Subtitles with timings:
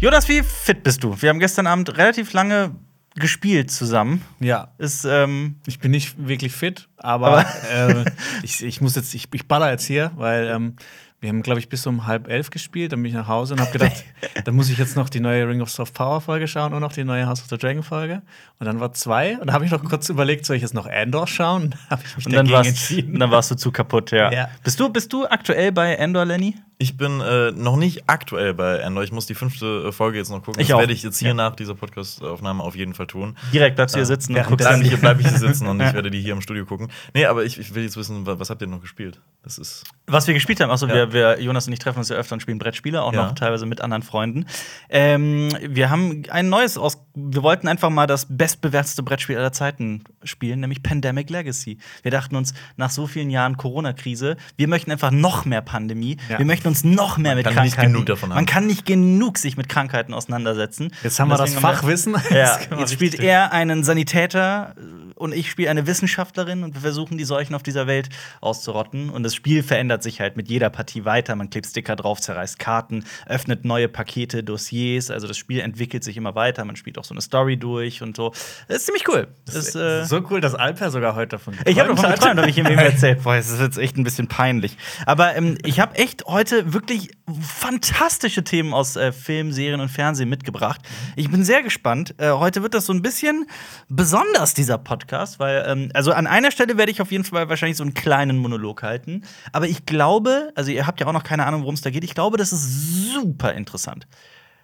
[0.00, 1.20] Jonas, wie fit bist du?
[1.20, 2.70] Wir haben gestern Abend relativ lange
[3.16, 4.22] gespielt zusammen.
[4.38, 4.68] Ja.
[4.78, 8.04] Ist, ähm, Ich bin nicht wirklich fit, aber, äh,
[8.44, 10.76] ich, ich muss jetzt, ich, ich baller jetzt hier, weil ähm,
[11.18, 12.92] wir haben, glaube ich, bis um halb elf gespielt.
[12.92, 14.04] Dann bin ich nach Hause und habe gedacht,
[14.44, 16.92] dann muss ich jetzt noch die neue Ring of Soft Power Folge schauen und noch
[16.92, 18.22] die neue House of the Dragon Folge.
[18.60, 19.36] Und dann war zwei.
[19.38, 21.74] Und da habe ich noch kurz überlegt, soll ich jetzt noch Andor schauen?
[21.90, 24.30] Und dann mich und dann warst, dann warst du zu kaputt, ja.
[24.30, 24.48] Ja.
[24.62, 26.54] Bist, du, bist du aktuell bei Endor, Lenny?
[26.80, 29.02] Ich bin äh, noch nicht aktuell bei Andor.
[29.02, 30.60] Ich muss die fünfte äh, Folge jetzt noch gucken.
[30.62, 31.34] Ich das werde ich jetzt hier Ja.
[31.34, 33.36] nach dieser Podcast-Aufnahme auf jeden Fall tun.
[33.52, 35.66] Direkt bleibst du hier sitzen und während guckst dann Bleib ich, bleib ich hier sitzen
[35.66, 35.88] und Ja.
[35.88, 36.88] ich werde die hier im Studio gucken.
[37.14, 39.20] Nee, aber ich, ich will jetzt wissen, wa- was habt ihr noch gespielt?
[39.42, 39.82] Das ist.
[40.06, 40.94] Was wir gespielt haben, achso, Ja.
[40.94, 43.24] wir, wir, Jonas und ich treffen uns ja öfter und spielen Brettspiele, auch Ja.
[43.26, 44.46] noch teilweise mit anderen Freunden.
[44.88, 46.98] Ähm, wir haben ein neues aus.
[47.20, 51.78] Wir wollten einfach mal das bestbewertete Brettspiel aller Zeiten spielen, nämlich Pandemic Legacy.
[52.02, 56.16] Wir dachten uns, nach so vielen Jahren Corona-Krise, wir möchten einfach noch mehr Pandemie.
[56.28, 56.38] Ja.
[56.38, 57.92] Wir möchten uns noch mehr mit kann nicht Krankheiten.
[57.92, 58.46] genug davon Man haben.
[58.46, 60.92] kann nicht genug sich mit Krankheiten auseinandersetzen.
[61.02, 62.16] Jetzt haben wir das Fachwissen.
[62.30, 66.80] Ja, Jetzt jetzt spielt er einen Sanitäter äh, und ich spiele eine Wissenschaftlerin und wir
[66.80, 68.08] versuchen, die Seuchen auf dieser Welt
[68.40, 69.10] auszurotten.
[69.10, 71.34] Und das Spiel verändert sich halt mit jeder Partie weiter.
[71.34, 75.10] Man klebt Sticker drauf, zerreißt Karten, öffnet neue Pakete, Dossiers.
[75.10, 76.64] Also das Spiel entwickelt sich immer weiter.
[76.64, 78.30] Man spielt auch so eine Story durch und so.
[78.68, 79.28] Das ist ziemlich cool.
[79.46, 82.50] Das ist, äh, so cool, dass Alper sogar heute davon ich habe davon geträumt, habe
[82.50, 83.22] ich ihm eben erzählt.
[83.22, 84.76] Boah, das ist jetzt echt ein bisschen peinlich.
[85.06, 87.10] Aber ähm, ich habe echt heute wirklich
[87.42, 90.80] fantastische Themen aus äh, Film, Serien und Fernsehen mitgebracht.
[91.16, 92.14] Ich bin sehr gespannt.
[92.18, 93.46] Äh, heute wird das so ein bisschen
[93.88, 97.76] besonders, dieser Podcast, weil, ähm, also an einer Stelle werde ich auf jeden Fall wahrscheinlich
[97.76, 99.22] so einen kleinen Monolog halten.
[99.52, 102.04] Aber ich glaube, also ihr habt ja auch noch keine Ahnung, worum es da geht.
[102.04, 104.06] Ich glaube, das ist super interessant.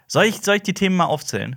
[0.07, 1.57] Soll ich, soll ich die Themen mal aufzählen?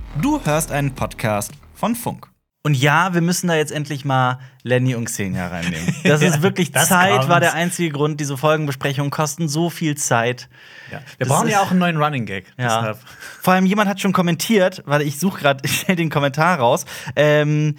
[0.19, 2.27] du hörst einen Podcast von Funk.
[2.63, 5.95] Und ja, wir müssen da jetzt endlich mal Lenny und Xenia reinnehmen.
[6.03, 8.19] Das ist wirklich das Zeit, war der einzige Grund.
[8.19, 10.47] Diese Folgenbesprechungen kosten so viel Zeit.
[10.91, 10.99] Ja.
[11.17, 12.53] Wir Das brauchen ja auch einen neuen Running Gag.
[12.59, 12.95] Ja.
[13.41, 16.85] Vor allem jemand hat schon kommentiert, weil ich suche gerade schnell den Kommentar raus.
[17.15, 17.77] Ähm,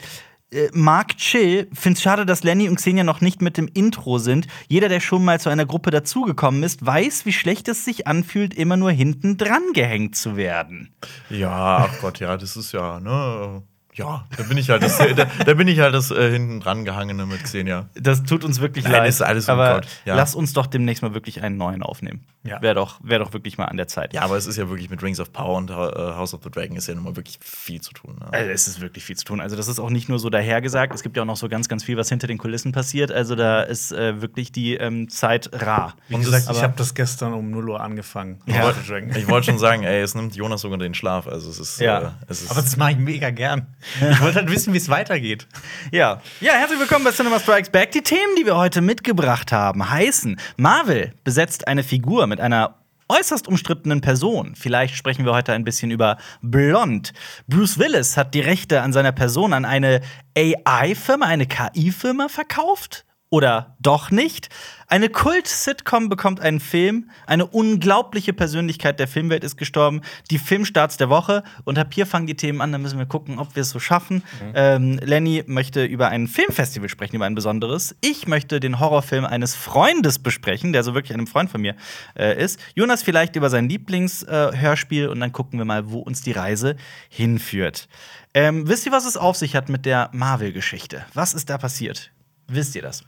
[0.52, 4.18] äh, Mark Chill findet es schade, dass Lenny und Xenia noch nicht mit dem Intro
[4.18, 4.46] sind.
[4.68, 8.54] Jeder, der schon mal zu einer Gruppe dazugekommen ist, weiß, wie schlecht es sich anfühlt,
[8.54, 10.94] immer nur hinten dran gehängt zu werden.
[11.30, 13.62] Ja, ach Gott, ja, das ist ja, ne?
[13.94, 16.84] Ja, da bin ich halt das, da, da bin ich halt das äh, hinten dran
[16.86, 17.88] gehangene mit Xenia.
[17.94, 19.08] Das tut uns wirklich Nein, leid.
[19.10, 20.14] ist alles aber Gott, ja.
[20.16, 22.25] lass uns doch demnächst mal wirklich einen neuen aufnehmen.
[22.44, 22.60] Ja.
[22.62, 24.14] Wäre doch, wär doch wirklich mal an der Zeit.
[24.14, 26.50] Ja, aber es ist ja wirklich mit Rings of Power und äh, House of the
[26.50, 28.16] Dragon ist ja nun mal wirklich viel zu tun.
[28.19, 28.32] Ne?
[28.32, 29.41] Also es ist wirklich viel zu tun.
[29.41, 30.94] Also das ist auch nicht nur so dahergesagt.
[30.94, 33.12] Es gibt ja auch noch so ganz, ganz viel, was hinter den Kulissen passiert.
[33.12, 35.94] Also da ist äh, wirklich die ähm, Zeit rar.
[36.09, 38.41] Wie Und gesagt, ich habe das gestern um 0 Uhr angefangen.
[38.47, 38.72] Ja.
[39.14, 41.28] Ich wollte schon sagen, ey, es nimmt Jonas sogar den Schlaf.
[41.28, 42.00] Also es ist, Ja.
[42.00, 43.66] äh, es ist Aber das mache ich mega gern.
[44.10, 45.47] Ich wollte halt wissen, wie es weitergeht.
[45.91, 46.20] Ja.
[46.41, 47.93] Ja, herzlich willkommen bei Cinema Strikes Back.
[47.93, 52.76] Die Themen, die wir heute mitgebracht haben, heißen: Marvel besetzt eine Figur mit einer
[53.09, 54.54] äußerst umstrittenen Person.
[54.54, 57.12] Vielleicht sprechen wir heute ein bisschen über Blond.
[57.47, 60.00] Bruce Willis hat die Rechte an seiner Person an eine
[60.37, 63.04] AI-Firma, eine KI-Firma verkauft.
[63.32, 64.50] Oder doch nicht?
[64.88, 67.09] Eine Kult-Sitcom bekommt einen Film.
[67.26, 70.03] Eine unglaubliche Persönlichkeit der Filmwelt ist gestorben.
[70.31, 71.42] Die Filmstarts der Woche.
[71.65, 72.72] Und ab hier fangen die Themen an.
[72.72, 74.22] Da müssen wir gucken, ob wir es so schaffen.
[74.54, 77.97] Ähm, Lenny möchte über ein Filmfestival sprechen, über ein besonderes.
[78.03, 81.75] Ich möchte den Horrorfilm eines Freundes besprechen, der so wirklich einem Freund von mir
[82.19, 82.60] äh, ist.
[82.75, 85.04] Jonas vielleicht über sein Lieblingshörspiel.
[85.04, 86.76] Äh, und dann gucken wir mal, wo uns die Reise
[87.09, 87.88] hinführt.
[88.34, 91.06] Ähm, wisst ihr, was es auf sich hat mit der Marvel-Geschichte?
[91.15, 92.12] Was ist da passiert?
[92.47, 93.04] Wisst ihr das?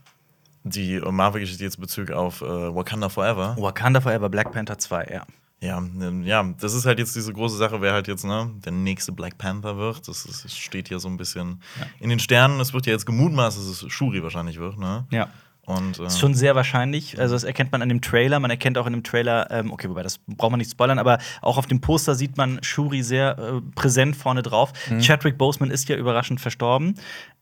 [0.65, 3.55] Die Marvel-Geschichte jetzt in Bezug auf äh, Wakanda Forever.
[3.57, 5.25] Wakanda Forever, Black Panther 2, ja.
[5.61, 8.71] Ja, ähm, ja, das ist halt jetzt diese große Sache, wer halt jetzt ne, der
[8.71, 10.07] nächste Black Panther wird.
[10.07, 11.61] Das, ist, das steht hier so ein bisschen
[11.99, 12.59] in den Sternen.
[12.59, 14.77] Es wird ja jetzt gemutmaßt, dass es Shuri wahrscheinlich wird.
[14.77, 15.07] Ne?
[15.11, 15.29] Ja.
[15.65, 17.19] Und, äh, Ist schon sehr wahrscheinlich.
[17.19, 18.39] Also, das erkennt man an dem Trailer.
[18.39, 21.17] Man erkennt auch in dem Trailer, ähm, okay, wobei das braucht man nicht spoilern, aber
[21.41, 24.73] auch auf dem Poster sieht man Shuri sehr äh, präsent vorne drauf.
[25.01, 26.95] Chadwick Boseman ist ja überraschend verstorben.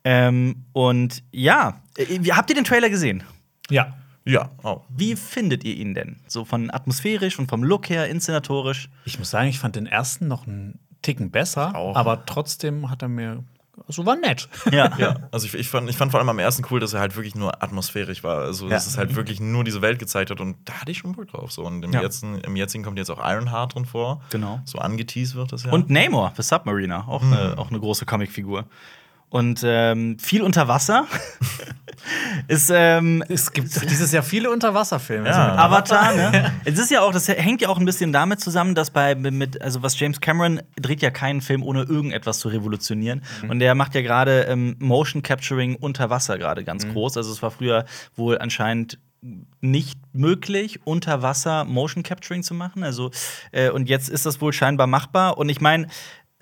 [0.04, 3.24] Ähm, und ja, äh, habt ihr den Trailer gesehen?
[3.70, 3.94] Ja.
[4.26, 4.82] ja, oh.
[4.90, 6.18] Wie findet ihr ihn denn?
[6.28, 8.90] So von atmosphärisch und vom Look her, inszenatorisch?
[9.06, 11.96] Ich muss sagen, ich fand den ersten noch einen Ticken besser, Auch.
[11.96, 13.44] aber trotzdem hat er mir
[13.88, 14.48] so war nett.
[14.72, 14.92] Ja.
[14.98, 17.16] Ja, also ich, ich, fand, ich fand vor allem am ersten cool, dass er halt
[17.16, 18.40] wirklich nur atmosphärisch war.
[18.40, 18.92] Also, dass Ja.
[18.92, 21.52] es halt wirklich nur diese Welt gezeigt hat und da hatte ich schon Bock drauf.
[21.52, 21.64] So.
[21.66, 22.02] Und im, Ja.
[22.02, 24.22] jetzigen, im jetzigen kommt jetzt auch Ironheart drin vor.
[24.30, 24.62] Genau.
[24.66, 25.72] So angeteased wird das ja.
[25.72, 27.34] Und Namor, The Submariner, auch, Mhm.
[27.34, 28.66] eine, auch eine große Comicfigur.
[29.34, 31.08] Und ähm, viel unter Wasser
[32.48, 35.28] ist ähm, Es gibt dieses Jahr viele Unterwasserfilme.
[35.28, 35.56] Ja.
[35.56, 36.52] Also, Avatar, ne?
[36.66, 39.60] Es ist ja auch, das hängt ja auch ein bisschen damit zusammen, dass bei mit,
[39.60, 43.24] also was James Cameron dreht ja keinen Film, ohne irgendetwas zu revolutionieren.
[43.50, 47.18] Und der macht ja gerade ähm, Motion Capturing unter Wasser gerade ganz groß.
[47.18, 47.86] Also es war früher
[48.16, 49.00] wohl anscheinend
[49.62, 52.84] nicht möglich, unter Wasser Motion Capturing zu machen.
[52.84, 53.10] Also,
[53.52, 55.40] äh, und jetzt ist das wohl scheinbar machbar.
[55.40, 55.88] Und ich meine,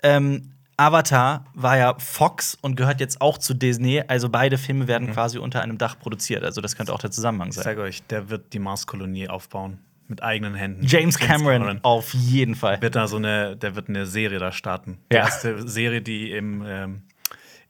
[0.02, 0.51] ähm,
[0.82, 4.02] Avatar war ja Fox und gehört jetzt auch zu Disney.
[4.06, 6.42] Also beide Filme werden quasi unter einem Dach produziert.
[6.44, 7.64] Also das könnte auch der Zusammenhang ich sein.
[7.64, 9.78] sage euch, der wird die Marskolonie aufbauen.
[10.08, 10.84] Mit eigenen Händen.
[10.86, 12.82] James Cameron, auf jeden Fall.
[12.82, 14.98] Wird da so eine, der wird eine Serie da starten.
[15.10, 15.20] Ja.
[15.20, 17.02] Die erste Serie, die im, ähm,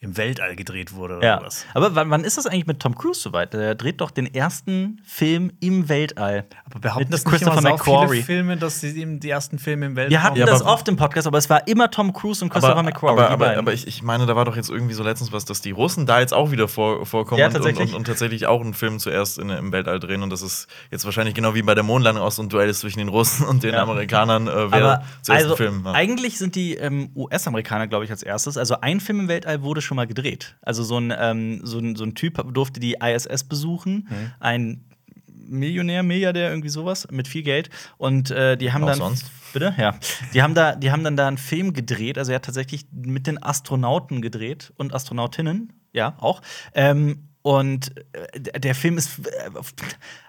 [0.02, 1.40] im Weltall gedreht wurde oder Ja.
[1.42, 1.64] was.
[1.74, 3.54] Aber wann, wann ist das eigentlich mit Tom Cruise soweit?
[3.54, 6.44] Der dreht doch den ersten Film im Weltall.
[6.64, 8.08] Aber behaupten Mit das nicht Christopher immer sau McQuarrie.
[8.16, 10.88] viele Filme, dass sie eben die ersten Filme im Weltall Wir hatten Ja, das oft
[10.88, 13.20] im Podcast, aber es war immer Tom Cruise und Christopher aber, McQuarrie.
[13.20, 15.60] aber, aber, aber ich, ich meine, da war doch jetzt irgendwie so letztens was, dass
[15.60, 17.90] die Russen da jetzt auch wieder vor, vorkommen Ja, und, und, tatsächlich.
[17.92, 20.24] und, und tatsächlich auch einen Film zuerst in, im Weltall drehen.
[20.24, 22.80] Und das ist jetzt wahrscheinlich genau wie bei der Mondlandung auch so ein Duell ist
[22.80, 23.82] zwischen den Russen und den Ja.
[23.82, 25.94] Amerikanern, äh, wer aber zuerst also, den Film macht.
[25.94, 28.56] eigentlich sind die ähm, US-Amerikaner, glaube ich, als erstes.
[28.56, 30.56] Also ein Film im Weltall wurde schon mal gedreht.
[30.62, 34.08] Also so ein, ähm, so ein, so ein Typ durfte die ISS besuchen.
[34.08, 34.32] Mhm.
[34.40, 34.84] Ein
[35.26, 37.70] Millionär, Milliardär, irgendwie sowas, mit viel Geld.
[37.98, 38.98] Und äh, die haben Auch dann.
[38.98, 39.30] sonst.
[39.52, 39.74] Bitte?
[39.76, 39.94] Ja.
[40.32, 42.16] Die haben, da, die haben dann da einen Film gedreht.
[42.16, 46.40] Also er hat tatsächlich mit den Astronauten gedreht und Astronautinnen, ja, auch.
[46.74, 49.50] Ähm, und äh, der Film ist äh,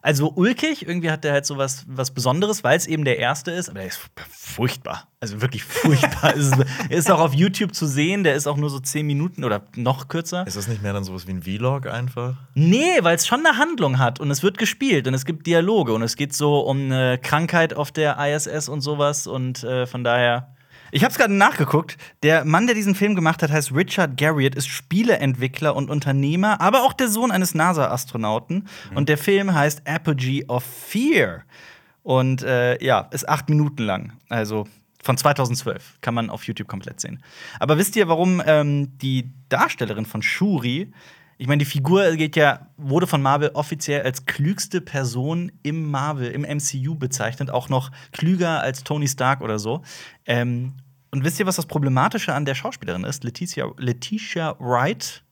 [0.02, 3.52] also ulkig, irgendwie hat der halt so was, was Besonderes, weil es eben der erste
[3.52, 4.00] ist, aber der ist
[4.32, 5.08] furchtbar.
[5.20, 6.34] Also wirklich furchtbar.
[6.34, 6.56] ist,
[6.90, 10.08] ist auch auf YouTube zu sehen, der ist auch nur so zehn Minuten oder noch
[10.08, 10.46] kürzer.
[10.48, 12.36] ist das nicht mehr dann sowas wie ein Vlog einfach?
[12.56, 15.94] Nee, weil es schon eine Handlung hat und es wird gespielt und es gibt Dialoge
[15.94, 20.04] und es geht so um eine Krankheit auf der ISS und sowas und äh, von
[20.04, 20.53] daher.
[20.96, 21.98] Ich habe es gerade nachgeguckt.
[22.22, 26.84] Der Mann, der diesen Film gemacht hat, heißt Richard Garriott, ist Spieleentwickler und Unternehmer, aber
[26.84, 28.68] auch der Sohn eines NASA-Astronauten.
[28.94, 31.46] Und der Film heißt Apogee of Fear.
[32.04, 34.14] Und äh, ja, ist acht Minuten lang.
[34.30, 34.68] Also
[35.02, 35.98] von 2012.
[36.02, 37.24] Kann man auf YouTube komplett sehen.
[37.60, 40.92] Aber wisst ihr, warum ähm, die Darstellerin von Shuri,
[41.38, 46.30] ich meine, die Figur geht ja, wurde von Marvel offiziell als klügste Person im Marvel,
[46.32, 49.82] im MCU bezeichnet, auch noch klüger als Tony Stark oder so.
[50.26, 50.74] Ähm,
[51.12, 53.24] und wisst ihr, was das Problematische an der Schauspielerin ist?
[53.24, 55.24] Leticia, Letitia Wright.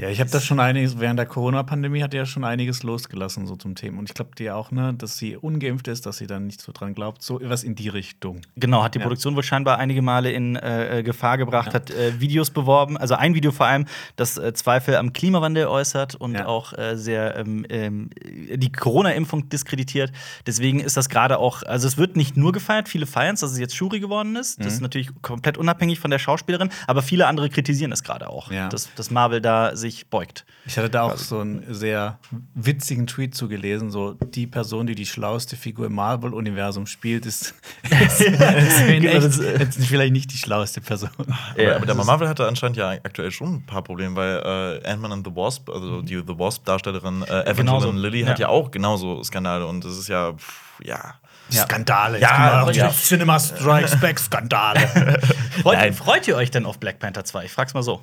[0.00, 3.48] Ja, ich habe da schon einiges, während der Corona-Pandemie hat die ja schon einiges losgelassen,
[3.48, 3.98] so zum Thema.
[3.98, 6.70] Und ich glaube dir auch, ne, dass sie ungeimpft ist, dass sie dann nicht so
[6.70, 7.20] dran glaubt.
[7.20, 8.42] So was in die Richtung.
[8.54, 9.02] Genau, hat die Ja.
[9.02, 13.34] Produktion wohl scheinbar einige Male in äh, Gefahr gebracht, hat äh, Videos beworben, also ein
[13.34, 16.46] Video vor allem, das äh, Zweifel am Klimawandel äußert und Ja.
[16.46, 20.12] auch äh, sehr ähm, ähm, die Corona-Impfung diskreditiert.
[20.46, 23.50] Deswegen ist das gerade auch, also es wird nicht nur gefeiert, viele feiern es, dass
[23.50, 24.60] es jetzt Shuri geworden ist.
[24.60, 24.62] Mhm.
[24.64, 28.52] Das ist natürlich komplett unabhängig von der Schauspielerin, aber viele andere kritisieren es gerade auch,
[28.52, 28.68] Ja.
[28.68, 30.44] dass, dass Marvel da sich beugt.
[30.66, 32.18] Ich hatte da auch so einen sehr
[32.54, 37.54] witzigen Tweet zugelesen, so die Person, die die schlauste Figur im Marvel-Universum spielt, ist,
[37.90, 41.10] ist, in Genau, echt, das- jetzt vielleicht nicht die schlauste Person.
[41.18, 45.12] Aber, aber der Marvel hatte anscheinend ja aktuell schon ein paar Probleme, weil äh, Ant-Man
[45.12, 47.98] and the Wasp, also die The Wasp-Darstellerin äh, Evangeline.
[47.98, 48.28] Lilly, Ja.
[48.28, 51.14] hat ja auch genauso Skandale und das ist ja, pff, ja.
[51.50, 51.62] Ja.
[51.62, 52.20] Skandale.
[52.20, 52.90] Ja, Jetzt ja.
[52.90, 54.80] Cinema Strikes Back Skandale.
[55.62, 55.94] Freut, Nein.
[55.94, 57.46] freut ihr euch denn auf Black Panther 2?
[57.46, 58.02] Ich frag's mal so.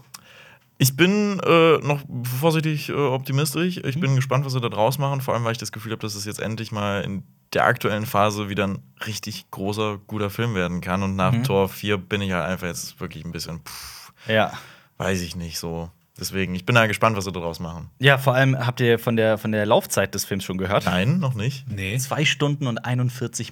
[0.78, 2.02] Ich bin äh, noch
[2.40, 3.78] vorsichtig äh, optimistisch.
[3.78, 4.02] Ich Mhm.
[4.02, 5.22] bin gespannt, was sie da draus machen.
[5.22, 8.06] Vor allem, weil ich das Gefühl habe, dass es jetzt endlich mal in der aktuellen
[8.06, 11.02] Phase wieder ein richtig großer, guter Film werden kann.
[11.04, 11.44] Und nach Mhm.
[11.44, 14.52] Tor 4 bin ich halt einfach jetzt wirklich ein bisschen, pff, Ja.
[14.98, 15.90] weiß ich nicht so.
[16.18, 17.90] Deswegen, ich bin da gespannt, was sie da draus machen.
[18.00, 20.86] Ja, vor allem habt ihr von der, von der Laufzeit des Films schon gehört?
[20.86, 21.66] Nein, noch nicht.
[21.70, 21.98] nee.
[21.98, 23.52] Zwei Stunden und 41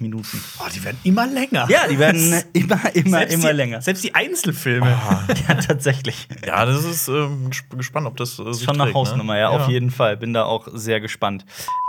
[0.58, 1.66] Oh, die werden immer länger.
[1.68, 3.82] Ja, die werden immer, immer, Selbst immer die, länger.
[3.82, 4.98] Selbst die Einzelfilme.
[5.48, 6.28] Ja, tatsächlich.
[6.46, 9.40] Ja, das ist ähm, gesp- gespannt, ob das äh, sich Schon eine trägt, Hausnummer, ne?
[9.40, 10.16] ja, auf jeden Fall.
[10.16, 11.44] Bin da auch sehr gespannt.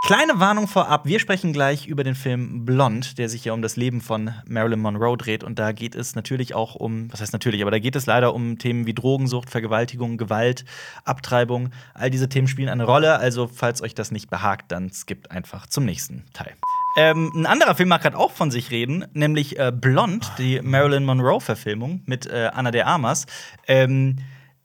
[0.05, 3.75] Kleine Warnung vorab: Wir sprechen gleich über den Film Blond, der sich ja um das
[3.77, 5.43] Leben von Marilyn Monroe dreht.
[5.43, 8.33] Und da geht es natürlich auch um, was heißt natürlich, aber da geht es leider
[8.33, 10.64] um Themen wie Drogensucht, Vergewaltigung, Gewalt,
[11.03, 11.71] Abtreibung.
[11.93, 13.17] All diese Themen spielen eine Rolle.
[13.17, 16.53] Also, falls euch das nicht behagt, dann skippt einfach zum nächsten Teil.
[16.97, 21.03] Ähm, ein anderer Film mag gerade auch von sich reden, nämlich äh, Blond, die Marilyn
[21.03, 23.25] Monroe-Verfilmung mit äh, Anna de Armas.
[23.67, 24.17] Ähm,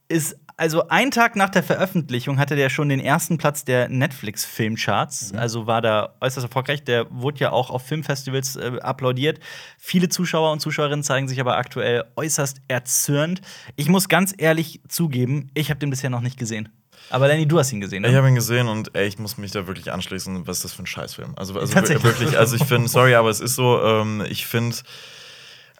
[0.07, 5.33] ist also einen Tag nach der Veröffentlichung hatte der schon den ersten Platz der Netflix-Filmcharts.
[5.33, 5.39] Mhm.
[5.39, 6.83] Also war da äußerst erfolgreich.
[6.83, 9.39] Der wurde ja auch auf Filmfestivals äh, applaudiert.
[9.79, 13.41] Viele Zuschauer und Zuschauerinnen zeigen sich aber aktuell äußerst erzürnt.
[13.75, 16.69] Ich muss ganz ehrlich zugeben, ich habe den bisher noch nicht gesehen.
[17.09, 18.17] Aber Lenny, du hast ihn gesehen, Ich ne?
[18.17, 20.45] habe ihn gesehen und ey, ich muss mich da wirklich anschließen.
[20.45, 21.33] Was ist das für ein Scheißfilm?
[21.37, 24.75] Also, also wirklich, also ich finde, sorry, aber es ist so, ähm, ich finde.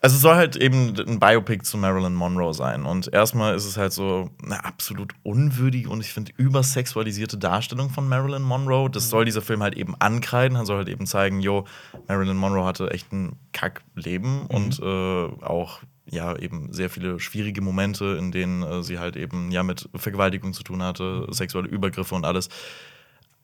[0.03, 2.85] Also es soll halt eben ein Biopic zu Marilyn Monroe sein.
[2.85, 8.09] Und erstmal ist es halt so eine absolut unwürdige und ich finde übersexualisierte Darstellung von
[8.09, 8.89] Marilyn Monroe.
[8.89, 10.57] Das soll dieser Film halt eben ankreiden.
[10.57, 11.65] Er soll halt eben zeigen, yo,
[12.07, 18.17] Marilyn Monroe hatte echt ein Kackleben und äh, auch ja eben sehr viele schwierige Momente,
[18.17, 22.25] in denen äh, sie halt eben ja mit Vergewaltigung zu tun hatte, sexuelle Übergriffe und
[22.25, 22.49] alles.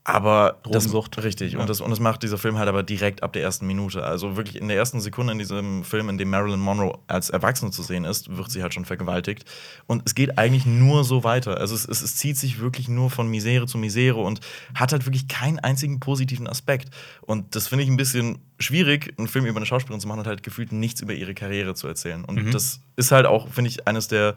[0.10, 1.18] Aber Drogensucht.
[1.18, 1.54] Das, richtig.
[1.54, 1.60] Ja.
[1.60, 4.06] Und, das, und das macht dieser Film halt aber direkt ab der ersten Minute.
[4.06, 7.72] Also wirklich in der ersten Sekunde in diesem Film, in dem Marilyn Monroe als Erwachsene
[7.72, 9.44] zu sehen ist, wird sie halt schon vergewaltigt.
[9.86, 11.58] Und es geht eigentlich nur so weiter.
[11.58, 14.40] Also es, es, es zieht sich wirklich nur von Misere zu Misere und
[14.76, 16.90] hat halt wirklich keinen einzigen positiven Aspekt.
[17.20, 20.28] Und das finde ich ein bisschen schwierig, einen Film über eine Schauspielerin zu machen und
[20.28, 22.24] halt gefühlt nichts über ihre Karriere zu erzählen.
[22.24, 22.52] Und Mhm.
[22.52, 24.36] das ist halt auch, finde ich, eines der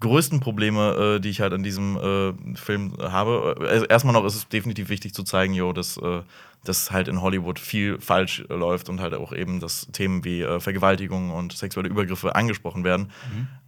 [0.00, 3.56] größten Probleme, äh, die ich halt an diesem äh, Film habe.
[3.60, 6.20] Also erstmal noch ist es definitiv wichtig zu zeigen, jo, dass, äh,
[6.64, 10.42] dass halt in Hollywood viel falsch äh, läuft und halt auch eben, dass Themen wie
[10.42, 13.10] äh, Vergewaltigung und sexuelle Übergriffe angesprochen werden.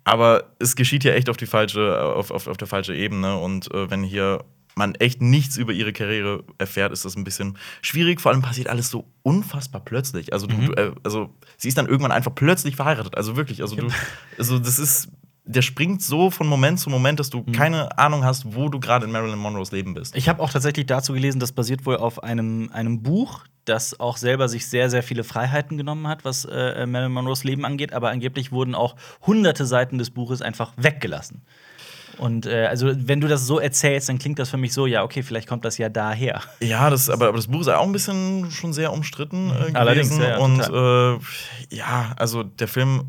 [0.04, 3.38] Aber es geschieht ja echt auf die falsche, auf, auf, auf der falsche Ebene.
[3.38, 4.44] Und äh, wenn hier
[4.78, 8.20] man echt nichts über ihre Karriere erfährt, ist das ein bisschen schwierig.
[8.20, 10.32] Vor allem passiert alles so unfassbar plötzlich.
[10.32, 13.16] Also, du, du, äh, also sie ist dann irgendwann einfach plötzlich verheiratet.
[13.16, 13.88] Also wirklich, also du,
[14.38, 15.08] also das ist,
[15.48, 19.06] der springt so von Moment zu Moment, dass du keine Ahnung hast, wo du gerade
[19.06, 20.14] in Marilyn Monroes Leben bist.
[20.14, 24.18] Ich habe auch tatsächlich dazu gelesen, das basiert wohl auf einem, einem Buch, das auch
[24.18, 27.94] selber sich sehr, sehr viele Freiheiten genommen hat, was äh, Marilyn Monroes Leben angeht.
[27.94, 28.94] Aber angeblich wurden auch
[29.26, 31.42] hunderte Seiten des Buches einfach weggelassen.
[32.18, 35.02] Und äh, also, wenn du das so erzählst, dann klingt das für mich so, ja,
[35.02, 36.42] okay, vielleicht kommt das ja daher.
[36.60, 39.76] Ja, das, aber, aber das Buch ist auch ein bisschen schon sehr umstritten äh, gewesen.
[39.76, 43.04] Allerdings, ja, ja, und äh, ja, also der Film.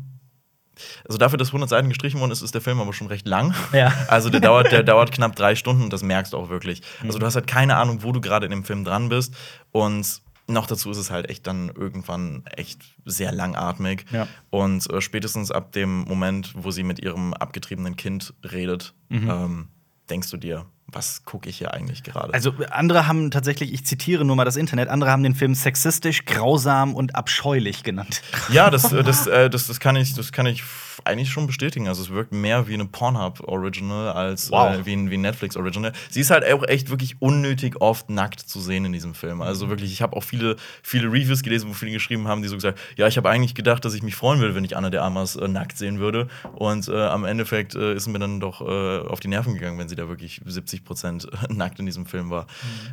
[1.06, 3.54] Also dafür, dass 100 Seiten gestrichen worden ist, ist der Film aber schon recht lang.
[3.72, 3.92] Ja.
[4.08, 6.82] Also der dauert, der dauert knapp drei Stunden und das merkst du auch wirklich.
[7.02, 7.20] Also Mhm.
[7.20, 9.34] du hast halt keine Ahnung, wo du gerade in dem Film dran bist.
[9.72, 14.04] Und noch dazu ist es halt echt dann irgendwann echt sehr langatmig.
[14.10, 14.26] Ja.
[14.50, 19.30] Und äh, spätestens ab dem Moment, wo sie mit ihrem abgetriebenen Kind redet, Mhm.
[19.30, 19.68] ähm,
[20.08, 22.32] denkst du dir, was gucke ich hier eigentlich gerade?
[22.32, 26.24] Also, andere haben tatsächlich, ich zitiere nur mal das Internet, andere haben den Film sexistisch,
[26.24, 28.22] grausam und abscheulich genannt.
[28.50, 30.64] Ja, das, äh, das, äh, das, das, kann ich, das kann ich
[31.04, 31.88] eigentlich schon bestätigen.
[31.88, 34.74] Also es wirkt mehr wie eine Pornhub-Original als Wow.
[34.74, 35.92] äh, wie ein, wie ein Netflix-Original.
[36.10, 39.40] Sie ist halt auch echt wirklich unnötig oft nackt zu sehen in diesem Film.
[39.40, 42.56] Also wirklich, ich habe auch viele, viele Reviews gelesen, wo viele geschrieben haben, die so
[42.56, 45.00] gesagt ja, ich habe eigentlich gedacht, dass ich mich freuen würde, wenn ich Anna de
[45.00, 46.28] Armas äh, nackt sehen würde.
[46.54, 49.88] Und äh, am Endeffekt äh, ist mir dann doch äh, auf die Nerven gegangen, wenn
[49.88, 52.46] sie da wirklich 70 Prozent nackt in diesem Film war.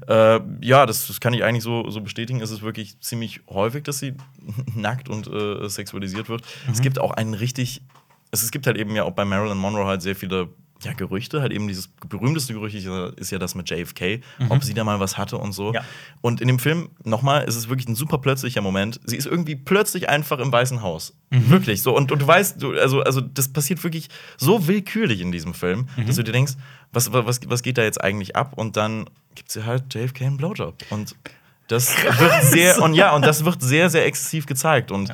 [0.07, 2.41] Äh, ja, das, das kann ich eigentlich so, so bestätigen.
[2.41, 4.15] Es ist wirklich ziemlich häufig, dass sie
[4.75, 6.43] nackt und äh, sexualisiert wird.
[6.71, 7.81] Es gibt auch einen richtig.
[8.31, 10.49] Es, es gibt halt eben ja auch bei Marilyn Monroe halt sehr viele
[10.83, 11.41] ja, Gerüchte.
[11.41, 14.99] Halt eben dieses berühmteste Gerücht ist ja, ja das mit JFK, ob sie da mal
[14.99, 15.73] was hatte und so.
[15.73, 15.83] Ja.
[16.21, 18.99] Und in dem Film, nochmal, ist es wirklich ein super plötzlicher Moment.
[19.05, 21.13] Sie ist irgendwie plötzlich einfach im Weißen Haus.
[21.29, 21.95] Wirklich so.
[21.95, 24.07] Und, und du weißt, du, also, also das passiert wirklich
[24.37, 26.53] so willkürlich in diesem Film, dass du dir denkst,
[26.93, 28.53] was, was, was geht da jetzt eigentlich ab?
[28.55, 30.75] Und dann gibt sie halt JFK einen Blowjob.
[30.89, 31.15] Und
[31.67, 34.91] das wird sehr, und ja, und das wird sehr, sehr exzessiv gezeigt.
[34.91, 35.13] Und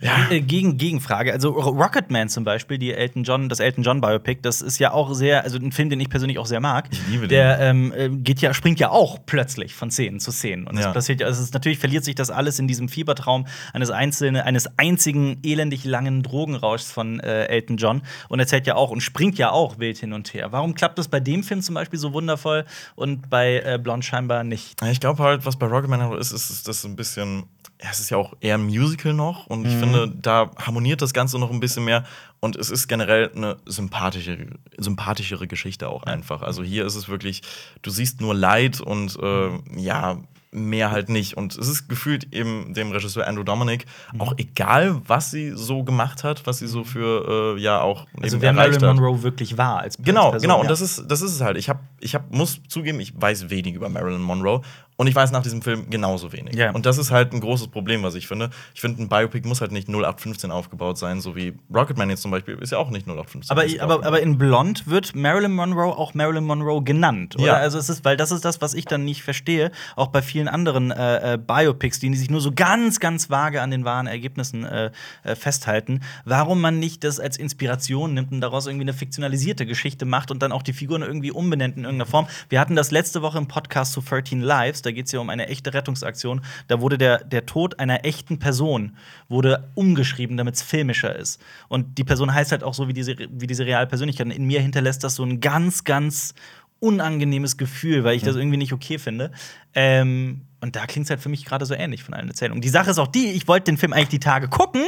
[0.00, 1.32] Äh, Gegen, Gegenfrage.
[1.32, 5.12] Also Rocketman zum Beispiel, die Elton John, das Elton John Biopic, das ist ja auch
[5.12, 6.86] sehr, also ein Film, den ich persönlich auch sehr mag.
[6.92, 7.30] Ich liebe den.
[7.30, 10.68] Der ähm, äh, geht ja, springt ja auch plötzlich von Szenen zu Szenen.
[10.68, 10.92] Und Ja.
[10.92, 14.36] passiert ja, also es ist, natürlich verliert sich das alles in diesem Fiebertraum eines einzelnen,
[14.40, 19.36] eines einzigen elendig langen Drogenrauschs von äh, Elton John und erzählt ja auch und springt
[19.36, 20.52] ja auch wild hin und her.
[20.52, 22.64] Warum klappt das bei dem Film zum Beispiel so wundervoll
[22.94, 24.80] und bei äh, Blond scheinbar nicht?
[24.80, 27.44] Ja, Ich glaube halt, was bei Rocketman ist, ist, ist das ein bisschen.
[27.78, 29.66] Es ist ja auch eher ein Musical noch und Mhm.
[29.66, 32.04] ich finde, da harmoniert das Ganze noch ein bisschen mehr
[32.40, 36.42] und es ist generell eine sympathischere, sympathischere Geschichte auch einfach.
[36.42, 37.42] Also hier ist es wirklich,
[37.82, 40.18] du siehst nur Leid und äh, ja,
[40.50, 41.36] mehr halt nicht.
[41.36, 44.20] Und es ist gefühlt eben dem Regisseur Andrew Dominic Mhm.
[44.22, 48.36] auch egal, was sie so gemacht hat, was sie so für äh, ja auch Also
[48.36, 48.80] eben wer Marilyn.
[48.96, 50.56] Monroe wirklich war als Genau, Person, genau.
[50.58, 50.70] Und ja.
[50.70, 51.58] das ist, das ist es halt.
[51.58, 54.62] Ich hab, ich hab, muss zugeben, ich weiß wenig über Marilyn Monroe.
[54.98, 56.56] Und ich weiß nach diesem Film genauso wenig.
[56.56, 56.72] Ja.
[56.72, 58.50] Und das ist halt ein großes Problem, was ich finde.
[58.74, 62.30] Ich finde, ein Biopic muss halt nicht 0815 aufgebaut sein, so wie Rocketman jetzt zum
[62.30, 63.50] Beispiel ist ja auch nicht 0815.
[63.50, 63.64] Aber,
[63.94, 67.46] aber, aber in Blond wird Marilyn Monroe auch Marilyn Monroe genannt, oder?
[67.46, 67.54] Ja.
[67.54, 70.38] Also es ist, weil das ist das, was ich dann nicht verstehe, auch bei vielen
[70.38, 74.06] vielen anderen äh, äh, Biopics, die sich nur so ganz, ganz vage an den wahren
[74.06, 74.92] Ergebnissen äh,
[75.24, 80.04] äh, festhalten, warum man nicht das als Inspiration nimmt und daraus irgendwie eine fiktionalisierte Geschichte
[80.04, 82.28] macht und dann auch die Figuren irgendwie umbenennt in irgendeiner Form.
[82.48, 85.30] Wir hatten das letzte Woche im Podcast zu 13 Lives, da geht es ja um
[85.30, 86.40] eine echte Rettungsaktion.
[86.66, 88.96] Da wurde der, der Tod einer echten Person
[89.28, 91.40] wurde umgeschrieben, damit es filmischer ist.
[91.68, 94.26] Und die Person heißt halt auch so wie diese, wie diese reale Persönlichkeit.
[94.26, 96.34] Und in mir hinterlässt das so ein ganz, ganz
[96.80, 99.32] unangenehmes Gefühl, weil ich das irgendwie nicht okay finde.
[99.74, 102.62] Ähm, und da klingt es halt für mich gerade so ähnlich von allen Erzählungen.
[102.62, 104.82] Die Sache ist auch die, ich wollte den Film eigentlich die Tage gucken.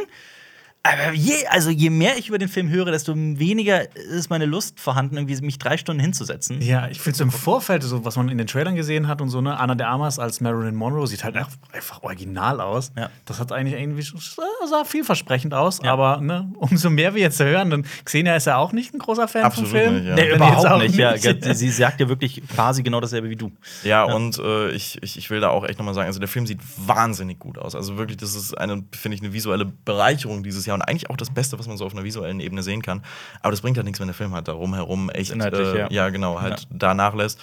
[0.82, 4.80] Aber je, also je mehr ich über den Film höre, desto weniger ist meine Lust
[4.80, 6.62] vorhanden, irgendwie mich drei Stunden hinzusetzen.
[6.62, 9.28] Ja, ich finde es im Vorfeld, so was man in den Trailern gesehen hat und
[9.28, 12.92] so, ne, Anna de Armas als Marilyn Monroe sieht halt einfach, einfach original aus.
[12.96, 13.10] Ja.
[13.26, 15.92] Das hat eigentlich irgendwie sah vielversprechend aus, Ja.
[15.92, 19.28] aber ne, umso mehr wir jetzt hören, dann Xenia ist ja auch nicht ein großer
[19.28, 19.94] Fan Absolut vom Film.
[19.96, 20.14] nicht, ja.
[20.14, 20.94] Nee, überhaupt jetzt auch nicht.
[20.94, 23.52] Ja, sie sagt ja wirklich quasi genau dasselbe wie du.
[23.84, 26.46] Ja, und äh, ich, ich, ich will da auch echt nochmal sagen, also der Film
[26.46, 27.74] sieht wahnsinnig gut aus.
[27.74, 31.16] Also wirklich, das ist eine, finde ich, eine visuelle Bereicherung dieses Jahr und eigentlich auch
[31.16, 33.02] das Beste, was man so auf einer visuellen Ebene sehen kann.
[33.40, 35.90] Aber das bringt halt nichts, wenn der Film halt darum herum echt, äh, ja.
[35.90, 36.08] ja.
[36.10, 37.38] genau, halt da nachlässt.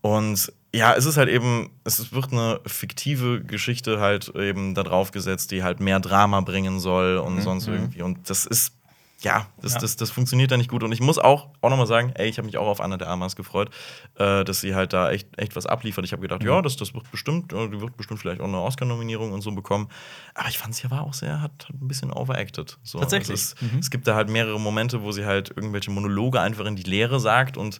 [0.00, 5.10] Und ja, es ist halt eben, es wird eine fiktive Geschichte halt eben da drauf
[5.10, 8.02] gesetzt, die halt mehr Drama bringen soll und sonst irgendwie.
[8.02, 8.75] Und das ist,
[9.20, 9.80] ja, das, Ja.
[9.80, 10.82] Das, das funktioniert da nicht gut.
[10.82, 13.08] Und ich muss auch, auch nochmal sagen, ey, ich habe mich auch auf Anna de
[13.08, 13.70] Armas gefreut,
[14.16, 16.04] äh, dass sie halt da echt, echt was abliefert.
[16.04, 18.60] Ich habe gedacht, ja, das, das wird bestimmt, äh, die wird bestimmt vielleicht auch eine
[18.60, 19.88] Oscar-Nominierung und so bekommen.
[20.34, 22.78] Aber ich fand, sie war auch sehr, hat, hat ein bisschen overacted.
[22.82, 23.34] So, Tatsächlich.
[23.34, 26.76] Es, ist, es gibt da halt mehrere Momente, wo sie halt irgendwelche Monologe einfach in
[26.76, 27.78] die Leere sagt und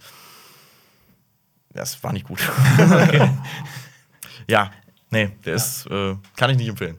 [1.74, 2.40] das war nicht gut.
[4.48, 4.70] ja,
[5.10, 6.98] nee, der ist, äh, kann ich nicht empfehlen.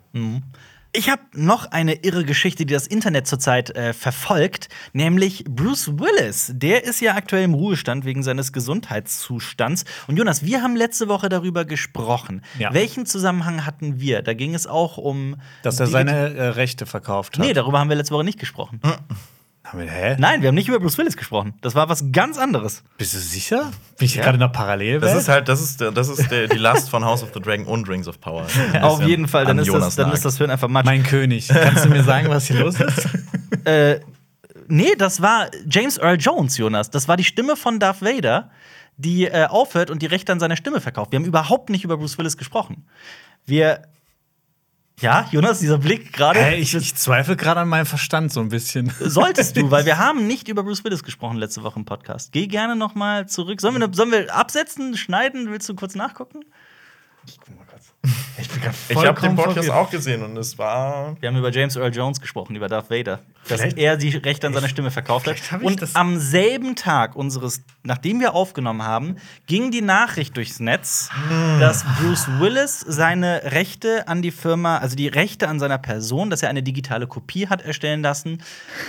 [0.97, 6.51] Ich habe noch eine irre Geschichte, die das Internet zurzeit äh, verfolgt, nämlich Bruce Willis.
[6.55, 9.85] Der ist ja aktuell im Ruhestand wegen seines Gesundheitszustands.
[10.07, 12.41] Und Jonas, wir haben letzte Woche darüber gesprochen.
[12.57, 12.73] Ja.
[12.73, 14.23] Welchen Zusammenhang hatten wir?
[14.23, 15.35] Da ging es auch um.
[15.61, 17.45] Dass er seine äh, Rechte verkauft hat.
[17.45, 18.81] Nee, darüber haben wir letzte Woche nicht gesprochen.
[19.69, 20.15] Haben wir- Hä?
[20.17, 21.53] Nein, wir haben nicht über Bruce Willis gesprochen.
[21.61, 22.83] Das war was ganz anderes.
[22.97, 23.71] Bist du sicher?
[23.97, 24.23] Bin ich Ja.
[24.23, 25.03] gerade in einer Parallelwelt?
[25.03, 27.65] Das ist halt, das ist, das ist der, die Last von House of the Dragon
[27.65, 28.45] und Rings of Power.
[28.81, 30.85] Auf jeden Fall, dann An ist, das, dann ist das Hirn einfach matsch.
[30.85, 31.47] mein König.
[31.49, 33.07] Kannst du mir sagen, was hier los ist?
[33.65, 33.99] Äh,
[34.69, 36.89] nee, das war James Earl Jones, Jonas.
[36.89, 38.49] Das war die Stimme von Darth Vader,
[38.95, 41.11] die äh, aufhört und die Rechte an seiner Stimme verkauft.
[41.11, 42.85] Wir haben überhaupt nicht über Bruce Willis gesprochen.
[43.45, 43.81] Wir.
[44.99, 46.39] Ja, Jonas, dieser Blick gerade.
[46.39, 48.91] Hä, ich, ich zweifle gerade an meinem Verstand so ein bisschen.
[48.99, 52.31] Solltest du, weil wir haben nicht über Bruce Willis gesprochen letzte Woche im Podcast.
[52.31, 53.61] Geh gerne noch mal zurück.
[53.61, 55.51] Sollen wir, sollen wir absetzen, schneiden?
[55.51, 56.39] Willst du kurz nachgucken?
[57.27, 57.66] Ich bin gerade
[58.89, 61.15] Ich habe den Podcast auch gesehen und es war.
[61.19, 63.19] Wir haben über James Earl Jones gesprochen, über Darth Vader.
[63.47, 65.35] Dass Vielleicht- er die Rechte an seiner Stimme verkauft hat.
[65.37, 69.15] ich Und am selben Tag unseres, nachdem wir aufgenommen haben,
[69.47, 71.09] ging die Nachricht durchs Netz,
[71.59, 76.43] dass Bruce Willis seine Rechte an die Firma, also die Rechte an seiner Person, dass
[76.43, 78.43] er eine digitale Kopie hat erstellen lassen,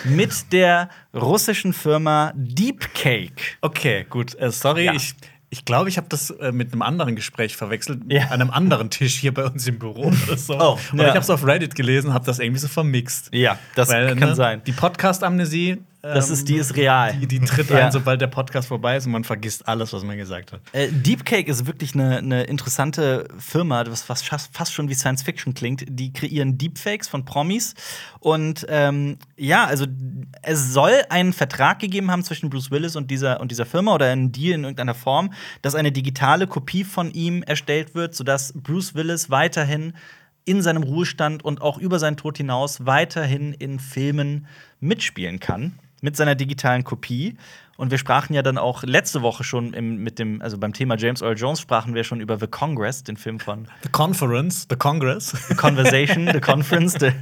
[0.05, 3.57] mit der russischen Firma Deepcake.
[3.62, 4.35] Okay, gut.
[4.38, 4.92] Äh, sorry, Ja.
[4.92, 5.14] ich.
[5.50, 8.24] Ich glaube, ich habe das äh, mit einem anderen Gespräch verwechselt, Ja.
[8.26, 10.54] an einem anderen Tisch hier bei uns im Büro oder so.
[10.58, 11.08] Oh, Oder ja.
[11.08, 13.30] ich habe es auf Reddit gelesen, habe das irgendwie so vermixt.
[13.32, 14.62] Ja, das Weil, kann ne, sein.
[14.66, 17.12] Die Podcast-Amnesie, Das ähm, ist, die ist real.
[17.16, 17.87] die, die tritt Ja.
[17.87, 20.61] ein, sobald der Podcast vorbei ist und man vergisst alles, was man gesagt hat.
[20.72, 25.54] Äh, Deepcake ist wirklich eine, eine interessante Firma, was fast, fast schon wie Science Fiction
[25.54, 25.84] klingt.
[25.88, 27.74] Die kreieren Deepfakes von Promis.
[28.20, 29.87] Und ähm, ja, also
[30.42, 34.06] es soll einen Vertrag gegeben haben zwischen Bruce Willis und dieser, und dieser Firma oder
[34.06, 35.32] einen Deal in irgendeiner Form,
[35.62, 39.94] dass eine digitale Kopie von ihm erstellt wird, sodass Bruce Willis weiterhin
[40.44, 44.46] in seinem Ruhestand und auch über seinen Tod hinaus weiterhin in Filmen
[44.80, 47.37] mitspielen kann mit seiner digitalen Kopie.
[47.76, 50.96] Und wir sprachen ja dann auch letzte Woche schon im, mit dem, also beim Thema
[50.98, 54.74] James Earl Jones sprachen wir schon über The Congress, den Film von The Conference, The
[54.76, 55.30] Congress.
[55.48, 56.94] The Conversation, The Conference.
[56.94, 57.12] The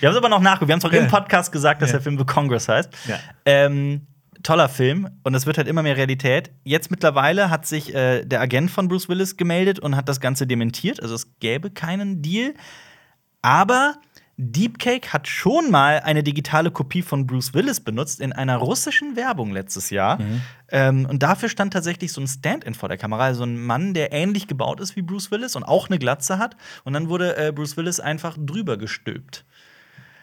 [0.00, 0.68] wir haben es aber noch nachgeguckt.
[0.68, 1.08] Wir haben es auch im Ja.
[1.10, 1.94] Podcast gesagt, dass Ja.
[1.96, 2.90] der Film The Congress heißt.
[3.08, 3.18] Ja.
[3.44, 4.06] Ähm,
[4.44, 6.52] toller Film und es wird halt immer mehr Realität.
[6.62, 10.46] Jetzt mittlerweile hat sich äh, der Agent von Bruce Willis gemeldet und hat das Ganze
[10.46, 11.02] dementiert.
[11.02, 12.54] Also es gäbe keinen Deal.
[13.42, 13.94] Aber
[14.40, 19.50] Deepcake hat schon mal eine digitale Kopie von Bruce Willis benutzt in einer russischen Werbung
[19.50, 20.18] letztes Jahr.
[20.70, 24.12] Ähm, und dafür stand tatsächlich so ein Stand-in vor der Kamera, also ein Mann, der
[24.12, 26.56] ähnlich gebaut ist wie Bruce Willis und auch eine Glatze hat.
[26.84, 29.44] Und dann wurde äh, Bruce Willis einfach drüber gestülpt.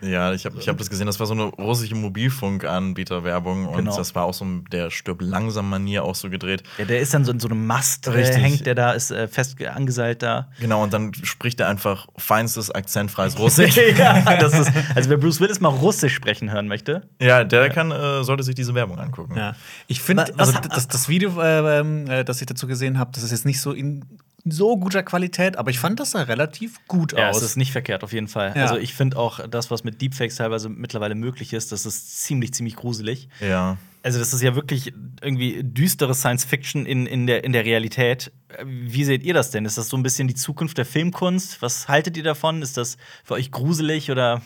[0.02, 3.96] Ja, ich habe ich hab das gesehen, das war so eine russische Mobilfunkanbieter-Werbung und Genau.
[3.98, 6.64] das war auch so der stirb langsam Manier auch so gedreht.
[6.78, 8.42] Ja, der ist dann so in so einem Mast äh, Richtig.
[8.44, 10.50] hängt, der da ist äh, fest angeseilt da.
[10.60, 13.78] Genau, und dann spricht er einfach feinstes, akzentfreies Russisch.
[13.98, 17.92] ja, das ist, also wer Bruce Willis mal Russisch sprechen hören möchte, ja, der kann,
[17.92, 19.36] äh, sollte sich diese Werbung angucken.
[19.38, 19.56] Ja.
[19.88, 23.24] Ich finde, also das, das Video, äh, ähm, äh, das ich dazu gesehen habe, das
[23.24, 24.04] ist jetzt nicht so in
[24.48, 27.38] so guter Qualität, aber ich fand das sah relativ gut Ja, aus.
[27.38, 28.54] es ist nicht verkehrt, auf jeden Fall.
[28.56, 28.64] Ja.
[28.64, 32.54] Also ich finde auch das, was mit Deepfakes teilweise mittlerweile möglich ist, das ist ziemlich,
[32.54, 33.28] ziemlich gruselig.
[33.42, 33.78] Ja.
[34.04, 38.32] Also, das ist ja wirklich irgendwie düstere Science Fiction in, in, der, in der Realität.
[38.64, 39.66] Wie seht ihr das denn?
[39.66, 41.64] Ist das so ein bisschen die Zukunft der Filmkunst?
[41.64, 42.62] Was haltet ihr davon?
[42.62, 44.44] Ist das für euch gruselig oder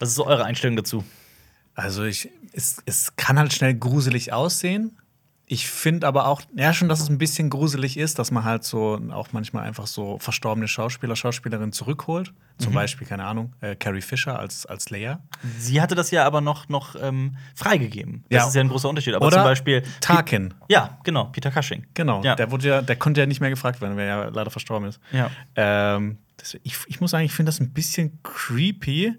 [0.00, 1.04] was ist so eure Einstellung dazu?
[1.76, 4.98] Also ich, es, es kann halt schnell gruselig aussehen.
[5.50, 8.64] Ich finde aber auch, ja, schon, dass es ein bisschen gruselig ist, dass man halt
[8.64, 12.32] so auch manchmal einfach so verstorbene Schauspieler, Schauspielerinnen zurückholt.
[12.32, 12.62] Mhm.
[12.64, 15.20] Zum Beispiel, keine Ahnung, äh, Carrie Fisher als, als Leia.
[15.58, 18.24] Sie hatte das ja aber noch, noch ähm, freigegeben.
[18.28, 18.48] Das Ja.
[18.48, 19.14] ist ja ein großer Unterschied.
[19.14, 19.82] Aber Oder zum Beispiel.
[20.02, 20.52] Tarkin.
[20.68, 21.86] Ja, genau, Peter Cushing.
[21.94, 22.34] Genau, Ja.
[22.34, 24.86] der, wurde ja, der konnte ja nicht mehr gefragt werden, weil er ja leider verstorben
[24.88, 25.00] ist.
[25.12, 25.30] Ja.
[25.56, 26.18] Ähm,
[26.62, 29.14] ich, ich muss sagen, ich finde das ein bisschen creepy.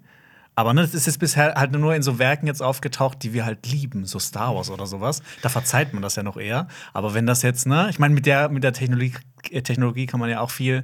[0.59, 3.45] Aber ne, das ist jetzt bisher halt nur in so Werken jetzt aufgetaucht, die wir
[3.45, 5.21] halt lieben, so Star Wars oder sowas.
[5.41, 6.67] Da verzeiht man das ja noch eher.
[6.91, 9.13] Aber wenn das jetzt, ne, ich meine, mit der, mit der Technologie,
[9.51, 10.83] äh, Technologie kann man ja auch viel.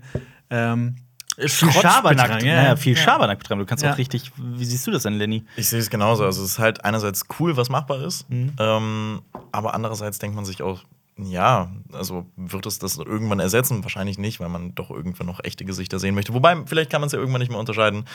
[0.49, 0.95] Ähm,
[1.37, 2.27] Viel Schabernack.
[2.27, 3.03] betreiben, Ja, ja, ja, viel ja.
[3.03, 3.59] Schabernack betreiben.
[3.59, 3.91] Du kannst Ja.
[3.91, 4.31] auch richtig.
[4.37, 5.43] Wie siehst du das denn, Lenny?
[5.57, 6.23] Ich sehe es genauso.
[6.23, 8.53] Also es ist halt einerseits cool, was machbar ist, Mhm.
[8.57, 10.83] ähm, aber andererseits denkt man sich auch,
[11.17, 13.83] ja, also wird es das irgendwann ersetzen?
[13.83, 16.33] Wahrscheinlich nicht, weil man doch irgendwann noch echte Gesichter sehen möchte.
[16.33, 18.05] Wobei, vielleicht kann man es ja irgendwann nicht mehr unterscheiden.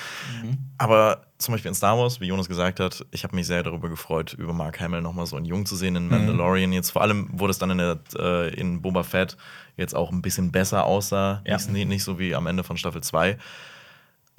[0.42, 0.58] Mhm.
[0.76, 3.88] Aber zum Beispiel in Star Wars, wie Jonas gesagt hat, ich habe mich sehr darüber
[3.88, 6.10] gefreut, über Mark Hamill nochmal so in Jung zu sehen in Mhm.
[6.10, 6.72] Mandalorian.
[6.72, 9.36] Jetzt vor allem wurde es dann in, der, äh, in Boba Fett
[9.76, 11.42] jetzt auch ein bisschen besser aussah.
[11.46, 11.56] Ja.
[11.70, 13.38] Nicht, nicht so wie am Ende von Staffel 2.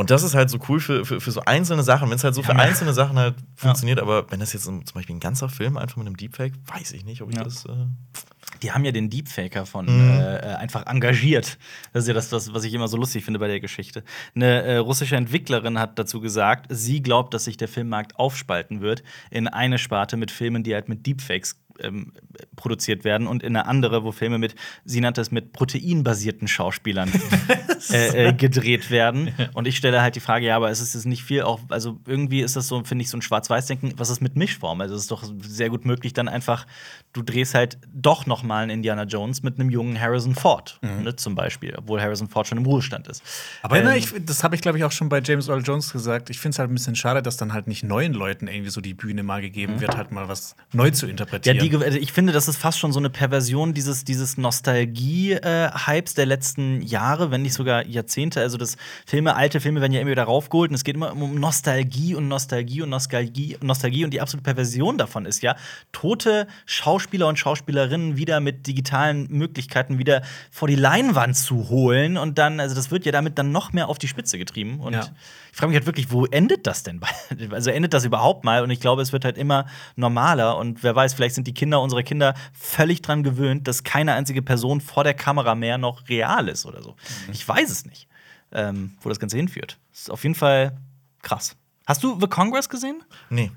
[0.02, 2.34] Und das ist halt so cool für, für, für so einzelne Sachen, wenn es halt
[2.36, 5.78] so für einzelne Sachen halt funktioniert, aber wenn das jetzt zum Beispiel ein ganzer Film
[5.78, 7.44] einfach mit einem Deepfake, weiß ich nicht, ob ich Ja.
[7.44, 7.66] das.
[7.66, 7.70] Äh
[8.64, 10.10] Die haben ja den Deepfaker von Mhm.
[10.10, 11.58] äh, äh, einfach engagiert.
[11.94, 14.04] Das ist ja das, was, was ich immer so lustig finde bei der Geschichte.
[14.36, 19.04] Eine äh, russische Entwicklerin hat dazu gesagt, sie glaubt, dass sich der Filmmarkt aufspalten wird
[19.30, 22.14] in eine Sparte mit Filmen, die halt mit Deepfakes ähm,
[22.56, 27.12] produziert werden und in eine andere, wo Filme mit, sie nannte es mit proteinbasierten Schauspielern
[27.92, 29.34] äh, äh, gedreht werden.
[29.54, 32.00] Und ich stelle halt die Frage, ja, aber es ist es nicht viel auch, also
[32.06, 34.82] irgendwie ist das so, finde ich, so ein Schwarz-Weiß-Denken, was ist mit Mischform?
[34.82, 36.66] Also es ist doch sehr gut möglich, dann einfach,
[37.14, 41.16] du drehst halt doch noch mal einen Indiana Jones mit einem jungen Harrison Ford, ne,
[41.16, 43.24] zum Beispiel, obwohl Harrison Ford schon im Ruhestand ist.
[43.62, 45.92] aber Ähm, ne, ich, das habe ich, glaube ich, auch schon bei James Earl Jones
[45.92, 46.30] gesagt.
[46.30, 48.82] Ich finde es halt ein bisschen schade, dass dann halt nicht neuen Leuten irgendwie so
[48.82, 51.10] die Bühne mal gegeben wird, halt mal was neu zu Mhm.
[51.10, 51.58] Ja, interpretieren.
[51.60, 56.82] die, ich finde, das ist fast schon so eine Perversion dieses, dieses Nostalgie-Hypes der letzten
[56.82, 58.42] Jahre, wenn nicht sogar Jahrzehnte.
[58.42, 61.36] Also, das Filme, alte Filme werden ja immer wieder raufgeholt und es geht immer um
[61.36, 65.56] Nostalgie und Nostalgie und Nostalgie, Nostalgie und die absolute Perversion davon ist ja,
[65.92, 72.38] tote Schauspieler und Schauspielerinnen wieder mit digitalen Möglichkeiten wieder vor die Leinwand zu holen und
[72.38, 74.80] dann, also das wird ja damit dann noch mehr auf die Spitze getrieben.
[74.80, 75.08] Und Ja.
[75.52, 77.02] ich frage mich halt wirklich, wo endet das denn?
[77.52, 78.64] Also endet das überhaupt mal?
[78.64, 80.58] Und ich glaube, es wird halt immer normaler.
[80.58, 84.42] Und wer weiß, vielleicht sind die Kinder, unsere Kinder, völlig dran gewöhnt, dass keine einzige
[84.42, 86.96] Person vor der Kamera mehr noch real ist oder so.
[87.32, 88.08] Ich weiß es nicht,
[88.52, 89.78] ähm, wo das Ganze hinführt.
[89.92, 90.78] Das ist auf jeden Fall
[91.22, 91.56] krass.
[91.86, 93.04] Hast du The Congress gesehen?
[93.30, 93.52] nee.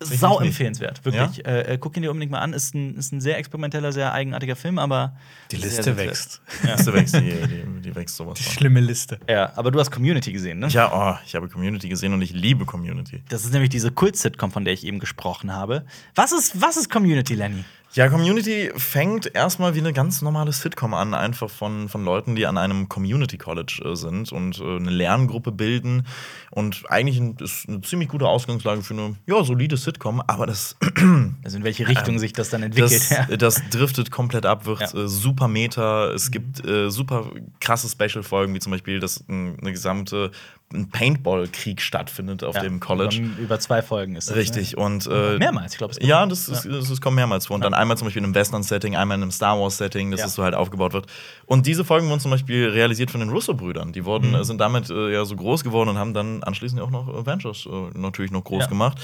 [0.00, 1.46] Sau empfehlenswert, wirklich.
[1.46, 2.52] Äh, äh, guck ihn dir unbedingt mal an.
[2.52, 5.16] Ist ein, ist ein sehr experimenteller, sehr eigenartiger Film, aber.
[5.50, 6.08] Die sehr Liste sehenswert.
[6.08, 6.40] wächst.
[6.62, 8.52] Die Liste wächst, die, die, die wächst sowas von.
[8.52, 9.18] Schlimme Liste.
[9.28, 10.68] Ja, aber du hast Community gesehen, ne?
[10.68, 13.22] Ja, oh, ich habe Community gesehen und ich liebe Community.
[13.30, 15.86] Das ist nämlich diese Kult-Sitcom, von der ich eben gesprochen habe.
[16.14, 17.64] Was ist, was ist Community, Lenny?
[17.96, 22.46] Ja, Community fängt erstmal wie eine ganz normale Sitcom an, einfach von, von Leuten, die
[22.46, 26.06] an einem Community College äh, sind und äh, eine Lerngruppe bilden.
[26.50, 30.76] Und eigentlich ein- ist eine ziemlich gute Ausgangslage für eine ja, solide Sitcom, aber das,
[31.42, 32.92] Also in welche Richtung sich das dann entwickelt.
[32.92, 33.36] das, ja.
[33.38, 34.88] das driftet komplett ab, wird Ja.
[34.92, 35.06] Mhm.
[35.06, 36.10] äh, super Meta.
[36.12, 37.30] Es gibt äh, super
[37.60, 40.32] krasse Special-Folgen, wie zum Beispiel, dass ein, eine gesamte
[40.74, 43.20] ein Paintball-Krieg stattfindet auf Ja, dem College.
[43.38, 44.36] Über, zwei Folgen ist das.
[44.36, 44.72] Richtig.
[44.76, 44.82] Ne?
[44.82, 46.04] Und äh, Mehrmals, ich glaube es.
[46.04, 47.54] ja, das, ist, das, das kommt mehrmals vor.
[47.54, 50.26] Und dann einmal zum Beispiel in einem Western-Setting, einmal in einem Star Wars-Setting, dass Ja.
[50.26, 51.06] es so halt aufgebaut wird.
[51.46, 53.92] Und diese Folgen wurden zum Beispiel realisiert von den Russo-Brüdern.
[53.92, 54.42] Die wurden, Mhm.
[54.44, 57.98] sind damit äh, ja so groß geworden und haben dann anschließend auch noch Avengers äh,
[57.98, 58.68] natürlich noch groß Ja.
[58.68, 58.98] gemacht.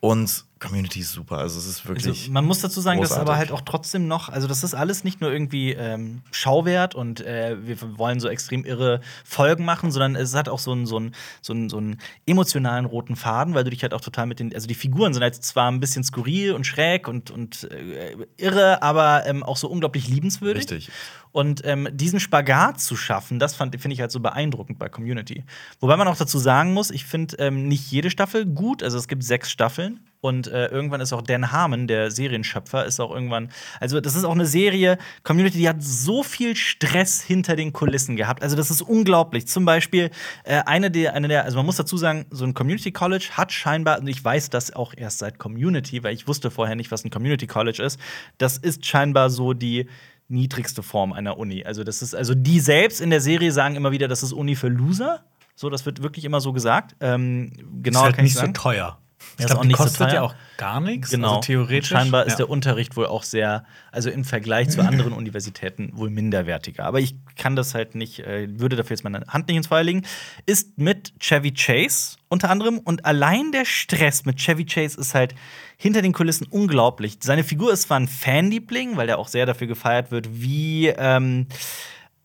[0.00, 1.38] Und Community ist super.
[1.38, 2.06] Also es ist wirklich.
[2.06, 3.28] Also, man muss dazu sagen, dass großartig.
[3.28, 7.20] aber halt auch trotzdem noch, also das ist alles nicht nur irgendwie ähm, Schauwert und
[7.20, 10.96] äh, wir wollen so extrem irre Folgen machen, sondern es hat auch so einen, so
[10.96, 14.38] einen, so einen, so einen emotionalen roten Faden, weil du dich halt auch total mit
[14.38, 18.16] den, also die Figuren sind halt zwar ein bisschen skurril und schräg und, und äh,
[18.36, 20.62] irre, aber ähm, auch so unglaublich liebenswürdig.
[20.62, 20.90] Richtig.
[21.34, 25.42] Und ähm, diesen Spagat zu schaffen, das finde ich halt so beeindruckend bei Community.
[25.80, 28.84] Wobei man auch dazu sagen muss, ich finde ähm, nicht jede Staffel gut.
[28.84, 29.98] Also es gibt sechs Staffeln.
[30.24, 33.50] Und äh, irgendwann ist auch Dan Harmon, der Serienschöpfer, ist auch irgendwann.
[33.78, 38.16] Also, das ist auch eine Serie, Community, die hat so viel Stress hinter den Kulissen
[38.16, 38.42] gehabt.
[38.42, 39.46] Also, das ist unglaublich.
[39.46, 40.10] Zum Beispiel,
[40.44, 43.52] äh, eine, der, eine der, also man muss dazu sagen, so ein Community College hat
[43.52, 47.04] scheinbar, und ich weiß das auch erst seit Community, weil ich wusste vorher nicht, was
[47.04, 48.00] ein Community College ist.
[48.38, 49.90] Das ist scheinbar so die
[50.28, 51.66] niedrigste Form einer Uni.
[51.66, 54.56] Also das ist, also die selbst in der Serie sagen immer wieder, das ist Uni
[54.56, 55.22] für Loser.
[55.54, 56.96] So, das wird wirklich immer so gesagt.
[57.00, 58.98] Ähm, genau, ist halt nicht so teuer.
[59.38, 60.14] Ja, Ich ist auch nicht so kostet teuer.
[60.14, 61.10] ja auch gar nichts.
[61.10, 61.28] Genau.
[61.28, 61.90] Also theoretisch.
[61.92, 62.36] Und scheinbar ist ja.
[62.38, 66.84] der Unterricht wohl auch sehr, also im Vergleich zu anderen Universitäten wohl minderwertiger.
[66.84, 69.82] Aber ich kann das halt nicht, äh, würde dafür jetzt meine Hand nicht ins Feuer
[69.82, 70.02] legen.
[70.46, 75.34] Ist mit Chevy Chase unter anderem und allein der Stress mit Chevy Chase ist halt
[75.76, 77.18] hinter den Kulissen unglaublich.
[77.20, 81.46] Seine Figur ist zwar ein Fanliebling, weil der auch sehr dafür gefeiert wird, wie ähm,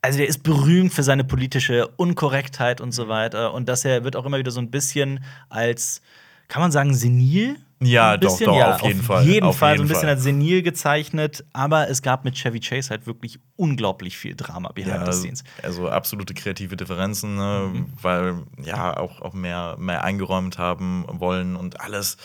[0.01, 3.53] also der ist berühmt für seine politische Unkorrektheit und so weiter.
[3.53, 6.01] Und dass er wird auch immer wieder so ein bisschen als,
[6.49, 7.55] kann man sagen, senil?
[7.81, 10.01] Ja, doch, doch, ja, auf jeden auf Fall, jeden auf Fall, jeden so ein bisschen
[10.01, 10.09] Fall.
[10.09, 11.45] als senil gezeichnet.
[11.53, 15.45] Aber es gab mit Chevy Chase halt wirklich unglaublich viel Drama behind Ja, the scenes.
[15.63, 17.69] also absolute kreative Differenzen, ne?
[17.73, 17.85] Mhm.
[18.01, 22.17] weil ja auch, auch mehr, mehr eingeräumt haben wollen und alles.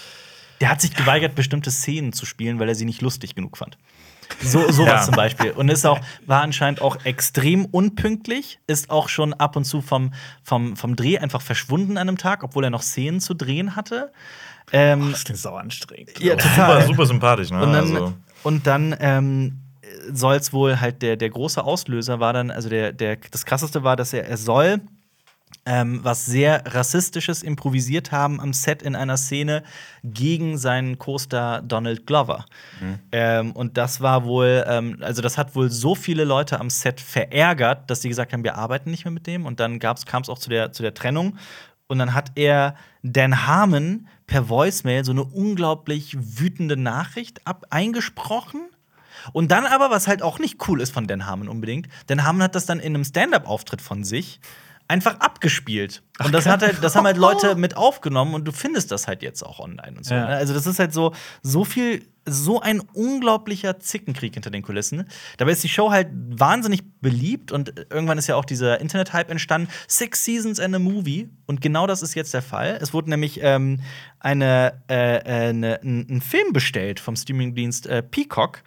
[0.60, 3.78] Der hat sich geweigert, bestimmte Szenen zu spielen, weil er sie nicht lustig genug fand.
[4.40, 5.02] So, sowas Ja.
[5.02, 5.50] zum Beispiel.
[5.52, 10.12] Und ist auch, war anscheinend auch extrem unpünktlich, ist auch schon ab und zu vom,
[10.42, 14.12] vom, vom Dreh einfach verschwunden an einem Tag, obwohl er noch Szenen zu drehen hatte.
[14.72, 16.18] Ähm, Das klingt sau anstrengend.
[16.20, 16.86] ja, Super, total.
[16.86, 17.62] super sympathisch, ne?
[17.62, 19.60] Und dann, also, und dann ähm,
[20.12, 23.84] soll es wohl halt der, der große Auslöser war dann, also der, der, das krasseste
[23.84, 24.80] war, dass er, er soll
[25.66, 29.62] ähm, was sehr Rassistisches improvisiert haben am Set in einer Szene
[30.02, 32.44] gegen seinen Co-Star Donald Glover.
[33.12, 37.00] Ähm, und das war wohl, ähm, also das hat wohl so viele Leute am Set
[37.00, 39.46] verärgert, dass sie gesagt haben, wir arbeiten nicht mehr mit dem.
[39.46, 41.38] Und dann kam es auch zu der, zu der Trennung.
[41.86, 48.62] Und dann hat er Dan Harmon per Voicemail so eine unglaublich wütende Nachricht ab eingesprochen.
[49.32, 52.42] Und dann aber, was halt auch nicht cool ist von Dan Harmon unbedingt, Dan Harmon
[52.42, 54.40] hat das dann in einem Stand-up-Auftritt von sich
[54.88, 56.02] einfach abgespielt.
[56.22, 59.22] Und das, hat halt, das haben halt Leute mit aufgenommen und du findest das halt
[59.22, 60.14] jetzt auch online und so.
[60.14, 60.26] Ja.
[60.26, 60.36] ne?
[60.36, 65.08] Also, das ist halt so, so viel, so ein unglaublicher Zickenkrieg hinter den Kulissen.
[65.38, 69.68] Dabei ist die Show halt wahnsinnig beliebt und irgendwann ist ja auch dieser Internet-Hype entstanden.
[69.88, 71.28] Six Seasons and a Movie.
[71.46, 72.78] Und genau das ist jetzt der Fall.
[72.80, 73.80] Es wurde nämlich ähm,
[74.20, 78.62] eine, äh, äh, eine, ein, ein Film bestellt vom Streamingdienst äh, Peacock.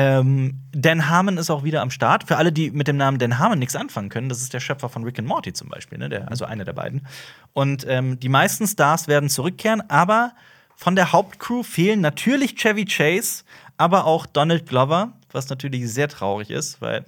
[0.00, 2.22] Ähm, Dan Harmon ist auch wieder am Start.
[2.22, 4.88] Für alle, die mit dem Namen Dan Harmon nichts anfangen können, das ist der Schöpfer
[4.88, 6.08] von Rick and Morty zum Beispiel, ne?
[6.08, 7.04] der, also einer der beiden.
[7.52, 10.34] Und ähm, die meisten Stars werden zurückkehren, aber
[10.76, 13.42] von der Hauptcrew fehlen natürlich Chevy Chase,
[13.76, 17.04] aber auch Donald Glover, was natürlich sehr traurig ist, weil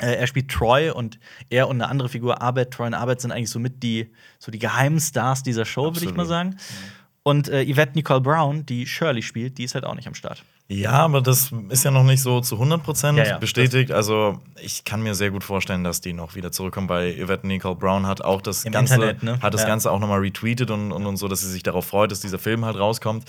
[0.00, 3.30] äh, er spielt Troy und er und eine andere Figur, Arbeit, Troy und Arbeit, sind
[3.30, 6.56] eigentlich so mit die, so die geheimen Stars dieser Show, würde ich mal sagen.
[7.22, 10.42] Und äh, Yvette Nicole Brown, die Shirley spielt, die ist halt auch nicht am Start.
[10.70, 13.38] Ja, aber das ist ja noch nicht so zu 100% Ja, ja.
[13.38, 13.90] bestätigt.
[13.90, 17.74] Also, ich kann mir sehr gut vorstellen, dass die noch wieder zurückkommen, weil Yvette Nicole
[17.76, 19.40] Brown hat auch das Im Ganze, Internet, ne?
[19.40, 19.66] hat das Ja.
[19.68, 22.38] Ganze auch nochmal retweetet und, und, und so, dass sie sich darauf freut, dass dieser
[22.38, 23.24] Film halt rauskommt.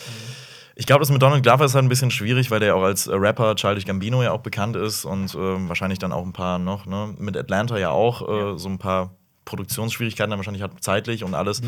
[0.75, 3.07] Ich glaube, das mit Donald Glover ist halt ein bisschen schwierig, weil der auch als
[3.07, 6.57] äh, Rapper Childish Gambino ja auch bekannt ist und ähm, wahrscheinlich dann auch ein paar
[6.57, 7.13] noch, ne?
[7.17, 8.21] Mit Atlanta ja auch
[8.55, 9.11] äh, so ein paar
[9.49, 11.61] Produktionsschwierigkeiten wahrscheinlich hat, zeitlich und alles.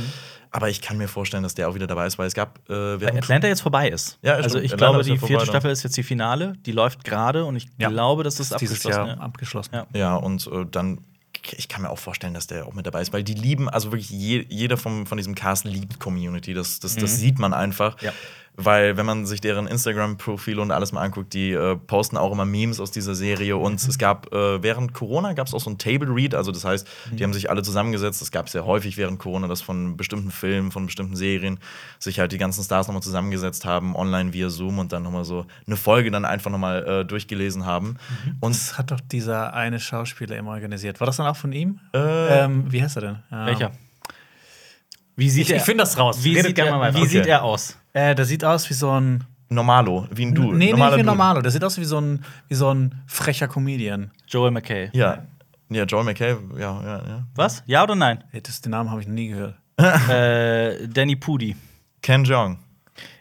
[0.51, 2.73] Aber ich kann mir vorstellen, dass der auch wieder dabei ist, weil es gab äh,
[2.73, 4.19] Weil während Atlanta jetzt vorbei ist.
[4.21, 4.65] Ja, also stimmt.
[4.65, 5.53] ich Atlanta glaube, ist ja die vierte vorbei dann.
[5.53, 6.53] Staffel ist jetzt die Finale.
[6.65, 7.89] Die läuft gerade und ich Ja.
[7.89, 9.07] glaube, das ist Dieses abgeschlossen.
[9.07, 9.21] Jahr ja.
[9.23, 9.75] abgeschlossen.
[9.75, 9.87] Ja.
[9.93, 10.99] Ja, und äh, dann,
[11.57, 13.91] ich kann mir auch vorstellen, dass der auch mit dabei ist, weil die lieben, also
[13.91, 16.53] wirklich je, jeder vom, von diesem Cast liebt Community.
[16.53, 17.99] Das, das, das sieht man einfach.
[18.01, 18.13] Ja.
[18.57, 22.45] Weil, wenn man sich deren Instagram-Profile und alles mal anguckt, die äh, posten auch immer
[22.45, 23.55] Memes aus dieser Serie.
[23.57, 26.65] Und es gab äh, während Corona gab es auch so ein Table Read, also das
[26.65, 28.21] heißt, die haben sich alle zusammengesetzt.
[28.21, 31.59] Das gab es sehr häufig während Corona, dass von bestimmten Filmen, von bestimmten Serien
[31.97, 35.45] sich halt die ganzen Stars nochmal zusammengesetzt haben, online via Zoom und dann nochmal so
[35.65, 37.97] eine Folge dann einfach nochmal äh, durchgelesen haben.
[38.41, 40.99] Und Das hat doch dieser eine Schauspieler immer organisiert.
[40.99, 41.79] War das dann auch von ihm?
[41.95, 43.15] Äh, ähm, wie heißt er denn?
[43.31, 43.71] Ähm, Welcher?
[45.15, 45.57] Wie sieht Ich- er?
[45.57, 46.19] ich find das raus.
[46.23, 46.97] Wie, Redet sieht gerne er, mal weiter.
[46.97, 47.09] wie Okay.
[47.09, 47.77] sieht er aus?
[47.93, 49.23] Äh, der sieht aus wie so ein.
[49.49, 50.53] Normalo, wie ein Du.
[50.53, 51.03] nee, nicht wie ein Dude.
[51.03, 51.41] Normalo.
[51.41, 54.11] Der sieht aus wie so ein, wie so ein frecher Comedian.
[54.27, 54.89] Joel McKay.
[54.93, 55.23] Ja.
[55.69, 57.23] Ja, Joel McKay, ja, ja, ja.
[57.35, 57.63] Was?
[57.65, 58.23] Ja oder nein?
[58.31, 59.55] Hey, das, den Namen habe ich noch nie gehört.
[60.09, 61.55] äh, Danny Pudi.
[62.01, 62.59] Ken Jeong.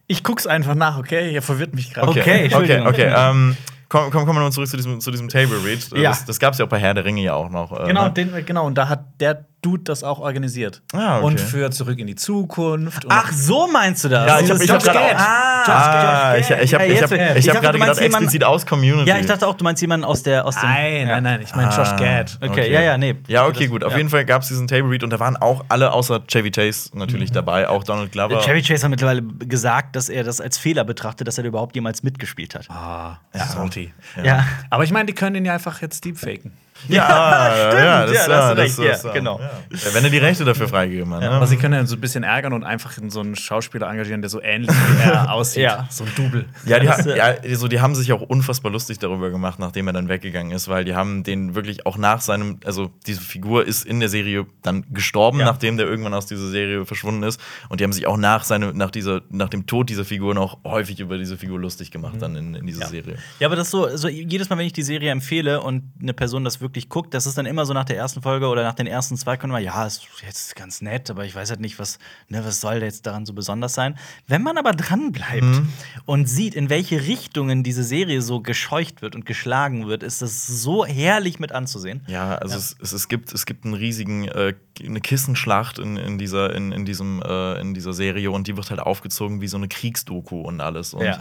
[0.07, 1.33] Ich guck's einfach nach, okay?
[1.33, 2.09] Ihr verwirrt mich gerade.
[2.09, 3.13] Okay, okay, okay.
[3.17, 3.57] Ähm,
[3.89, 5.89] komm, komm, kommen wir mal zurück zu diesem, zu diesem Table Read.
[5.97, 6.11] Ja.
[6.11, 7.73] Das, das gab es ja auch bei Herr der Ringe ja auch noch.
[7.73, 8.13] äh, Genau, ne?
[8.13, 10.81] den, genau, und da hat der Dude das auch organisiert.
[10.93, 11.25] Ah, okay.
[11.27, 13.05] Und für Zurück in die Zukunft.
[13.09, 14.27] Ach, so meinst du das?
[14.27, 17.13] Ja, ich hab- ich hab Josh auch- Ah, Ah, ich, ich habe Ja, ich hab,
[17.13, 19.09] ich ich hab meinst gedacht, explizit aus Community.
[19.09, 21.07] Ja, ich dachte auch, du meinst jemanden aus der aus dem Nein, ja.
[21.21, 22.39] nein, nein, ich meine Josh Ah, Gad.
[22.41, 23.17] Okay, ja, ja, nee.
[23.29, 23.85] Ja, okay, gut.
[23.85, 23.99] Auf ja.
[23.99, 26.91] jeden Fall gab es diesen Table Read und da waren auch alle außer Chevy Chase
[26.95, 28.41] natürlich dabei, auch Donald Glover.
[28.41, 32.03] Chevy Chase hat mittlerweile gesagt, dass er das als Fehler betrachtet, dass er überhaupt jemals
[32.03, 32.69] mitgespielt hat.
[32.71, 33.93] Ah, salty.
[34.25, 34.45] Ja.
[34.71, 36.53] Aber ich meine, die können den ja einfach jetzt deepfaken.
[36.89, 39.41] Ja, Stimmt, ja, da hast du das recht, ja, ist, äh, genau.
[39.41, 39.51] ja.
[39.93, 41.23] Wenn er die Rechte dafür freigegeben hat.
[41.23, 41.47] Aber Ne?
[41.47, 44.31] sie können ja so ein bisschen ärgern und einfach in so einen Schauspieler engagieren, der
[44.31, 45.63] so ähnlich wie er aussieht.
[45.65, 45.87] Ja.
[45.91, 46.45] So ein Double.
[46.65, 49.59] Ja, die, Das, ha- äh, ja so, die haben sich auch unfassbar lustig darüber gemacht,
[49.59, 53.21] nachdem er dann weggegangen ist, weil die haben den wirklich auch nach seinem, also diese
[53.21, 55.47] Figur ist in der Serie dann gestorben, Ja.
[55.47, 57.41] nachdem der irgendwann aus dieser Serie verschwunden ist.
[57.69, 60.59] Und die haben sich auch nach, seine, nach, dieser, nach dem Tod dieser Figur noch
[60.65, 63.17] häufig über diese Figur lustig gemacht, dann in, in dieser Serie.
[63.39, 66.13] Ja, aber das ist so, so jedes Mal, wenn ich die Serie empfehle und eine
[66.15, 68.75] Person das wirklich guckt, das ist dann immer so nach der ersten Folge oder nach
[68.75, 71.79] den ersten zwei kommen immer, ja, ist jetzt ganz nett, aber ich weiß halt nicht,
[71.79, 73.99] was, ne, was soll jetzt daran so besonders sein.
[74.27, 75.69] Wenn man aber dran bleibt Mhm.
[76.07, 80.47] und sieht, in welche Richtungen diese Serie so gescheucht wird und geschlagen wird, ist das
[80.47, 82.03] so herrlich mit anzusehen.
[82.07, 84.55] Ja, also Es, es, es gibt es gibt einen riesigen äh,
[84.85, 88.71] eine Kissenschlacht in, in dieser in, in diesem äh, in dieser Serie und die wird
[88.71, 91.19] halt aufgezogen wie so eine Kriegsdoku und alles und Ja.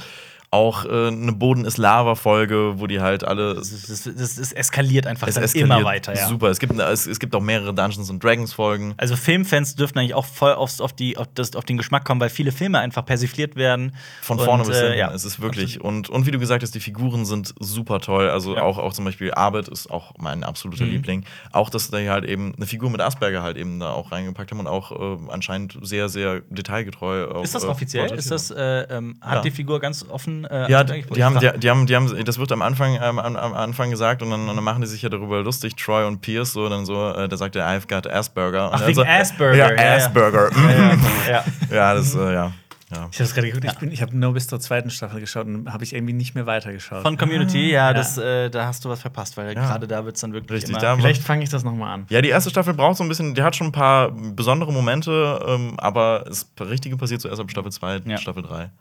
[0.51, 5.37] Auch äh, eine Boden ist Lava Folge, wo die halt alle das eskaliert einfach es
[5.37, 6.15] eskaliert immer weiter.
[6.15, 6.27] Ja.
[6.27, 6.47] super.
[6.49, 8.93] Es gibt es, es gibt auch mehrere Dungeons and Dragons Folgen.
[8.97, 12.19] Also Filmfans dürften eigentlich auch voll aufs, auf, die, auf, das, auf den Geschmack kommen,
[12.19, 13.95] weil viele Filme einfach persifliert werden.
[14.21, 14.97] Von vorne Und, bis äh, hinten.
[14.99, 15.11] ja.
[15.13, 15.81] Es ist wirklich.
[15.81, 18.29] Und, und wie du gesagt hast, die Figuren sind super toll.
[18.29, 18.63] Also Ja.
[18.63, 20.91] auch, auch zum Beispiel Arbeit ist auch mein absoluter Mhm.
[20.91, 21.25] Liebling.
[21.51, 24.59] Auch, dass die halt eben eine Figur mit Asperger halt eben da auch reingepackt haben
[24.61, 27.27] und auch äh, anscheinend sehr, sehr detailgetreu.
[27.27, 28.11] Auch, Ist das äh, offiziell?
[28.13, 30.38] Ist das, äh, ähm, hat die Figur ganz offen?
[30.45, 31.09] Äh, Ja, angekündigt?
[31.11, 33.53] die, die, haben, die, die, haben, die haben, das wird am Anfang, ähm, am, am
[33.53, 36.53] Anfang gesagt und dann, und dann machen die sich ja darüber lustig, Troy und Pierce,
[36.53, 38.69] so, dann so, äh, da sagt er, I've got Asperger.
[38.73, 39.95] Ach, wegen so, Asperger, Ja, ja, ja.
[39.95, 40.49] Asperger.
[40.51, 40.97] Ja, ja,
[41.31, 41.43] ja.
[41.75, 42.31] ja, das, äh, ja.
[42.33, 42.51] ja.
[42.91, 45.45] Ich habe es gerade geguckt, ich, bin- ich habe nur bis zur zweiten Staffel geschaut
[45.45, 47.03] und habe ich irgendwie nicht mehr weitergeschaut.
[47.03, 47.93] Von Community, ja, Ja.
[47.93, 49.53] Das, äh, da hast du was verpasst, weil Ja.
[49.53, 52.05] gerade da wird es dann wirklich Richtig, immer da- Vielleicht fange ich das nochmal an.
[52.09, 55.39] Ja, die erste Staffel braucht so ein bisschen, die hat schon ein paar besondere Momente,
[55.47, 58.17] ähm, aber das Richtige passiert zuerst ab Staffel 2, Ja.
[58.17, 58.71] Staffel 3.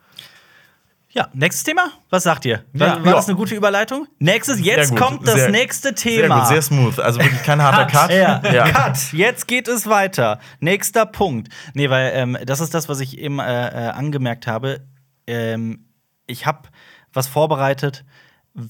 [1.18, 1.90] Ja, nächstes Thema?
[2.10, 2.64] Was sagt ihr?
[2.72, 3.04] War, Ja.
[3.04, 4.06] war das eine gute Überleitung?
[4.18, 6.38] Nächstes, jetzt kommt das sehr- nächste Sehr Thema.
[6.40, 6.98] gut, sehr smooth.
[7.00, 8.10] Also wirklich kein harter Cut.
[8.10, 8.40] Ja.
[8.52, 8.68] Ja.
[8.70, 9.12] Cut.
[9.12, 10.38] Jetzt geht es weiter.
[10.60, 11.48] Nächster Punkt.
[11.74, 14.80] Nee, weil ähm, das ist das, was ich eben äh, äh, angemerkt habe.
[15.26, 15.86] Ähm,
[16.26, 16.68] ich habe
[17.12, 18.04] was vorbereitet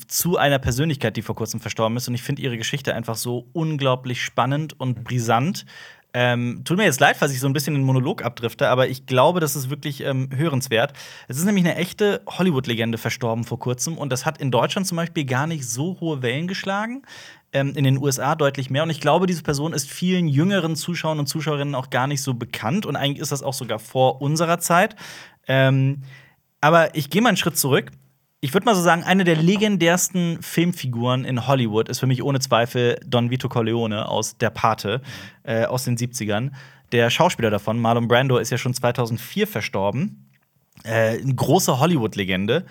[0.07, 2.09] zu einer Persönlichkeit, die vor kurzem verstorben ist.
[2.09, 5.65] Und ich finde ihre Geschichte einfach so unglaublich spannend und brisant.
[6.15, 9.05] Ähm, tut mir jetzt leid, falls ich so ein bisschen den Monolog abdrifte, aber ich
[9.05, 10.95] glaube, das ist wirklich ähm, hörenswert.
[11.29, 14.97] Es ist nämlich eine echte Hollywood-Legende verstorben vor kurzem und das hat in Deutschland zum
[14.97, 17.03] Beispiel gar nicht so hohe Wellen geschlagen.
[17.53, 18.83] Ähm, in den USA deutlich mehr.
[18.83, 22.35] Und ich glaube, diese Person ist vielen jüngeren Zuschauern und Zuschauerinnen auch gar nicht so
[22.35, 22.85] bekannt.
[22.85, 24.97] Und eigentlich ist das auch sogar vor unserer Zeit.
[25.47, 26.03] Ähm,
[26.61, 27.91] aber ich gehe mal einen Schritt zurück.
[28.41, 32.39] Ich würde mal so sagen, eine der legendärsten Filmfiguren in Hollywood ist für mich ohne
[32.39, 35.03] Zweifel Don Vito Corleone aus Der Pate
[35.43, 36.53] äh, aus den 70ern.
[36.93, 40.31] Der Schauspieler davon, Marlon Brando, ist ja schon 2004 verstorben.
[40.85, 42.65] Äh, eine große Hollywood-Legende.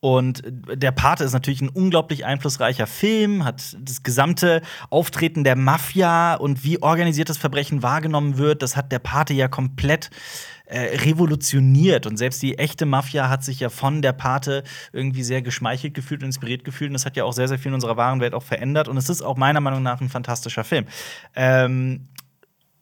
[0.00, 6.34] Und der Pate ist natürlich ein unglaublich einflussreicher Film, hat das gesamte Auftreten der Mafia
[6.34, 10.10] und wie organisiertes Verbrechen wahrgenommen wird, das hat der Pate ja komplett
[10.72, 12.06] äh, revolutioniert.
[12.06, 16.22] Und selbst die echte Mafia hat sich ja von der Pate irgendwie sehr geschmeichelt gefühlt
[16.22, 16.88] und inspiriert gefühlt.
[16.88, 18.88] Und das hat ja auch sehr, sehr viel in unserer wahren Welt auch verändert.
[18.88, 20.86] Und es ist auch meiner Meinung nach ein fantastischer Film.
[21.36, 22.08] Ähm,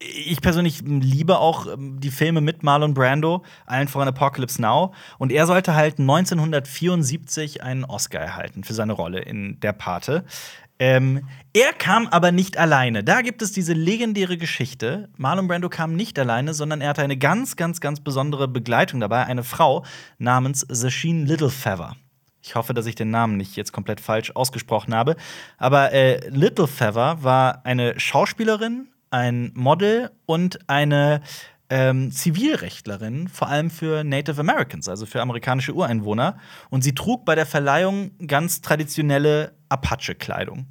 [0.01, 4.95] ich persönlich liebe auch ähm, die Filme mit Marlon Brando, allen voran Apocalypse Now.
[5.19, 10.25] Und er sollte halt 1974 einen Oscar erhalten für seine Rolle in Der Pate.
[10.79, 13.05] Ähm, er kam aber nicht alleine.
[13.05, 15.11] Da gibt es diese legendäre Geschichte.
[15.19, 19.27] Marlon Brando kam nicht alleine, sondern er hatte eine ganz, ganz, ganz besondere Begleitung dabei.
[19.27, 19.85] Eine Frau
[20.17, 21.97] namens Sasheen Littlefeather.
[22.43, 25.17] Ich hoffe, dass ich den Namen nicht jetzt komplett falsch ausgesprochen habe.
[25.59, 31.21] Aber äh, Littlefeather war eine Schauspielerin, ein Model und eine
[31.71, 36.37] ähm, Zivilrechtlerin, vor allem für Native Americans, also für amerikanische Ureinwohner.
[36.69, 40.67] Und sie trug bei der Verleihung ganz traditionelle Apache-Kleidung.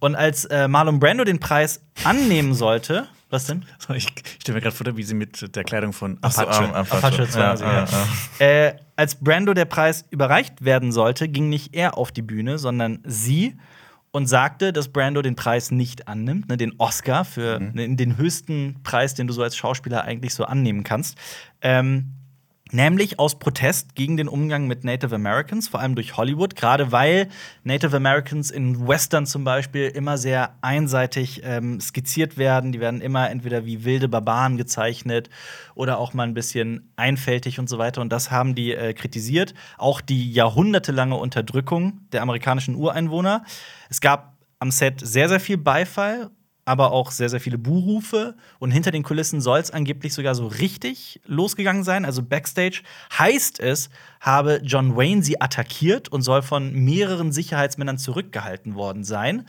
[0.00, 3.66] Und als äh, Marlon Brando den Preis annehmen sollte, was denn?
[3.94, 6.64] Ich, ich stelle mir gerade vor, wie sie mit der Kleidung von Ach so, Apache.
[6.64, 7.06] ähm, Apache.
[7.06, 7.86] Apache Ja, 20, ja, ja.
[8.40, 8.46] ja.
[8.46, 13.00] Äh, als Brando der Preis überreicht werden sollte, ging nicht er auf die Bühne, sondern
[13.04, 13.58] sie
[14.10, 17.70] und sagte, dass Brando den Preis nicht annimmt, ne, den Oscar für Mhm.
[17.74, 21.16] ne, den höchsten Preis, den du so als Schauspieler eigentlich so annehmen kannst.
[21.60, 22.14] Ähm,
[22.70, 27.28] Nämlich aus Protest gegen den Umgang mit Native Americans, vor allem durch Hollywood, gerade weil
[27.64, 32.72] Native Americans in Western zum Beispiel immer sehr einseitig ähm, skizziert werden.
[32.72, 35.30] Die werden immer entweder wie wilde Barbaren gezeichnet
[35.74, 38.00] oder auch mal ein bisschen einfältig und so weiter.
[38.00, 39.54] Und das haben die äh, kritisiert.
[39.78, 43.44] Auch die jahrhundertelange Unterdrückung der amerikanischen Ureinwohner.
[43.88, 46.30] Es gab am Set sehr, sehr viel Beifall
[46.68, 48.36] aber auch sehr, sehr viele Buhrufe.
[48.58, 52.04] Und hinter den Kulissen soll es angeblich sogar so richtig losgegangen sein.
[52.04, 52.82] Also Backstage
[53.18, 53.88] heißt es,
[54.20, 59.46] habe John Wayne sie attackiert und soll von mehreren Sicherheitsmännern zurückgehalten worden sein.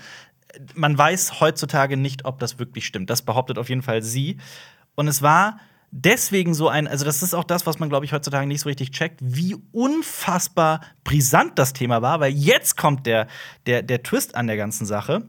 [0.73, 3.09] man weiß heutzutage nicht, ob das wirklich stimmt.
[3.09, 4.37] Das behauptet auf jeden Fall sie.
[4.95, 5.59] Und es war
[5.91, 8.69] deswegen so ein, also das ist auch das, was man, glaube ich, heutzutage nicht so
[8.69, 13.27] richtig checkt, wie unfassbar brisant das Thema war, weil jetzt kommt der,
[13.65, 15.27] der, der Twist an der ganzen Sache.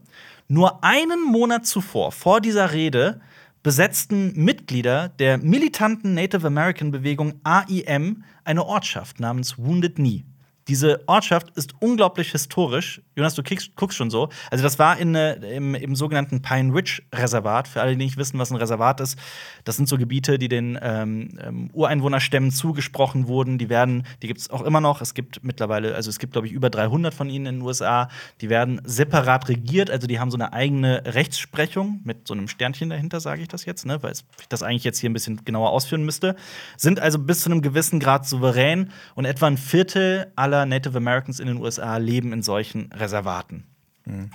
[0.53, 3.21] Nur einen Monat zuvor, vor dieser Rede,
[3.63, 10.25] besetzten Mitglieder der militanten Native American Bewegung AIM eine Ortschaft namens Wounded Knee.
[10.67, 13.01] Diese Ortschaft ist unglaublich historisch.
[13.21, 14.29] Jonas, du kickst, guckst schon so.
[14.49, 17.67] Also, das war in, äh, im, im sogenannten Pine Ridge Reservat.
[17.67, 19.17] Für alle, die nicht wissen, was ein Reservat ist,
[19.63, 23.59] das sind so Gebiete, die den ähm, ähm, Ureinwohnerstämmen zugesprochen wurden.
[23.59, 25.01] Die werden, die gibt es auch immer noch.
[25.01, 28.09] Es gibt mittlerweile, also es gibt, glaube ich, über 300 von ihnen in den USA.
[28.41, 32.89] Die werden separat regiert, also die haben so eine eigene Rechtsprechung mit so einem Sternchen
[32.89, 34.01] dahinter, sage ich das jetzt, ne?
[34.01, 36.35] weil ich das eigentlich jetzt hier ein bisschen genauer ausführen müsste.
[36.77, 41.39] Sind also bis zu einem gewissen Grad souverän und etwa ein Viertel aller Native Americans
[41.39, 43.10] in den USA leben in solchen Reservaten.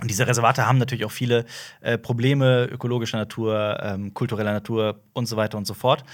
[0.00, 1.44] Und diese Reservate haben natürlich auch viele
[1.80, 6.04] äh, Probleme ökologischer Natur, ähm, kultureller Natur und so weiter und so fort.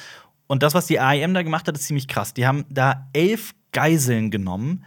[0.46, 2.34] Und das, was die AIM da gemacht hat, ist ziemlich krass.
[2.34, 4.84] Die haben da elf Geiseln genommen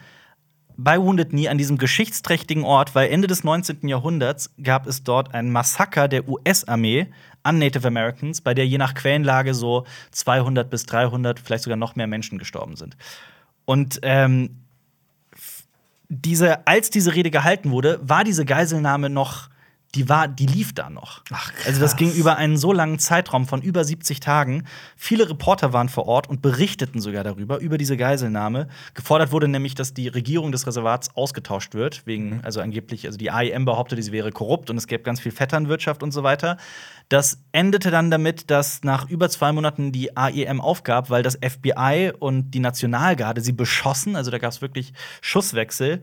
[0.77, 3.87] bei Wounded Knee an diesem geschichtsträchtigen Ort, weil Ende des 19.
[3.87, 7.07] Jahrhunderts gab es dort ein Massaker der US-Armee
[7.43, 11.95] an Native Americans, bei der je nach Quellenlage so 200 bis 300, vielleicht sogar noch
[11.95, 12.97] mehr Menschen gestorben sind.
[13.63, 14.64] Und ähm,
[16.09, 19.49] diese, als diese Rede gehalten wurde, war diese Geiselnahme noch,
[19.95, 21.21] die war, die lief da noch.
[21.31, 21.67] Ach, krass.
[21.67, 24.65] Also das ging über einen so langen Zeitraum von über 70 Tagen.
[24.97, 28.67] Viele Reporter waren vor Ort und berichteten sogar darüber, über diese Geiselnahme.
[28.93, 33.31] Gefordert wurde nämlich, dass die Regierung des Reservats ausgetauscht wird, wegen, also angeblich, also die
[33.31, 36.57] AIM behauptete, sie wäre korrupt und es gäbe ganz viel Vetternwirtschaft und so weiter.
[37.07, 42.11] Das endete dann damit, dass nach über zwei Monaten die AEM aufgab, weil das FBI
[42.17, 44.15] und die Nationalgarde sie beschossen.
[44.15, 46.01] Also da gab es wirklich Schusswechsel.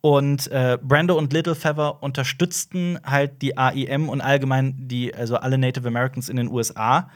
[0.00, 5.58] Und äh, Brando und Little Feather unterstützten halt die AIM und allgemein die, also alle
[5.58, 7.10] Native Americans in den USA.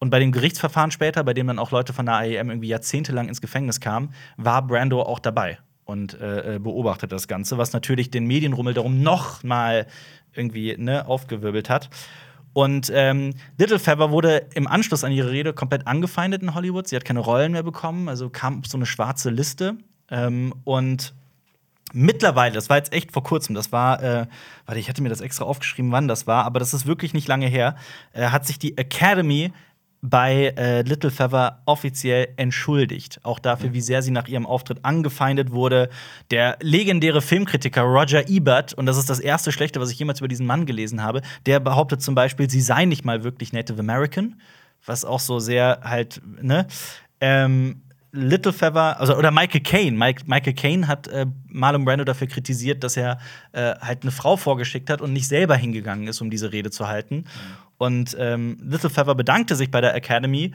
[0.00, 3.28] Und bei dem Gerichtsverfahren später, bei dem dann auch Leute von der AIM irgendwie jahrzehntelang
[3.28, 8.10] ins Gefängnis kamen, war Brando auch dabei und äh, äh, beobachtet das Ganze, was natürlich
[8.10, 9.86] den Medienrummel darum noch mal
[10.32, 11.90] irgendwie ne, aufgewirbelt hat.
[12.52, 16.88] Und ähm, Little Feather wurde im Anschluss an ihre Rede komplett angefeindet in Hollywood.
[16.88, 19.76] Sie hat keine Rollen mehr bekommen, also kam so eine schwarze Liste.
[20.10, 21.14] Ähm, und
[21.92, 24.26] mittlerweile, das war jetzt echt vor kurzem, das war, äh,
[24.66, 27.28] warte, ich hatte mir das extra aufgeschrieben, wann das war, aber das ist wirklich nicht
[27.28, 27.76] lange her,
[28.12, 29.52] äh, hat sich die Academy
[30.06, 33.20] bei äh, Little Feather offiziell entschuldigt.
[33.22, 35.88] Auch dafür, wie sehr sie nach ihrem Auftritt angefeindet wurde.
[36.30, 40.28] Der legendäre Filmkritiker Roger Ebert, und das ist das erste Schlechte, was ich jemals über
[40.28, 44.38] diesen Mann gelesen habe, der behauptet zum Beispiel, sie sei nicht mal wirklich Native American,
[44.84, 46.66] was auch so sehr halt, ne?
[47.22, 47.83] Ähm,
[48.16, 49.96] Little Feather, also oder Michael Caine.
[49.96, 53.18] Mike, Michael Caine hat äh, Marlon Brando dafür kritisiert, dass er
[53.52, 56.86] äh, halt eine Frau vorgeschickt hat und nicht selber hingegangen ist, um diese Rede zu
[56.86, 57.24] halten.
[57.76, 60.54] Und ähm, Little Feather bedankte sich bei der Academy,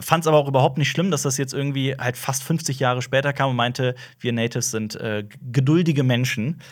[0.00, 3.02] fand es aber auch überhaupt nicht schlimm, dass das jetzt irgendwie halt fast 50 Jahre
[3.02, 6.60] später kam und meinte, wir Natives sind äh, geduldige Menschen.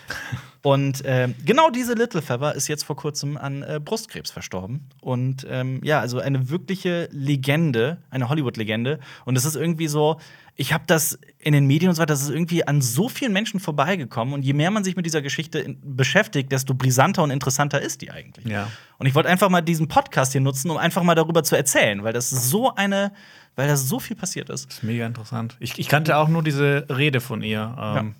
[0.62, 4.88] Und äh, genau diese Little Feather ist jetzt vor kurzem an äh, Brustkrebs verstorben.
[5.00, 8.98] Und ähm, ja, also eine wirkliche Legende, eine Hollywood-Legende.
[9.24, 10.16] Und es ist irgendwie so,
[10.58, 13.32] ich habe das in den Medien und so weiter, das ist irgendwie an so vielen
[13.32, 14.32] Menschen vorbeigekommen.
[14.32, 18.10] Und je mehr man sich mit dieser Geschichte beschäftigt, desto brisanter und interessanter ist die
[18.10, 18.46] eigentlich.
[18.46, 18.70] Ja.
[18.98, 22.02] Und ich wollte einfach mal diesen Podcast hier nutzen, um einfach mal darüber zu erzählen,
[22.02, 23.12] weil das so eine,
[23.54, 24.66] weil da so viel passiert ist.
[24.66, 25.56] Das ist mega interessant.
[25.60, 27.76] Ich, ich kannte auch nur diese Rede von ihr.
[27.78, 28.14] Ähm,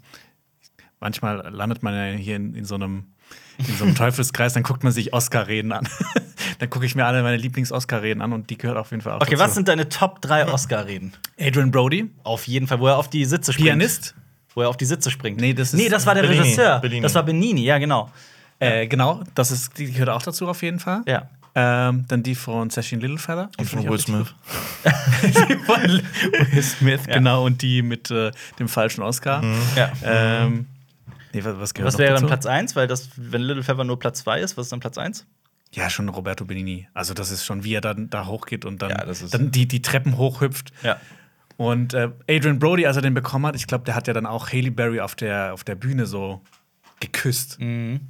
[1.00, 3.04] Manchmal landet man ja hier in, in so einem
[3.58, 5.88] in so einem Teufelskreis, dann guckt man sich Oscar-Reden an.
[6.58, 9.20] dann gucke ich mir alle meine Lieblings-Oscar-Reden an und die gehört auf jeden Fall auch
[9.22, 9.42] Okay, dazu.
[9.44, 11.12] was sind deine Top 3 Oscar-Reden?
[11.40, 13.68] Adrian Brody, Auf jeden Fall, wo er auf die Sitze springt.
[13.68, 14.14] Pianist.
[14.54, 15.40] Wo er auf die Sitze springt.
[15.40, 16.40] Nee, das ist- nee, das war der Bellini.
[16.40, 16.78] Regisseur.
[16.80, 17.00] Bellini.
[17.02, 18.10] Das war Benini, ja, genau.
[18.58, 21.02] Äh, genau, das ist, die gehört auch dazu auf jeden Fall.
[21.06, 21.28] Ja.
[21.54, 23.48] Ähm, dann die von Session Littlefeather.
[23.58, 24.34] Die von Will Smith.
[24.82, 24.92] gut.
[25.66, 25.82] von
[26.52, 27.14] Will Smith, Ja.
[27.14, 29.42] genau, und die mit äh, dem falschen Oscar.
[29.74, 29.90] ja.
[30.04, 30.66] Ähm,
[31.36, 32.76] nee, was, was Was wäre dann Platz 1?
[32.76, 35.26] Weil das, wenn Little Feather nur Platz 2 ist, was ist dann Platz 1?
[35.72, 36.88] Ja, schon Roberto Benini.
[36.94, 39.82] Also, das ist schon, wie er dann da hochgeht und dann, Ja, dann die, die
[39.82, 40.72] Treppen hochhüpft.
[40.82, 40.98] Ja.
[41.56, 44.26] Und äh, Adrian Brody, als er den bekommen hat, ich glaube, der hat ja dann
[44.26, 46.42] auch Haley Berry auf der, auf der Bühne so
[47.00, 47.60] geküsst.
[47.60, 48.00] Mhm.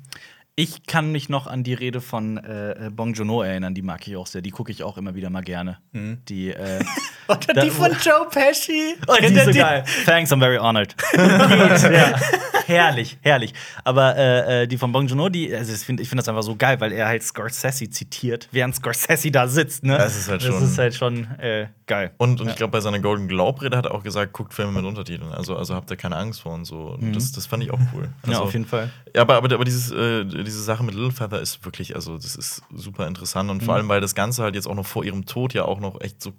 [0.59, 4.17] Ich kann mich noch an die Rede von äh, Bong Joon-ho erinnern, die mag ich
[4.17, 4.41] auch sehr.
[4.41, 5.77] Die gucke ich auch immer wieder mal gerne.
[5.93, 6.83] Die, äh,
[7.29, 8.95] Oder die von Joe Pesci.
[9.07, 9.85] oh, die ist so geil.
[10.07, 10.95] Thanks, I'm very honored.
[11.15, 12.19] ja.
[12.67, 13.53] herrlich, herrlich.
[13.85, 16.43] Aber äh, äh, die von Bong Joon-ho, die, also ich finde ich find das einfach
[16.43, 19.85] so geil, weil er halt Scorsese zitiert, während Scorsese da sitzt.
[19.85, 19.99] Ne?
[19.99, 22.13] Das ist halt schon- Das ist halt schon äh, geil.
[22.17, 22.53] Und, und Ja.
[22.53, 25.33] ich glaube, bei seiner Golden Globe-Rede hat er auch gesagt, guckt Filme mit Untertiteln.
[25.33, 26.97] Also, also habt ihr keine Angst vor und so.
[26.99, 28.05] Und Das, das fand ich auch cool.
[28.05, 28.09] Mhm.
[28.25, 28.89] ja, Also, auf jeden Fall.
[29.15, 32.63] Ja, aber, aber, aber dieses, äh, diese Sache mit Littlefeather ist wirklich, also das ist
[32.75, 33.77] super interessant und vor Mhm.
[33.81, 36.23] allem, weil das Ganze halt jetzt auch noch vor ihrem Tod ja auch noch echt
[36.23, 36.33] so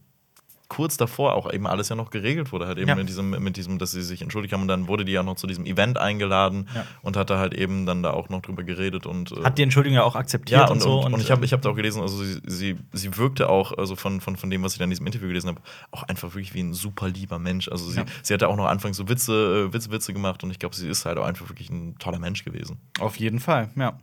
[0.70, 2.96] kurz davor auch eben alles ja noch geregelt wurde, halt eben Ja.
[2.96, 5.36] mit diesem, mit diesem, dass sie sich entschuldigt haben und dann wurde die ja noch
[5.36, 6.86] zu diesem Event eingeladen Ja.
[7.02, 9.64] und hat da halt eben dann da auch noch drüber geredet und äh, Hat die
[9.64, 11.00] Entschuldigung ja auch akzeptiert ja, und, und, so.
[11.06, 13.50] und, und ich habe ähm, ich hab da auch gelesen, also sie, sie, sie wirkte
[13.50, 15.62] auch, also von, von, von dem, was ich dann in diesem Interview gelesen habe,
[15.92, 17.70] auch einfach wirklich wie ein super lieber Mensch.
[17.70, 18.06] Also sie, Ja.
[18.22, 20.90] sie hatte auch noch anfangs so Witze, äh, Witze, Witze gemacht und ich glaube, sie
[20.90, 22.78] ist halt auch einfach wirklich ein toller Mensch gewesen.
[23.00, 23.98] Auf jeden Fall, ja.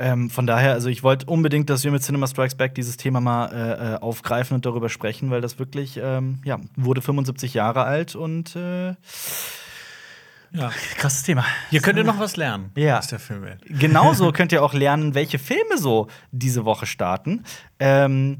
[0.00, 3.20] Ähm, von daher, also ich wollte unbedingt, dass wir mit Cinema Strikes Back dieses Thema
[3.20, 7.84] mal äh, äh, aufgreifen und darüber sprechen, weil das wirklich, ähm, ja, wurde 75 Jahre
[7.84, 8.94] alt und äh,
[10.52, 10.70] Ja.
[10.96, 11.44] krasses Thema.
[11.70, 12.98] Hier könnt ihr noch was lernen Ja.
[12.98, 13.60] aus der Filmwelt.
[13.68, 17.44] Genauso könnt ihr auch lernen, welche Filme so diese Woche starten.
[17.78, 18.38] Ähm,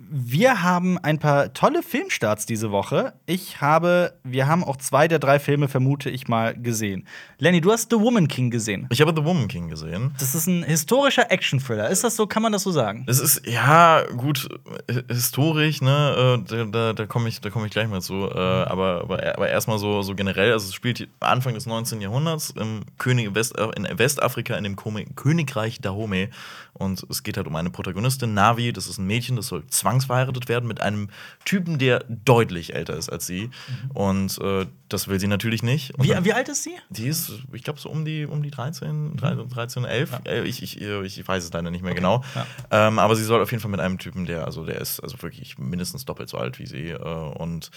[0.00, 3.14] wir haben ein paar tolle Filmstarts diese Woche.
[3.26, 7.04] Ich habe, wir haben auch zwei der drei Filme, vermute ich mal, gesehen.
[7.38, 8.86] Lenny, du hast The Woman King gesehen.
[8.90, 10.12] Ich habe The Woman King gesehen.
[10.20, 11.88] Das ist ein historischer Action-Thriller.
[11.88, 12.28] Ist das so?
[12.28, 13.04] Kann man das so sagen?
[13.08, 14.48] Es ist, ja, gut,
[14.86, 18.14] äh, historisch, ne, äh, da, da, da komme ich, da komm ich gleich mal zu.
[18.30, 22.00] Äh, aber, aber, aber erstmal so, so generell, also es spielt Anfang des 19.
[22.00, 26.28] Jahrhunderts im König West, in Westafrika, in dem Komi- Königreich Dahomey.
[26.74, 30.48] Und es geht halt um eine Protagonistin, Navi, das ist ein Mädchen, das soll zwangsverheiratet
[30.48, 31.08] werden mit einem
[31.44, 33.50] Typen, der deutlich älter ist als sie.
[33.94, 35.92] Und äh, das will sie natürlich nicht.
[35.98, 36.74] Wie, dann- wie alt ist sie?
[36.90, 40.10] die ist, ich glaube, so um die, um die 13, 13, 13 11.
[40.26, 42.22] Äh, Ich, ich, ich weiß es leider nicht mehr genau.
[42.70, 45.20] Ähm, aber sie soll auf jeden Fall mit einem Typen, der, also der ist also
[45.22, 46.90] wirklich mindestens doppelt so alt wie sie.
[46.90, 47.70] Äh, und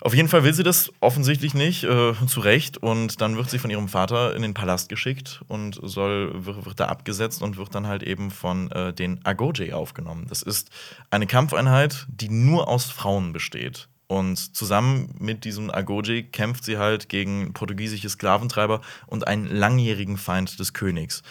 [0.00, 2.78] auf jeden Fall will sie das offensichtlich nicht, äh, zu Recht.
[2.78, 6.80] Und dann wird sie von ihrem Vater in den Palast geschickt und soll, wird, wird
[6.80, 10.26] da abgesetzt und wird dann halt eben von äh, den Agoje aufgenommen.
[10.28, 10.70] Das ist
[11.10, 13.88] eine Kampfeinheit, die nur aus Frauen besteht.
[14.06, 20.58] Und zusammen mit diesem Agoje kämpft sie halt gegen portugiesische Sklaventreiber und einen langjährigen Feind
[20.60, 21.22] des Königs.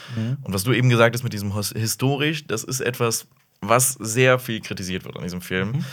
[0.44, 3.28] Und was du eben gesagt hast mit diesem His- historisch, das ist etwas,
[3.62, 5.86] was sehr viel kritisiert wird an diesem Film.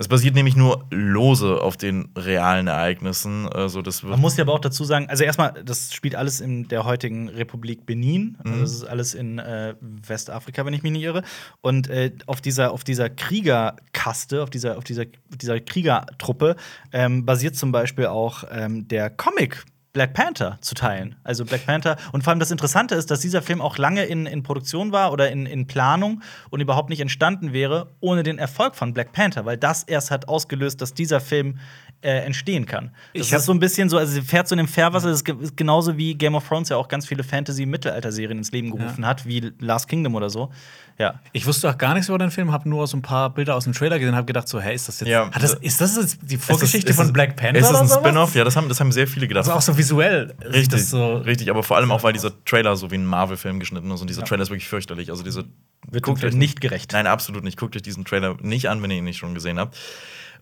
[0.00, 3.48] Es basiert nämlich nur lose auf den realen Ereignissen.
[3.48, 6.68] Also das Man muss ja aber auch dazu sagen, also erstmal, das spielt alles in
[6.68, 8.38] der heutigen Republik Benin.
[8.44, 8.52] Mhm.
[8.52, 11.24] Also das ist alles in äh, Westafrika, wenn ich mich nicht irre.
[11.62, 16.54] Und äh, auf dieser, auf dieser Kriegerkaste, auf dieser, auf dieser, dieser Kriegertruppe
[16.92, 19.64] ähm, basiert zum Beispiel auch ähm, der Comic.
[19.98, 21.16] Black Panther zu teilen.
[21.24, 21.96] Also Black Panther.
[22.12, 25.10] Und vor allem das Interessante ist, dass dieser Film auch lange in, in Produktion war
[25.12, 29.44] oder in, in Planung und überhaupt nicht entstanden wäre ohne den Erfolg von Black Panther,
[29.44, 31.58] weil das erst hat ausgelöst, dass dieser Film
[32.02, 32.92] äh, entstehen kann.
[33.12, 35.24] Das ist so ein bisschen so, also sie fährt so in dem Fährwasser, das ist
[35.24, 39.04] ge- ist genauso wie Game of Thrones ja auch ganz viele Fantasy-Mittelalter-Serien ins Leben gerufen
[39.04, 40.52] hat, wie Last Kingdom oder so.
[40.98, 41.20] Ja.
[41.32, 43.64] Ich wusste auch gar nichts über den Film, habe nur so ein paar Bilder aus
[43.64, 45.08] dem Trailer gesehen und habe gedacht, so, hey, ist das jetzt.
[45.08, 47.60] Ja, das, ist das jetzt die Es ist- Vorgeschichte es von ist- Black Panther?
[47.60, 47.88] Ist oder ein?
[47.88, 49.44] Spin-off, ja, das haben, das haben sehr viele gedacht.
[49.46, 50.34] Also auch so visuell.
[50.44, 53.60] Richtig, Das so richtig, aber vor allem auch, weil dieser Trailer so wie ein Marvel-Film
[53.60, 55.10] geschnitten ist und dieser Trailer ist wirklich fürchterlich.
[55.10, 55.44] Also diese
[55.88, 56.92] Wird guckt Film euch nicht gerecht.
[56.92, 57.56] Nein, absolut nicht.
[57.58, 59.76] Guckt euch diesen Trailer nicht an, wenn ihr ihn nicht schon gesehen habt.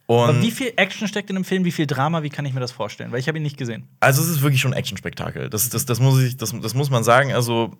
[0.07, 2.55] Und Aber wie viel Action steckt in dem Film, wie viel Drama, wie kann ich
[2.55, 3.11] mir das vorstellen?
[3.13, 3.89] Weil ich habe ihn nicht gesehen.
[4.01, 5.51] Also es ist wirklich schon ein Action-Spektakel.
[5.51, 7.33] Das, das, das, muss ich, das, das muss man sagen.
[7.35, 7.77] Also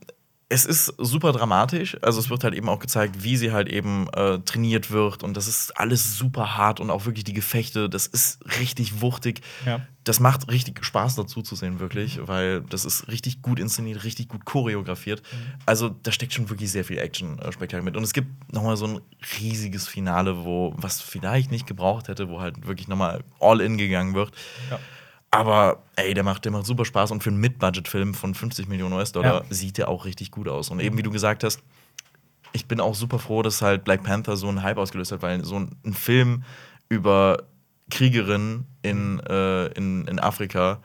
[0.49, 1.97] es ist super dramatisch.
[2.03, 5.25] Also es wird halt eben auch gezeigt, wie sie halt eben äh, trainiert wird.
[5.25, 9.41] Und das ist alles super hart und auch wirklich die Gefechte, das ist richtig wuchtig.
[9.65, 9.81] Ja.
[10.05, 14.29] Das macht richtig Spaß dazu zu sehen, wirklich, weil das ist richtig gut inszeniert, richtig
[14.29, 15.21] gut choreografiert.
[15.67, 17.97] Also da steckt schon wirklich sehr viel Action-Spektakel mit.
[17.97, 19.01] Und es gibt nochmal so ein
[19.41, 24.15] riesiges Finale, wo was vielleicht nicht gebraucht hätte, wo halt wirklich nochmal all in gegangen
[24.15, 24.31] wird.
[24.71, 24.79] Ja.
[25.37, 28.95] Aber ey, der macht, der macht super Spaß und für einen Mid-Budget-Film von 50 Millionen
[28.95, 29.45] US-Dollar Ja.
[29.51, 30.71] sieht der auch richtig gut aus.
[30.71, 31.61] Und eben wie du gesagt hast,
[32.53, 35.45] ich bin auch super froh, dass halt Black Panther so einen Hype ausgelöst hat, weil
[35.45, 36.43] so ein, Film
[36.89, 37.43] über
[37.91, 40.81] Kriegerinnen in, äh, in, in Afrika,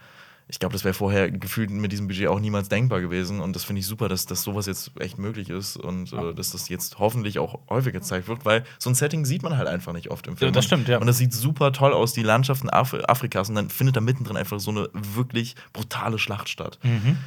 [0.52, 3.40] ich glaube, das wäre vorher gefühlt mit diesem Budget auch niemals denkbar gewesen.
[3.40, 6.52] Und das finde ich super, dass, dass sowas jetzt echt möglich ist und äh, dass
[6.52, 9.94] das jetzt hoffentlich auch häufiger gezeigt wird, weil so ein Setting sieht man halt einfach
[9.94, 10.50] nicht oft im Film.
[10.50, 10.98] Ja, das stimmt, ja.
[10.98, 13.48] Und das sieht super toll aus, die Landschaften Af Afrikas.
[13.48, 16.80] Und dann findet da mittendrin einfach so eine wirklich brutale Schlacht statt.
[16.84, 17.18] Mhm.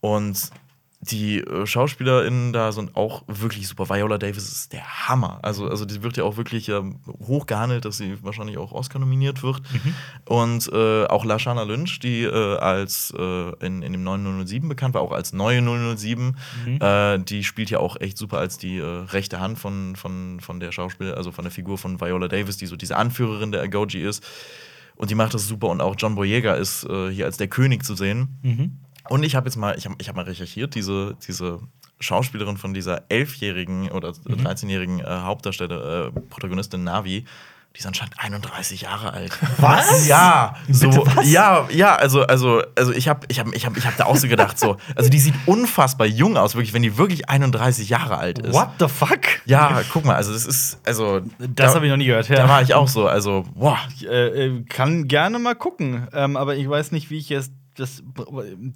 [0.00, 0.50] Und
[1.00, 3.88] die äh, SchauspielerInnen da sind auch wirklich super.
[3.88, 5.38] Viola Davis ist der Hammer.
[5.42, 8.98] Also, also die wird ja auch wirklich ähm, hoch gehandelt, dass sie wahrscheinlich auch Oscar
[8.98, 9.62] nominiert wird.
[10.24, 14.94] Und äh, auch Lashana Lynch, die äh, als äh, in, in dem neuen 007 bekannt
[14.94, 15.62] war, auch als neue
[15.96, 16.36] 007,
[16.80, 20.58] äh, die spielt ja auch echt super als die äh, rechte Hand von, von, von
[20.58, 24.02] der Schauspiel, also von der Figur von Viola Davis, die so diese Anführerin der Agoji
[24.02, 24.24] ist.
[24.96, 25.68] Und die macht das super.
[25.68, 28.80] Und auch John Boyega ist hier als der König zu sehen.
[29.08, 31.60] Und ich habe jetzt mal, ich habe ich hab mal recherchiert, diese, diese
[32.00, 34.46] Schauspielerin von dieser elfjährigen oder Mhm.
[34.46, 37.24] 13-jährigen äh, Hauptdarsteller, äh, Protagonistin Navi,
[37.74, 39.36] die ist anscheinend 31 Jahre alt.
[39.58, 40.06] Was?
[40.08, 41.30] Ja, so, Bitte was?
[41.30, 44.16] ja, ja, also, also, also ich habe ich hab, ich hab, ich hab da auch
[44.16, 48.16] so gedacht, so, also die sieht unfassbar jung aus, wirklich, wenn die wirklich 31 Jahre
[48.16, 48.54] alt ist.
[48.54, 49.20] What the fuck?
[49.44, 51.20] Ja, guck mal, also das ist, also.
[51.38, 52.30] Das habe ich noch nie gehört.
[52.30, 53.78] Da war ich auch so, also, boah.
[53.94, 57.52] Ich, äh, äh, kann gerne mal gucken, ähm, aber ich weiß nicht, wie ich jetzt
[57.78, 58.02] das.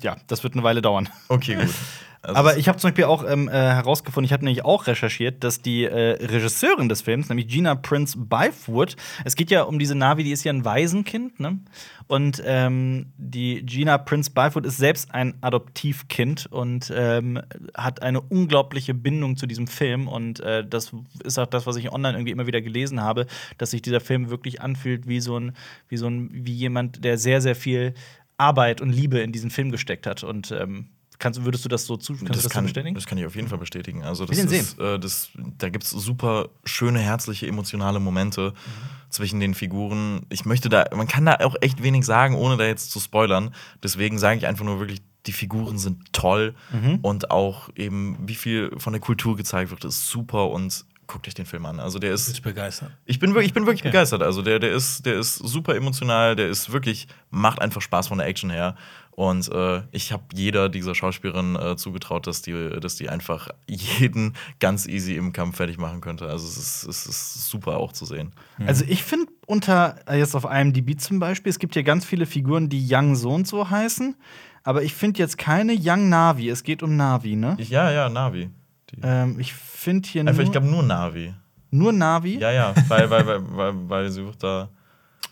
[0.01, 1.09] Ja, das wird eine Weile dauern.
[1.29, 1.63] Okay, gut.
[1.65, 1.75] Also
[2.39, 5.61] Aber ich habe zum Beispiel auch ähm, äh, herausgefunden, ich habe nämlich auch recherchiert, dass
[5.61, 10.23] die äh, Regisseurin des Films, nämlich Gina Prince Bythewood, es geht ja um diese Navi,
[10.23, 11.59] die ist ja ein Waisenkind, ne?
[12.07, 17.41] Und ähm, die Gina Prince Bythewood ist selbst ein Adoptivkind und ähm,
[17.75, 20.09] hat eine unglaubliche Bindung zu diesem Film.
[20.09, 20.93] Und äh, das
[21.25, 23.27] ist auch das, was ich online irgendwie immer wieder gelesen habe,
[23.57, 25.53] dass sich dieser Film wirklich anfühlt wie so ein,
[25.89, 27.95] wie so ein, wie jemand, der sehr, sehr viel
[28.39, 30.25] Arbeit und Liebe in diesen Film gesteckt hat.
[30.25, 32.97] Und ähm, Kannst, würdest du das so zu, kannst du das, das kann, bestätigen?
[32.97, 34.03] das kann ich auf jeden Fall bestätigen.
[34.03, 39.11] Also das ist, äh, das, da gibt es super schöne, herzliche, emotionale Momente Mhm.
[39.11, 40.27] zwischen den Figuren.
[40.31, 43.55] Ich möchte da, man kann da auch echt wenig sagen, ohne da jetzt zu spoilern.
[43.85, 46.99] Deswegen sage ich einfach nur wirklich, die Figuren sind toll Mhm.
[47.03, 51.35] und auch eben, wie viel von der Kultur gezeigt wird, ist super und guckt euch
[51.35, 51.79] den Film an.
[51.79, 52.91] Also der ist Bist begeistert.
[53.05, 53.91] Ich bin wirklich, ich bin wirklich Okay.
[53.91, 54.23] begeistert.
[54.23, 58.19] Also der, der ist, der ist super emotional, der ist wirklich, macht einfach Spaß von
[58.19, 58.75] der Action her.
[59.15, 64.35] Und äh, ich habe jeder dieser Schauspielerin äh, zugetraut, dass die, dass die einfach jeden
[64.59, 66.27] ganz easy im Kampf fertig machen könnte.
[66.29, 68.33] Also es ist, es ist super auch zu sehen.
[68.67, 72.25] Also ich finde unter äh, jetzt auf IMDb zum Beispiel, es gibt hier ganz viele
[72.25, 74.17] Figuren, die Young so und so heißen,
[74.65, 76.49] aber ich finde jetzt keine Young Navi.
[76.49, 77.57] Es geht um Navi, ne?
[77.59, 78.49] Ich, ja, ja, Navi.
[79.03, 81.35] Ähm, ich finde hier einfach, nur, ich glaube nur Navi.
[81.71, 82.39] nur Navi.
[82.39, 84.69] Ja, ja, weil, weil, weil, weil, weil sie wird da.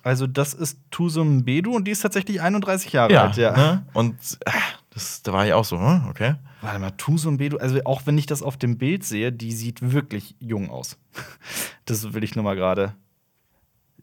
[0.02, 3.36] Also das ist Tusum Bedu und die ist tatsächlich 31 Jahre alt.
[3.36, 3.54] Ja.
[3.56, 3.86] Ne?
[3.92, 4.14] Und
[4.46, 4.50] äh,
[4.90, 6.36] das, da war ich auch so, hm, okay.
[6.62, 9.92] Warte mal, Tusum Bedu, also auch wenn ich das auf dem Bild sehe, die sieht
[9.92, 10.96] wirklich jung aus.
[11.86, 12.94] Das will ich nur mal gerade.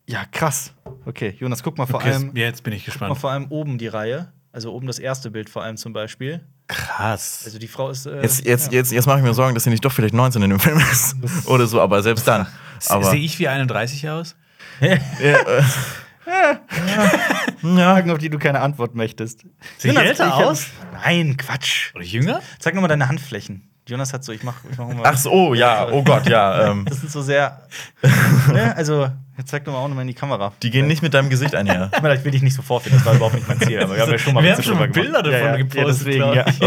[0.09, 0.73] Ja, krass.
[1.05, 3.17] Okay, Jonas, guck mal vor Okay, allem, jetzt bin ich guck mal gespannt.
[3.19, 4.31] vor allem oben die Reihe.
[4.51, 6.45] Also oben das erste Bild vor allem zum Beispiel.
[6.67, 7.43] Krass.
[7.45, 8.05] Also die Frau ist.
[8.05, 8.79] Äh, Jetzt, jetzt, ja.
[8.79, 10.77] jetzt, jetzt mache ich mir Sorgen, dass sie nicht doch vielleicht 19 in dem Film
[10.91, 11.15] ist.
[11.45, 12.47] Oder so, aber selbst dann.
[12.79, 14.35] Sehe ich wie 31 aus?
[14.81, 15.63] ja, äh,
[17.61, 19.45] Fragen, auf die du keine Antwort möchtest.
[19.77, 20.67] Sehe ich älter aus?
[20.93, 21.95] Nein, Quatsch.
[21.95, 22.41] Oder jünger?
[22.59, 23.69] Zeig noch mal deine Handflächen.
[23.87, 25.03] Jonas hat so, ich mach, ich mach mal.
[25.03, 26.67] ach so, oh, ja, oh Gott, ja.
[26.71, 27.61] Ähm, Das sind so sehr.
[28.51, 28.75] ne?
[28.75, 30.53] Also, jetzt zeig doch mal auch noch mal in die Kamera.
[30.61, 31.89] die gehen nicht mit deinem Gesicht einher.
[31.99, 33.79] Vielleicht will ich nicht so vorfinden, das war überhaupt nicht mein Ziel.
[33.81, 36.15] Aber wir haben ja schon mal Wir haben schon mal Bilder davon ja, ja, gepostet,
[36.15, 36.45] Ja, deswegen, ja.
[36.47, 36.61] ich.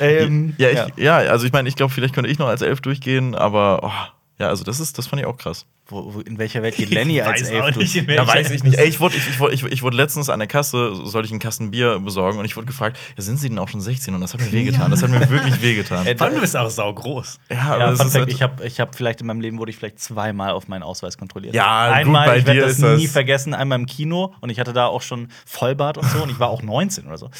[0.00, 0.04] Oh.
[0.04, 1.22] Ähm, ja, ich, ja.
[1.22, 1.30] ja.
[1.30, 3.92] also ich meine, ich glaube, vielleicht könnte ich noch als Elf durchgehen, aber oh,
[4.38, 5.66] ja, also das ist, das fand ich auch krass.
[5.90, 7.94] Wo, wo, in welcher Welt geht Lenny als Elf durch?
[7.94, 8.78] Ja, welcher- weiß ich nicht.
[8.78, 11.32] Ey, ich wurde ich, ich, wurde- ich, ich wurde letztens an der Kasse, sollte ich
[11.32, 14.14] einen Kasten Bier besorgen und ich wurde gefragt, ja, sind Sie denn auch schon 16?
[14.14, 14.90] Und das hat mir wehgetan.
[14.90, 16.06] Das hat mir wirklich wehgetan.
[16.16, 17.40] Vor allem, du bist auch saugroß.
[17.50, 19.58] Ja, Ja, aber es Fun ist halt, ich habe ich hab vielleicht in meinem Leben
[19.58, 21.54] wurde ich vielleicht zweimal auf meinen Ausweis kontrolliert.
[21.54, 24.60] Ja, gut, einmal, bei ich werde das das- nie vergessen, einmal im Kino und ich
[24.60, 27.30] hatte da auch schon Vollbart und so und ich war auch 19 oder so.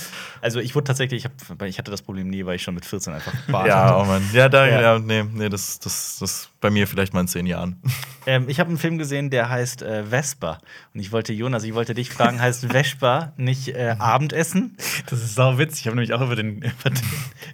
[0.41, 2.85] Also ich wurde tatsächlich, ich, hab, ich hatte das Problem nie, weil ich schon mit
[2.85, 3.95] 14 einfach Bart ja, hatte.
[4.01, 4.23] oh Mann.
[4.33, 4.81] Ja, da, Ja.
[4.81, 4.99] ja.
[4.99, 7.81] nee, nee, das, das, das bei mir vielleicht mal in zehn Jahren.
[8.27, 10.59] Ähm, ich habe einen Film gesehen, der heißt äh, Vespa
[10.95, 14.77] und ich wollte Jonas, ich wollte dich fragen, heißt Vespa nicht äh, Abendessen?
[15.07, 15.81] Das ist sau witzig.
[15.81, 17.03] Ich habe nämlich auch über den, über den,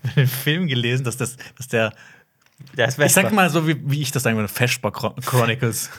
[0.02, 1.92] über den Film gelesen, dass, das, dass der.
[2.76, 3.04] Der Vespa.
[3.04, 5.90] Ich sag mal so, wie, wie ich das sagen würde: Feschbar Chronicles.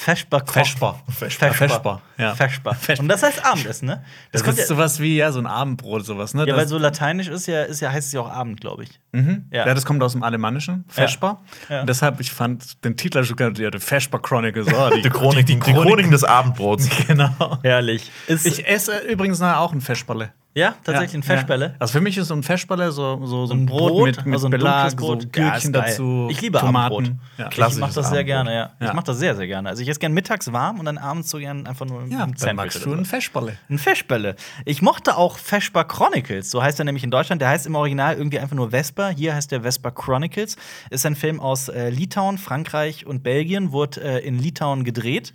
[0.00, 0.46] Feschbar.
[0.46, 2.34] Feschbar, ja.
[2.34, 2.72] Vespa.
[2.72, 3.02] Vespa.
[3.02, 4.02] Und das heißt Abendessen, ne?
[4.32, 6.40] Das, kommt ist sowas wie ja, so ein Abendbrot, sowas, ne?
[6.40, 8.84] Ja, das, weil so lateinisch ist ja, ist ja heißt es ja auch Abend, glaube
[8.84, 8.98] ich.
[9.12, 9.44] Mhm.
[9.52, 9.66] Ja.
[9.66, 9.74] Ja.
[9.74, 11.42] das kommt aus dem Alemannischen, Feschbar.
[11.68, 11.82] Ja.
[11.82, 14.68] Und deshalb, ich fand den Titel schon ja, die Feschbar Chronicles.
[14.80, 16.88] Oh, die, Die Chronik, die, die Chroniken des Abendbrots.
[17.06, 17.58] Genau.
[17.62, 18.10] Herrlich.
[18.26, 20.32] Ist, Ich esse übrigens nachher auch ein Feschballe.
[20.54, 21.66] Ja, tatsächlich ein Feschbälle.
[21.66, 21.74] Ja.
[21.78, 24.26] Also für mich ist so ein Feschballe so, so, so ein ein Brot, Brot, mit,
[24.26, 25.22] mit also ein Belag, so Brot.
[25.36, 25.84] Ja, Gürkchen geil.
[25.86, 26.94] dazu, Ich liebe Tomaten.
[26.94, 27.16] Abendbrot.
[27.38, 27.48] Ja.
[27.68, 28.26] Ich mache das sehr Abendbrot.
[28.26, 28.70] gerne, ja.
[28.80, 28.94] Ich Ja.
[28.94, 29.68] mache das sehr, sehr gerne.
[29.68, 32.34] Also ich esse gerne mittags warm und dann abends so gerne einfach nur ja, ein
[32.38, 33.04] dann magst du ein so.
[33.04, 33.56] Feschballe.
[33.68, 34.34] Ein Feschbälle.
[34.64, 37.40] Ich mochte auch Vespa Chronicles, so heißt er nämlich in Deutschland.
[37.40, 39.08] Der heißt im Original irgendwie einfach nur Vespa.
[39.10, 40.56] Hier heißt der Vespa Chronicles.
[40.90, 43.70] Ist ein Film aus äh, Litauen, Frankreich und Belgien.
[43.70, 45.32] Wurde äh, in Litauen gedreht.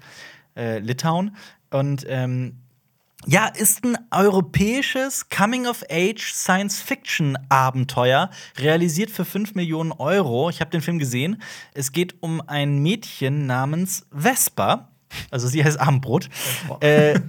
[0.57, 1.35] Äh, Litauen.
[1.71, 2.57] Und ähm,
[3.27, 10.49] ja, ist ein europäisches Coming-of-Age Science-Fiction-Abenteuer, realisiert für 5 Millionen Euro.
[10.49, 11.41] Ich habe den Film gesehen.
[11.73, 14.89] Es geht um ein Mädchen namens Vespa.
[15.31, 16.29] Also sie heißt Abendbrot.
[16.81, 17.19] äh,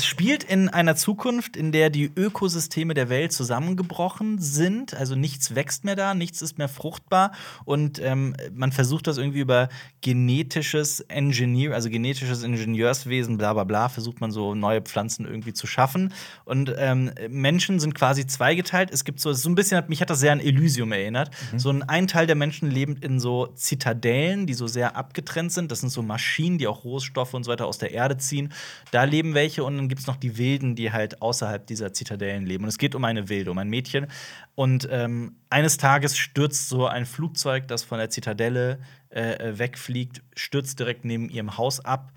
[0.00, 4.94] es spielt in einer Zukunft, in der die Ökosysteme der Welt zusammengebrochen sind.
[4.94, 7.32] Also nichts wächst mehr da, nichts ist mehr fruchtbar.
[7.66, 9.68] Und ähm, man versucht das irgendwie über
[10.00, 15.66] genetisches Engineer, also genetisches Ingenieurswesen, bla bla bla, versucht man so neue Pflanzen irgendwie zu
[15.66, 16.14] schaffen.
[16.46, 18.90] Und ähm, Menschen sind quasi zweigeteilt.
[18.90, 21.30] Es gibt so, so ein bisschen, mich hat das sehr an Elysium erinnert.
[21.52, 21.58] Mhm.
[21.58, 25.70] So ein, ein Teil der Menschen lebt in so Zitadellen, die so sehr abgetrennt sind.
[25.70, 28.54] Das sind so Maschinen, die auch Rohstoffe und so weiter aus der Erde ziehen.
[28.92, 32.46] Da leben welche und dann gibt es noch die Wilden, die halt außerhalb dieser Zitadellen
[32.46, 32.64] leben.
[32.64, 34.06] Und es geht um eine Wilde, um ein Mädchen.
[34.54, 38.80] Und ähm, eines Tages stürzt so ein Flugzeug, das von der Zitadelle
[39.10, 42.12] äh, äh wegfliegt, stürzt direkt neben ihrem Haus ab.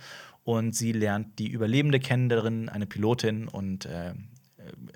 [0.46, 4.14] Und sie lernt die Überlebende kennen darin, eine Pilotin und äh,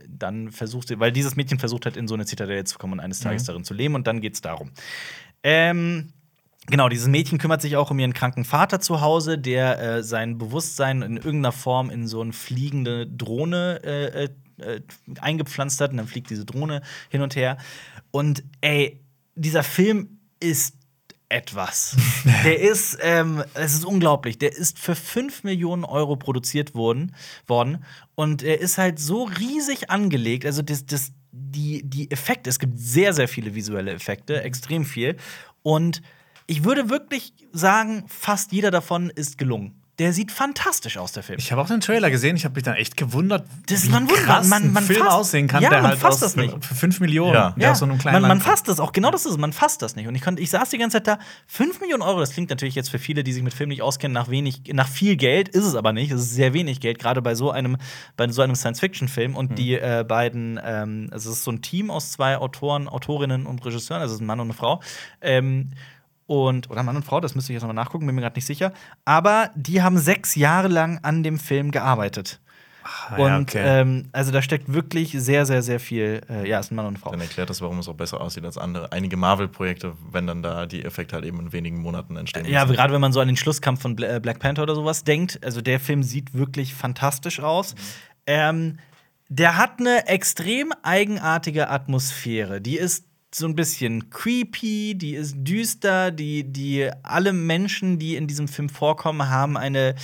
[0.08, 3.00] dann versucht sie, weil dieses Mädchen versucht hat, in so eine Zitadelle zu kommen und
[3.00, 3.48] eines Tages mhm.
[3.48, 4.72] darin zu leben, und dann geht es darum.
[5.44, 6.14] Ähm,
[6.70, 10.38] Genau, dieses Mädchen kümmert sich auch um ihren kranken Vater zu Hause, der äh, sein
[10.38, 14.82] Bewusstsein in irgendeiner Form in so eine fliegende Drohne äh, äh, äh,
[15.22, 15.92] eingepflanzt hat.
[15.92, 17.58] Und dann fliegt diese Drohne hin und her.
[18.12, 19.00] Und ey,
[19.36, 20.76] dieser Film ist
[21.30, 21.96] etwas.
[22.44, 24.38] der ist, ähm, es ist unglaublich.
[24.38, 27.16] Der ist für 5 Millionen Euro produziert worden,
[27.46, 27.86] worden.
[28.16, 30.46] Und er ist halt so riesig angelegt.
[30.46, 35.16] Also, das, das, die, die Effekte, es gibt sehr, sehr viele visuelle Effekte, extrem viel.
[35.64, 36.02] Und
[36.48, 39.76] ich würde wirklich sagen, fast jeder davon ist gelungen.
[40.00, 41.40] Der sieht fantastisch aus, der Film.
[41.40, 42.36] Ich habe auch den Trailer gesehen.
[42.36, 45.48] Ich habe mich dann echt gewundert, das, wie man krass man, man, Film fasst, aussehen
[45.48, 46.54] kann, ja, der man halt fasst das nicht.
[46.64, 47.34] für 5 Millionen.
[47.34, 47.74] Ja, ja.
[47.74, 48.92] so einem kleinen man, man fasst das auch.
[48.92, 49.38] Genau das ist es.
[49.40, 50.08] Man fasst das nicht.
[50.08, 51.20] Und ich, konnte, ich saß die ganze Zeit da.
[51.48, 54.14] 5 Millionen Euro, das klingt natürlich jetzt für viele, die sich mit Film nicht auskennen,
[54.14, 55.50] nach wenig, nach viel Geld.
[55.50, 56.12] Ist es aber nicht.
[56.12, 57.78] Es ist sehr wenig Geld, gerade bei so einem,
[58.18, 59.36] bei so einem Science-Fiction-Film.
[59.36, 59.56] Und mhm.
[59.56, 63.66] die äh, beiden, ähm, also es ist so ein Team aus zwei Autoren, Autorinnen und
[63.66, 64.80] Regisseuren, also ein Mann und eine Frau.
[65.22, 65.72] Ähm,
[66.28, 68.46] und, oder Mann und Frau, das müsste ich jetzt nochmal nachgucken, bin mir gerade nicht
[68.46, 68.74] sicher.
[69.06, 72.40] Aber die haben sechs Jahre lang an dem Film gearbeitet.
[73.10, 73.62] Ah, und okay.
[73.64, 76.22] ähm, also da steckt wirklich sehr, sehr, sehr viel.
[76.30, 77.12] Äh, ja, ist ein Mann und eine Frau.
[77.12, 78.92] Dann erklärt das, warum es auch besser aussieht als andere.
[78.92, 82.46] Einige Marvel-Projekte, wenn dann da die Effekte halt eben in wenigen Monaten entstehen.
[82.46, 85.40] Ja, gerade wenn man so an den Schlusskampf von äh, Black Panther oder sowas denkt.
[85.44, 87.76] Also der Film sieht wirklich fantastisch aus.
[87.76, 87.80] Mhm.
[88.28, 88.78] Ähm,
[89.30, 92.62] der hat eine extrem eigenartige Atmosphäre.
[92.62, 93.07] Die ist
[93.38, 98.70] so ein bisschen creepy, die ist düster, die, die alle Menschen, die in diesem Film
[98.70, 99.96] vorkommen, haben eine,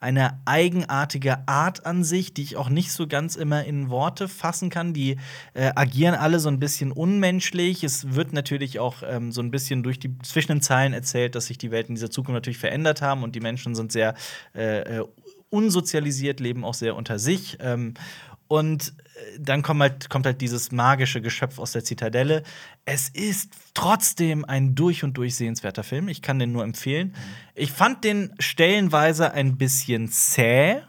[0.00, 4.68] eine eigenartige Art an sich, die ich auch nicht so ganz immer in Worte fassen
[4.68, 4.92] kann.
[4.92, 5.16] Die
[5.54, 7.84] äh, agieren alle so ein bisschen unmenschlich.
[7.84, 11.46] Es wird natürlich auch ähm, so ein bisschen durch die zwischen den Zeilen erzählt, dass
[11.46, 14.14] sich die Welt in dieser Zukunft natürlich verändert haben und die Menschen sind sehr
[14.54, 15.04] äh, äh
[15.52, 17.58] unsozialisiert, leben auch sehr unter sich.
[17.60, 17.92] Ähm,
[18.52, 22.42] und äh, dann kommt halt, kommt halt dieses magische Geschöpf aus der Zitadelle.
[22.84, 26.08] Es ist trotzdem ein durch und durch sehenswerter Film.
[26.08, 27.08] Ich kann den nur empfehlen.
[27.08, 27.14] Mhm.
[27.54, 30.82] Ich fand den stellenweise ein bisschen zäh.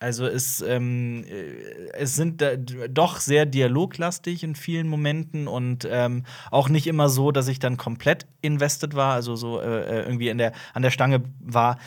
[0.00, 2.44] Also es, ähm, äh, es sind
[2.90, 7.78] doch sehr dialoglastig in vielen Momenten und ähm, auch nicht immer so, dass ich dann
[7.78, 11.78] komplett invested war, also so äh, äh irgendwie der, an der Stange war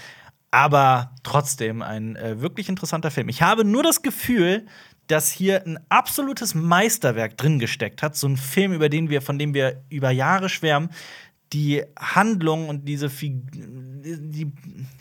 [0.51, 3.29] aber trotzdem ein äh, wirklich interessanter Film.
[3.29, 4.65] Ich habe nur das Gefühl,
[5.07, 9.39] dass hier ein absolutes Meisterwerk drin gesteckt hat, so ein Film, über den wir, von
[9.39, 10.89] dem wir über Jahre schwärmen.
[11.51, 14.51] Die Handlung und diese Fig die,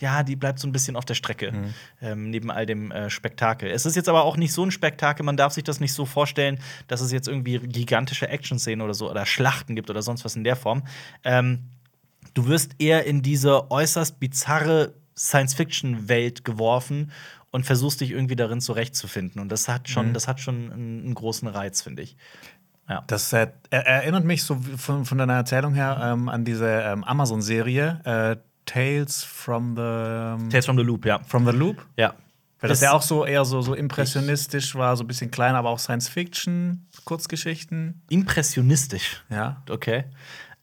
[0.00, 1.74] ja, die bleibt so ein bisschen auf der Strecke, mhm.
[2.00, 3.70] ähm, neben all dem äh, Spektakel.
[3.70, 6.04] Es ist jetzt aber auch nicht so ein Spektakel, man darf sich das nicht so
[6.04, 10.36] vorstellen, dass es jetzt irgendwie gigantische Action-Szenen oder so oder Schlachten gibt oder sonst was
[10.36, 10.84] in der Form.
[11.24, 11.68] Ähm,
[12.34, 17.12] du wirst eher in diese äußerst bizarre Science-Fiction-Welt geworfen
[17.50, 19.40] und versuchst dich irgendwie darin zurechtzufinden.
[19.40, 20.12] Und das hat schon, mhm.
[20.14, 22.16] das hat schon einen, einen großen Reiz, finde ich.
[22.88, 23.04] Ja.
[23.06, 28.00] Das äh, erinnert mich so von, von deiner Erzählung her ähm, an diese ähm, Amazon-Serie
[28.04, 31.20] äh, Tales from the ähm, Tales from the Loop, ja.
[31.26, 31.84] From the Loop?
[31.96, 32.14] Ja.
[32.60, 35.54] Weil das, das ja auch so eher so, so impressionistisch war, so ein bisschen klein,
[35.54, 38.02] aber auch Science-Fiction, Kurzgeschichten.
[38.08, 39.22] Impressionistisch?
[39.30, 39.62] Ja.
[39.70, 40.04] Okay.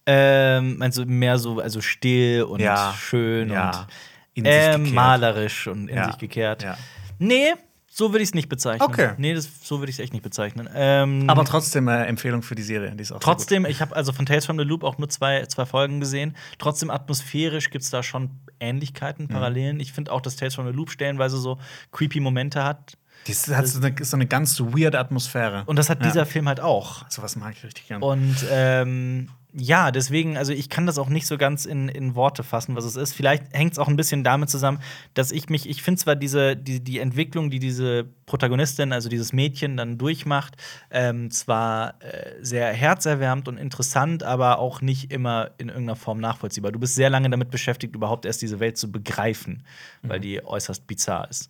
[0.06, 2.94] Ähm, meinst du mehr so, also still und ja.
[2.98, 3.70] schön ja.
[3.70, 3.88] und
[4.36, 6.08] in äh, malerisch und in ja.
[6.08, 6.64] sich gekehrt.
[6.64, 6.78] Ja.
[7.18, 7.54] Nee,
[7.98, 8.86] so würde ich es nicht bezeichnen.
[8.86, 9.12] Okay.
[9.18, 10.68] Nee, das, so würde ich es echt nicht bezeichnen.
[10.76, 12.94] Ähm, Aber trotzdem äh, Empfehlung für die Serie.
[12.94, 15.46] Die ist auch trotzdem, ich habe also von Tales from the Loop auch nur zwei,
[15.46, 16.36] zwei Folgen gesehen.
[16.60, 19.30] Trotzdem atmosphärisch gibt es da schon Ähnlichkeiten, mhm.
[19.30, 19.76] Parallelen.
[19.78, 19.82] Mhm.
[19.82, 21.58] Ich finde auch, dass Tales from the Loop stellenweise so
[21.94, 22.98] creepy Momente hat.
[23.28, 25.64] Das hat so eine, so eine ganz weird Atmosphäre.
[25.66, 26.08] Und das hat ja.
[26.08, 27.10] dieser Film halt auch.
[27.10, 28.06] So was mag ich richtig gerne.
[28.06, 32.44] Und ähm, ja, deswegen, also ich kann das auch nicht so ganz in, in Worte
[32.44, 33.14] fassen, was es ist.
[33.14, 34.80] Vielleicht hängt es auch ein bisschen damit zusammen,
[35.14, 39.32] dass ich mich, ich finde zwar diese, die, die Entwicklung, die diese Protagonistin, also dieses
[39.32, 40.58] Mädchen dann durchmacht,
[40.92, 46.74] ähm, zwar äh, sehr herzerwärmend und interessant, aber auch nicht immer in irgendeiner Form nachvollziehbar.
[46.74, 49.64] Du bist sehr lange damit beschäftigt, überhaupt erst diese Welt zu begreifen,
[50.02, 50.10] mhm.
[50.10, 51.50] weil die äußerst bizarr ist.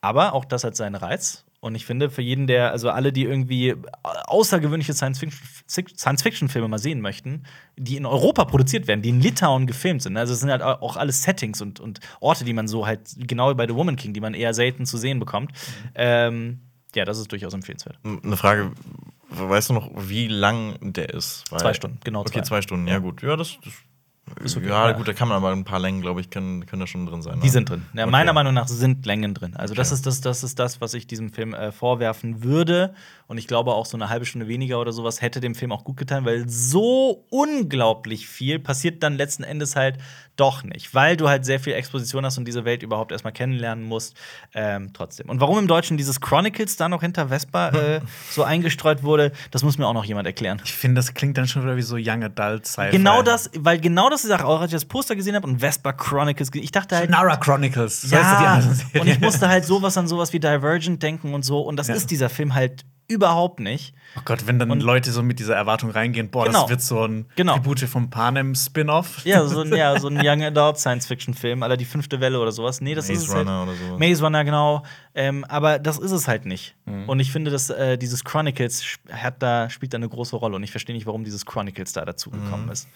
[0.00, 1.44] Aber auch das hat seinen Reiz.
[1.62, 7.44] Und ich finde, für jeden, der, also alle, die irgendwie außergewöhnliche Science-Fiction-Filme mal sehen möchten,
[7.76, 10.16] die in Europa produziert werden, die in Litauen gefilmt sind.
[10.16, 13.50] Also es sind halt auch alles Settings und, und Orte, die man so halt, genau
[13.50, 15.52] wie bei The Woman King, die man eher selten zu sehen bekommt.
[15.52, 15.90] Mhm.
[15.94, 16.60] Ähm,
[16.96, 17.96] ja, das ist durchaus empfehlenswert.
[18.02, 18.72] Eine Frage,
[19.30, 21.44] weißt du noch, wie lang der ist?
[21.50, 22.22] Weil zwei Stunden, genau.
[22.22, 23.22] Okay, zwei, zwei Stunden, ja, gut.
[23.22, 23.72] Ja, das, das
[24.30, 26.86] Okay, ja, gut, da kann man aber ein paar Längen, glaube ich, können, können da
[26.86, 27.40] schon drin sein.
[27.40, 27.52] Die ne?
[27.52, 27.82] sind drin.
[27.92, 28.12] Ja, okay.
[28.12, 29.56] Meiner Meinung nach sind Längen drin.
[29.56, 29.80] Also, okay.
[29.80, 32.94] das, ist das, das ist das, was ich diesem Film äh, vorwerfen würde.
[33.32, 35.84] Und ich glaube, auch so eine halbe Stunde weniger oder sowas hätte dem Film auch
[35.84, 39.96] gut getan, weil so unglaublich viel passiert dann letzten Endes halt
[40.36, 43.86] doch nicht, weil du halt sehr viel Exposition hast und diese Welt überhaupt erstmal kennenlernen
[43.86, 44.18] musst.
[44.52, 45.30] Ähm, trotzdem.
[45.30, 49.62] Und warum im Deutschen dieses Chronicles da noch hinter Vespa äh, so eingestreut wurde, das
[49.62, 50.60] muss mir auch noch jemand erklären.
[50.66, 52.90] Ich finde, das klingt dann schon wieder wie so Young Adult Sci-Fi.
[52.90, 55.94] Genau das, weil genau das ist auch als ich das Poster gesehen habe und Vespa
[55.94, 57.08] Chronicles, ich dachte halt.
[57.08, 58.02] Nara Chronicles.
[58.02, 58.62] So ja,
[58.92, 61.62] und ich musste halt sowas an sowas wie Divergent denken und so.
[61.62, 61.94] Und das ja.
[61.94, 63.94] ist dieser Film halt überhaupt nicht.
[64.16, 66.62] Oh Gott, wenn dann und Leute so mit dieser Erwartung reingehen, boah, genau.
[66.62, 67.54] das wird so ein genau.
[67.54, 69.24] Tribute vom Panem-Spin-Off.
[69.24, 72.80] Ja, so, ein, ja, so ein Young Adult Science-Fiction-Film, aller die fünfte Welle oder sowas.
[72.80, 73.46] Nee, das Maze ist halt.
[73.46, 73.98] Runner oder sowas.
[73.98, 74.82] Maze Runner, genau.
[75.14, 76.74] Ähm, aber das ist es halt nicht.
[76.84, 77.08] Mhm.
[77.08, 80.56] Und ich finde, dass äh, dieses Chronicles hat da, spielt da eine große Rolle.
[80.56, 82.72] Und ich verstehe nicht, warum dieses Chronicles da dazu gekommen mhm.
[82.72, 82.88] ist.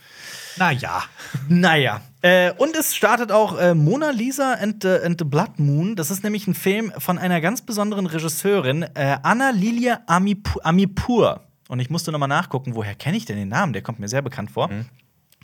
[0.57, 1.03] Naja.
[1.49, 2.01] Naja.
[2.23, 5.95] Äh, und es startet auch äh, Mona Lisa and the, and the Blood Moon.
[5.97, 10.65] Das ist nämlich ein Film von einer ganz besonderen Regisseurin, äh, Anna Lilia Amipur.
[11.07, 11.41] Amipur.
[11.69, 13.73] Und ich musste noch mal nachgucken, woher kenne ich denn den Namen?
[13.73, 14.69] Der kommt mir sehr bekannt vor.
[14.69, 14.87] Mhm.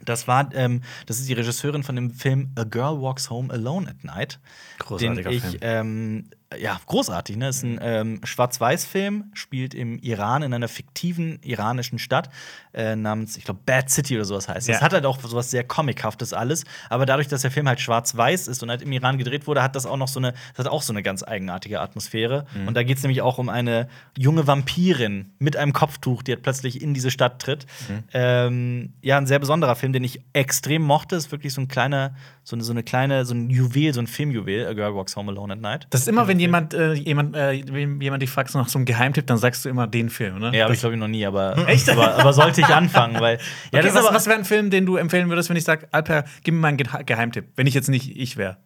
[0.04, 3.88] Das war, ähm, das ist die Regisseurin von dem Film A Girl Walks Home Alone
[3.88, 4.40] at Night.
[4.78, 5.58] Großartiger den ich, Film.
[5.60, 6.24] Ähm,
[6.58, 7.48] ja, großartig, ne?
[7.48, 12.30] Ist ein ähm, Schwarz-Weiß-Film, spielt im Iran, in einer fiktiven iranischen Stadt
[12.74, 14.68] äh, namens, ich glaube, Bad City oder sowas heißt.
[14.68, 14.74] Ja.
[14.74, 18.48] Das hat halt auch sowas sehr Comichaftes alles, aber dadurch, dass der Film halt schwarz-weiß
[18.48, 20.72] ist und halt im Iran gedreht wurde, hat das auch noch so eine, das hat
[20.72, 22.46] auch so eine ganz eigenartige Atmosphäre.
[22.54, 22.68] Mhm.
[22.68, 26.42] Und da geht es nämlich auch um eine junge Vampirin mit einem Kopftuch, die halt
[26.42, 27.66] plötzlich in diese Stadt tritt.
[27.88, 28.04] Mhm.
[28.12, 31.16] Ähm, ja, ein sehr besonderer Film, den ich extrem mochte.
[31.16, 32.14] Ist wirklich so ein kleiner,
[32.44, 35.30] so eine, so eine kleine, so ein Juwel, so ein Filmjuwel, A Girl Walks Home
[35.30, 35.86] Alone at Night.
[35.90, 39.26] Das ist immer, wenn jemand, äh, jemand, äh, jemand dich fragt nach so einem Geheimtipp,
[39.26, 40.50] dann sagst du immer den Film, ne?
[40.54, 41.88] Ja, habe ich glaube ich noch nie, aber, Echt?
[41.88, 43.38] aber, aber sollte ich anfangen, weil.
[43.72, 46.24] Ja, okay, was, was wäre ein Film, den du empfehlen würdest, wenn ich sage, Alper,
[46.42, 48.58] gib mir mal einen Geheimtipp, wenn ich jetzt nicht ich wäre?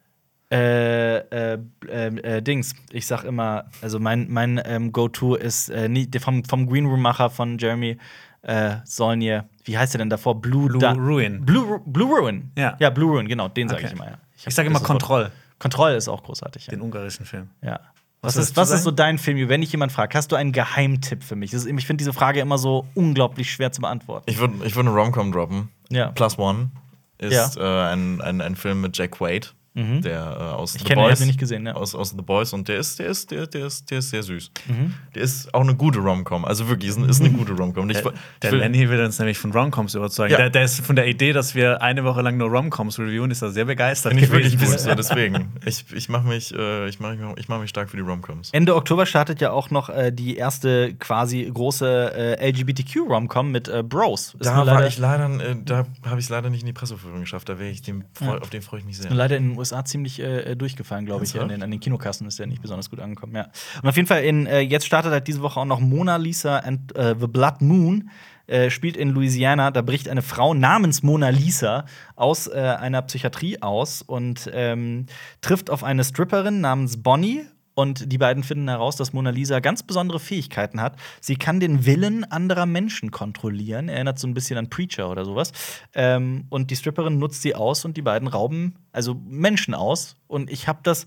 [0.51, 1.59] Äh, äh,
[1.89, 2.75] äh, Dings.
[2.93, 5.89] Ich sag immer, also mein, mein ähm, Go-To ist äh,
[6.21, 7.99] vom, vom Green Room-Macher von Jeremy
[8.43, 9.49] äh, Solnier.
[9.67, 10.41] Wie heißt der denn davor?
[10.41, 11.45] Blue, Blue Ruin.
[11.45, 12.53] Blue, Blue Ruin.
[12.57, 12.77] Ja.
[12.79, 13.93] ja, Blue Ruin, genau, den sage okay.
[13.93, 14.11] ich immer.
[14.11, 14.19] Ja.
[14.37, 15.31] Ich, ich sage immer Kontroll.
[15.59, 16.67] Kontroll ist auch großartig.
[16.67, 16.71] Ja.
[16.71, 17.51] Den ungarischen Film.
[17.63, 17.81] Ja.
[18.23, 20.15] Was, was, ist, was ist, so dein Film, wenn dich jemand fragt?
[20.15, 21.53] Hast du einen Geheimtipp für mich?
[21.53, 24.25] Ist, ich finde diese Frage immer so unglaublich schwer zu beantworten.
[24.31, 25.69] Ich würde ich würd eine Romcom droppen.
[25.91, 26.09] Ja.
[26.13, 26.71] Plus One
[27.19, 27.89] ist ja.
[27.89, 30.03] äh, ein, ein, ein Film mit Jack Wade mhm.
[30.03, 31.21] der äh, aus ich The Boys.
[31.21, 31.75] Ich nicht gesehen, ja.
[31.75, 34.23] aus, aus The Boys und der ist, der ist, der, der ist, der ist sehr
[34.23, 34.51] süß.
[34.67, 34.95] Mhm.
[35.15, 36.45] Der ist auch eine gute Romcom.
[36.45, 37.89] Also wirklich, ist, ist eine gute Romcom.
[37.89, 38.13] Der,
[38.43, 40.33] der Lenny will uns nämlich von Romcoms überzeugen.
[40.33, 40.39] Ja.
[40.39, 43.43] Der, der, ist von der Idee, dass wir eine Woche lang nur Romcoms reviewen, ist
[43.43, 44.15] er sehr begeistert.
[44.15, 44.79] Bin ich wirklich gut.
[44.79, 45.53] so, deswegen.
[45.65, 48.51] Ich, ich mache mich, äh, ich mach, ich mach mich stark für die Romcoms.
[48.53, 53.83] Ende Oktober startet ja auch noch äh, die erste quasi große äh, LGBTQ-Romcom mit äh,
[53.83, 54.35] Bros.
[54.35, 57.21] Ist da war ich leider, äh, da habe ich es leider nicht in die Presseführung
[57.21, 57.49] geschafft.
[57.49, 58.39] Da ich dem, ja.
[58.39, 59.11] auf den freue ich mich sehr.
[59.11, 61.39] Ist leider in den USA ziemlich äh, äh, durchgefallen, glaube ich.
[61.39, 63.35] An den, an den, Kinokassen ist der nicht besonders gut angekommen.
[63.35, 63.49] Ja.
[63.83, 66.59] Und auf jeden Fall, in, äh, jetzt startet halt diese Woche auch noch Mona Lisa
[66.59, 68.11] and uh, the Blood Moon.
[68.47, 69.73] Äh, spielt in Louisiana.
[69.73, 75.07] Da bricht eine Frau namens Mona Lisa aus äh, einer Psychiatrie aus und ähm,
[75.41, 77.47] trifft auf eine Stripperin namens Bonnie
[77.77, 80.97] und die beiden finden heraus, dass Mona Lisa ganz besondere Fähigkeiten hat.
[81.21, 83.91] Sie kann den Willen anderer Menschen kontrollieren.
[83.91, 85.53] Erinnert so ein bisschen an Preacher oder sowas.
[85.95, 90.17] Ähm, und die Stripperin nutzt sie aus und die beiden rauben also Menschen aus.
[90.27, 91.05] Und ich habe das.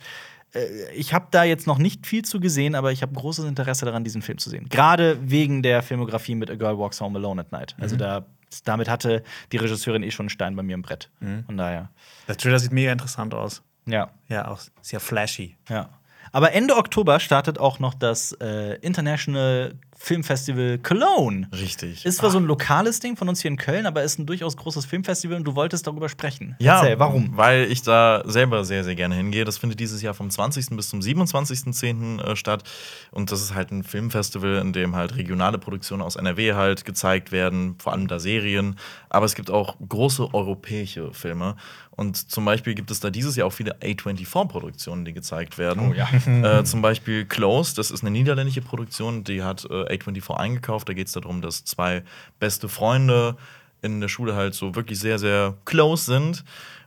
[0.53, 3.85] Äh, ich habe da jetzt noch nicht viel zu gesehen, aber ich habe großes Interesse
[3.85, 4.69] daran, diesen Film zu sehen.
[4.69, 7.75] Gerade wegen der Filmografie mit A Girl Walks Home Alone at Night.
[7.79, 7.99] Also mhm.
[7.99, 8.25] da
[8.63, 11.09] damit hatte die Regisseurin eh schon einen Stein bei mir im Brett.
[11.19, 11.45] Mhm.
[11.45, 11.89] Von daher.
[12.27, 13.63] Der Trailer sieht mega interessant aus.
[13.85, 14.11] Ja.
[14.27, 15.57] Ja, auch sehr flashy.
[15.67, 15.89] Ja.
[16.31, 21.49] Aber Ende Oktober startet auch noch das äh, International Filmfestival Cologne.
[21.51, 22.05] Richtig.
[22.05, 22.31] Ist zwar ah.
[22.31, 25.35] so ein lokales Ding von uns hier in Köln, aber ist ein durchaus großes Filmfestival
[25.35, 26.55] und du wolltest darüber sprechen.
[26.59, 27.35] Ja, Erzähl, warum?
[27.35, 29.43] Weil ich da selber sehr, sehr gerne hingehe.
[29.43, 30.69] Das findet dieses Jahr vom 20.
[30.77, 32.21] bis zum 27.10.
[32.23, 32.63] Äh, statt.
[33.11, 37.33] Und das ist halt ein Filmfestival, in dem halt regionale Produktionen aus NRW halt gezeigt
[37.33, 38.77] werden, vor allem da Serien.
[39.09, 41.57] Aber es gibt auch große europäische Filme.
[41.99, 45.91] Und zum Beispiel gibt es da dieses Jahr auch viele A24-Produktionen, die gezeigt werden.
[45.91, 46.07] Oh, ja.
[46.59, 50.87] äh, zum Beispiel Close, das ist eine niederländische Produktion, die hat äh, A24 eingekauft.
[50.87, 52.03] Da geht es darum, dass zwei
[52.39, 53.35] beste Freunde
[53.81, 56.45] in der Schule halt so wirklich sehr, sehr close sind.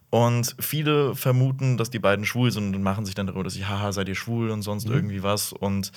[0.08, 3.66] Und viele vermuten, dass die beiden schwul sind und machen sich dann darüber, dass sie,
[3.66, 4.94] haha, seid ihr schwul und sonst Mhm.
[4.94, 5.52] irgendwie was.
[5.52, 5.92] Und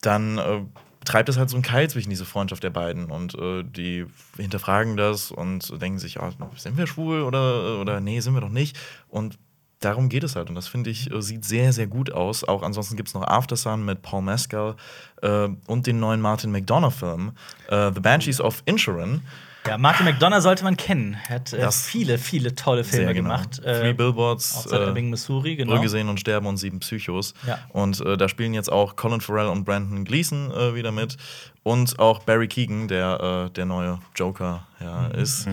[0.00, 0.62] dann äh,
[1.04, 3.10] treibt es halt so einen Keil zwischen diese Freundschaft der beiden.
[3.10, 8.20] Und äh, die hinterfragen das und denken sich, ah, sind wir schwul oder, oder nee,
[8.20, 8.78] sind wir doch nicht.
[9.08, 9.38] Und
[9.80, 10.48] darum geht es halt.
[10.48, 12.44] Und das finde ich, äh, sieht sehr, sehr gut aus.
[12.44, 14.76] Auch ansonsten gibt es noch Aftersun mit Paul Mescal
[15.22, 17.32] äh, und den neuen Martin McDonough-Film,
[17.68, 19.22] äh, The Banshees of Inisherin.
[19.66, 21.16] Ja, Martin McDonough sollte man kennen.
[21.28, 23.28] Er hat äh, viele, viele tolle Filme genau.
[23.28, 23.60] gemacht.
[23.62, 25.74] Three Äh, Billboards, auch seit äh, Ebbing, Missouri, genau.
[25.74, 27.34] Brügge sehen und sterben und sieben Psychos.
[27.46, 27.58] Ja.
[27.68, 31.16] Und äh, da spielen jetzt auch Colin Farrell und Brandon Gleason äh, wieder mit.
[31.62, 35.20] Und auch Barry Keegan, der äh, der neue Joker ja, Mhm.
[35.20, 35.46] ist.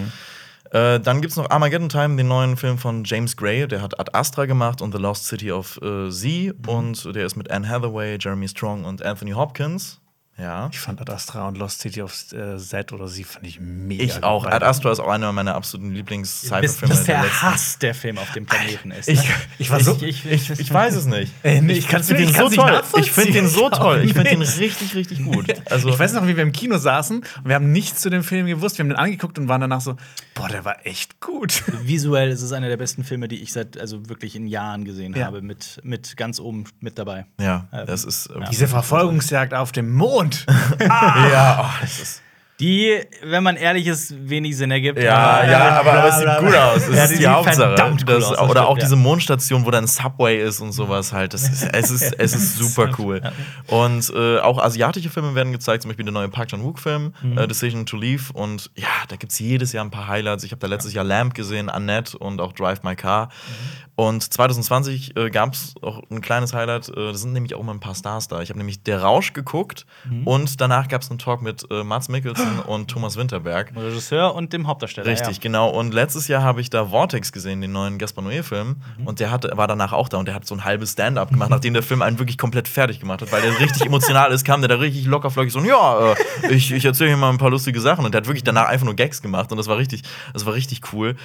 [0.72, 3.68] Äh, dann gibt es noch Armageddon Time, den neuen Film von James Gray.
[3.68, 6.56] Der hat Ad Astra gemacht und The Lost City of äh, Z.
[6.66, 6.70] Mhm.
[6.70, 10.00] Und der ist mit Anne Hathaway, Jeremy Strong und Anthony Hopkins.
[10.40, 10.70] Ja.
[10.72, 14.04] Ich fand Ad Astra und Lost City of äh, Z oder sie fand ich mega.
[14.04, 14.46] Ich auch.
[14.46, 17.96] Ad Astra ist auch einer meiner absoluten bis, Lieblings-Cyberfilme bis der der letzten Hass der
[17.96, 19.10] Film auf dem Planeten ist.
[19.10, 19.34] Ich- ne?
[19.58, 21.34] ich war so- Ich, Ich, ich weiß es nicht.
[21.44, 22.84] Nee, ich kann's finde nicht- den ich so toll.
[23.00, 24.02] Ich finde den so Ich toll.
[24.04, 25.54] Ich finde den richtig, richtig gut.
[25.72, 28.24] Also, ich weiß noch, wie wir im Kino saßen und wir haben nichts zu dem
[28.24, 28.78] Film gewusst.
[28.78, 29.96] Wir haben den angeguckt und waren danach so,
[30.36, 31.64] boah, der war echt gut.
[31.84, 35.16] Visuell ist es einer der besten Filme, die ich seit also wirklich in Jahren gesehen
[35.16, 35.26] Ja.
[35.26, 37.26] habe, mit, mit ganz oben mit dabei.
[37.42, 38.28] ja, Ähm, das ist.
[38.28, 40.27] äh, Diese Verfolgungsjagd auf dem Mond.
[40.80, 42.22] Ja, oh, das ist.
[42.60, 42.92] Die,
[43.24, 44.98] wenn man ehrlich ist, wenig Sinn ergibt.
[45.00, 46.88] Ja, aber- ja, aber, aber es sieht gut aus.
[46.88, 47.76] Das Ja, ist die die, Hauptsache.
[47.76, 48.84] Das, aus, oder stimmt, auch ja.
[48.84, 51.36] diese Mondstation, wo dann Subway ist und sowas halt.
[51.36, 53.22] Das ist, es, ist, es ist super cool.
[53.68, 57.38] Und äh, auch asiatische Filme werden gezeigt, zum Beispiel der neue Park Chan-wook-Film, Mhm.
[57.38, 58.34] äh, Decision to Leave.
[58.34, 60.44] Und ja, da gibt es jedes Jahr ein paar Highlights.
[60.44, 63.26] Ich habe da letztes Jahr Lamp gesehen, Annette und auch Drive My Car.
[63.28, 63.88] Mhm.
[64.00, 66.90] Und 2020 äh, gab es auch ein kleines Highlight.
[66.90, 68.42] Äh, da sind nämlich auch mal ein paar Stars da.
[68.42, 70.26] Ich habe nämlich Der Rausch geguckt Mhm.
[70.28, 73.74] und danach gab es einen Talk mit äh, Mats Mikkelsen und Thomas Winterberg.
[73.76, 75.08] Regisseur und dem Hauptdarsteller.
[75.08, 75.42] Richtig, ja.
[75.42, 75.70] genau.
[75.70, 78.82] Und letztes Jahr habe ich da Vortex gesehen, den neuen Gaspar Noé-Film.
[78.98, 79.08] Mhm.
[79.08, 81.50] Und der hatte, war danach auch da und der hat so ein halbes Stand-up gemacht,
[81.50, 84.62] nachdem der Film einen wirklich komplett fertig gemacht hat, weil der richtig emotional ist, kam
[84.62, 87.80] der da richtig lockerflockig so, ja, äh, ich, ich erzähle hier mal ein paar lustige
[87.82, 88.06] Sachen.
[88.06, 90.54] Und der hat wirklich danach einfach nur Gags gemacht und das war richtig, das war
[90.54, 91.16] richtig cool.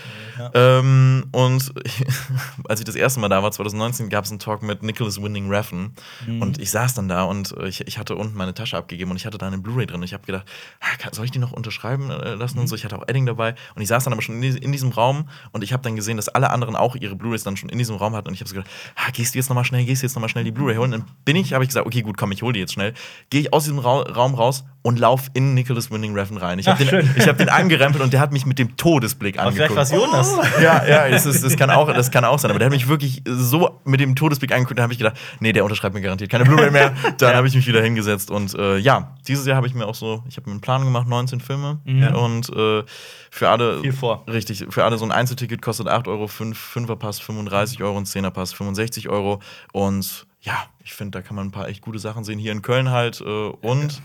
[0.54, 1.72] Ähm, und
[2.68, 5.50] als ich das erste Mal da war, 2019, gab es einen Talk mit Nicholas Winding
[5.50, 5.94] Refn.
[6.26, 6.42] Mhm.
[6.42, 9.26] Und ich saß dann da und ich, ich hatte unten meine Tasche abgegeben und ich
[9.26, 10.02] hatte da eine Blu-ray drin.
[10.02, 10.46] Ich habe gedacht,
[10.80, 12.74] ah, soll ich die noch unterschreiben äh, lassen und so.
[12.74, 14.90] Ich hatte auch Edding dabei und ich saß dann aber schon in, die- in diesem
[14.90, 17.78] Raum und ich habe dann gesehen, dass alle anderen auch ihre Blu-rays dann schon in
[17.78, 20.02] diesem Raum hatten und ich habe so gedacht, ah, gehst du jetzt nochmal schnell, gehst
[20.02, 20.90] du jetzt nochmal schnell die Blu-ray holen?
[20.90, 22.94] Dann bin ich, habe ich gesagt, okay, gut, komm, ich hole die jetzt schnell.
[23.30, 26.58] Gehe ich aus diesem Ra Raum raus und lauf in Nicholas Winding Refn rein.
[26.58, 29.52] Ich habe den, ich hab den angerempelt und der hat mich mit dem Todesblick Aber
[29.52, 29.92] vielleicht angeguckt.
[29.92, 30.36] war Jonas.
[30.60, 32.50] Ja, ja, das, ist, das, kann auch, das kann auch sein.
[32.50, 35.52] Aber der hat mich wirklich so mit dem Todesblick angeguckt, da habe ich gedacht, nee,
[35.52, 36.92] der unterschreibt mir garantiert keine Blu-ray mehr.
[37.18, 38.30] Dann habe ich mich wieder hingesetzt.
[38.32, 40.82] Und äh, ja, dieses Jahr habe ich mir auch so, ich habe mir einen Plan
[40.82, 41.78] gemacht, 19 Filme.
[42.14, 42.82] Und äh,
[43.30, 43.80] für alle.
[43.80, 44.24] Viel vor.
[44.26, 48.06] Richtig, für alle so ein Einzelticket kostet 8 Euro, 5, 5er Pass 35 Euro und
[48.06, 49.40] 10er Pass 65 Euro.
[49.72, 52.38] Und ja, ich finde, da kann man ein paar echt gute Sachen sehen.
[52.38, 53.20] Hier in Köln halt.
[53.20, 54.02] Äh, und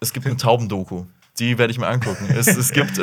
[0.00, 1.04] es gibt eine Taubendoku.
[1.38, 2.28] Die werde ich mir angucken.
[2.34, 3.02] es, es gibt äh,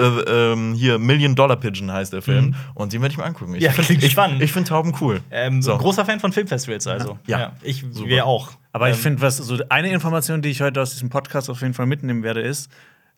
[0.53, 2.55] ähm, hier Million Dollar Pigeon heißt der Film.
[2.73, 3.53] Und den werde ich mir angucken.
[3.53, 4.41] Ich Ja, find- klingt ich, spannend.
[4.41, 5.21] Ich finde Tauben cool.
[5.29, 5.77] Ähm, So.
[5.77, 7.19] Großer Fan von Filmfestivals, also.
[7.27, 7.51] Ja.
[7.61, 8.09] Ich, Super.
[8.09, 8.49] wir auch.
[8.71, 11.61] Aber ich Ähm, finde, was so eine Information, die ich heute aus diesem Podcast auf
[11.61, 12.71] jeden Fall mitnehmen werde, ist,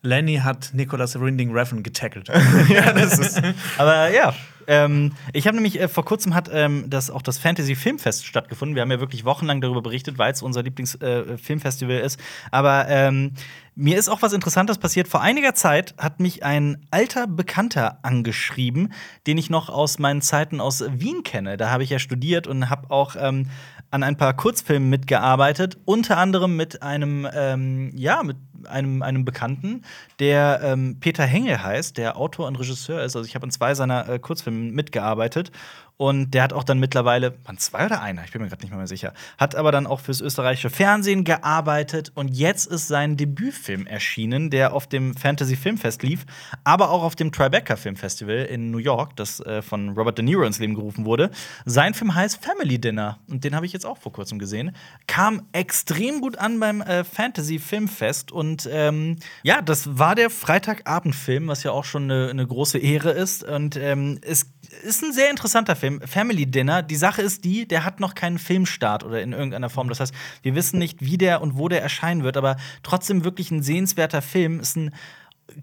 [0.06, 2.28] Lenny hat Nicholas Winding Refn getackelt.
[2.68, 3.42] ja, das ist.
[3.76, 4.34] Aber ja,
[4.66, 8.74] ähm, ich habe nämlich äh, vor kurzem hat ähm, das auch das Fantasy Filmfest stattgefunden.
[8.74, 12.20] Wir haben ja wirklich wochenlang darüber berichtet, weil es unser Lieblingsfilmfestival äh, ist.
[12.50, 13.32] Aber ähm,
[13.74, 15.06] mir ist auch was Interessantes passiert.
[15.06, 18.92] Vor einiger Zeit hat mich ein alter Bekannter angeschrieben,
[19.26, 21.56] den ich noch aus meinen Zeiten aus Wien kenne.
[21.56, 23.50] Da habe ich ja studiert und habe auch ähm,
[23.96, 28.36] an ein paar Kurzfilmen mitgearbeitet, unter anderem mit einem, ähm, ja, mit
[28.68, 29.82] einem, einem Bekannten,
[30.18, 33.16] der ähm, Peter Hengel heißt, der Autor und Regisseur ist.
[33.16, 35.50] Also ich habe an zwei seiner äh, Kurzfilme mitgearbeitet.
[35.98, 38.74] Und der hat auch dann mittlerweile, waren zwei oder einer, ich bin mir gerade nicht
[38.74, 42.12] mehr, sicher, hat aber dann auch fürs österreichische Fernsehen gearbeitet.
[42.14, 46.26] Und jetzt ist sein Debütfilm erschienen, der auf dem Fantasy Filmfest lief,
[46.64, 50.42] aber auch auf dem Tribeca Filmfestival in New York, das äh, von Robert De Niro
[50.42, 51.30] ins Leben gerufen wurde.
[51.64, 54.76] Sein Film heißt Family Dinner und den habe ich jetzt auch vor kurzem gesehen.
[55.06, 61.48] Kam extrem gut an beim äh, Fantasy Filmfest und ähm, ja, das war der Freitagabendfilm,
[61.48, 63.44] was ja auch schon eine, eine große Ehre ist.
[63.44, 66.82] Und ähm, es ist ein sehr interessanter Film, Family Dinner.
[66.82, 69.88] Die Sache ist die, der hat noch keinen Filmstart oder in irgendeiner Form.
[69.88, 73.50] Das heißt, wir wissen nicht, wie der und wo der erscheinen wird, aber trotzdem wirklich
[73.50, 74.60] ein sehenswerter Film.
[74.60, 74.94] Ist ein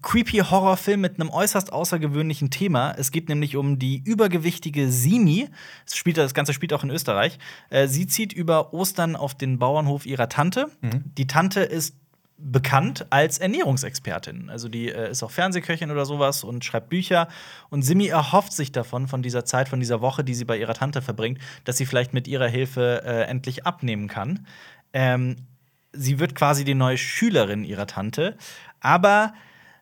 [0.01, 2.93] creepy Horrorfilm mit einem äußerst außergewöhnlichen Thema.
[2.97, 5.49] Es geht nämlich um die übergewichtige Simi.
[5.85, 7.37] Es spielt, das Ganze spielt auch in Österreich.
[7.69, 10.67] Äh, sie zieht über Ostern auf den Bauernhof ihrer Tante.
[11.17, 11.95] Die Tante ist
[12.43, 14.49] bekannt als Ernährungsexpertin.
[14.49, 17.27] Also die äh, ist auch Fernsehköchin oder sowas und schreibt Bücher.
[17.69, 20.73] Und Simi erhofft sich davon, von dieser Zeit, von dieser Woche, die sie bei ihrer
[20.73, 24.45] Tante verbringt, dass sie vielleicht mit ihrer Hilfe äh, endlich abnehmen kann.
[24.91, 25.37] Ähm,
[25.93, 28.37] sie wird quasi die neue Schülerin ihrer Tante,
[28.81, 29.33] aber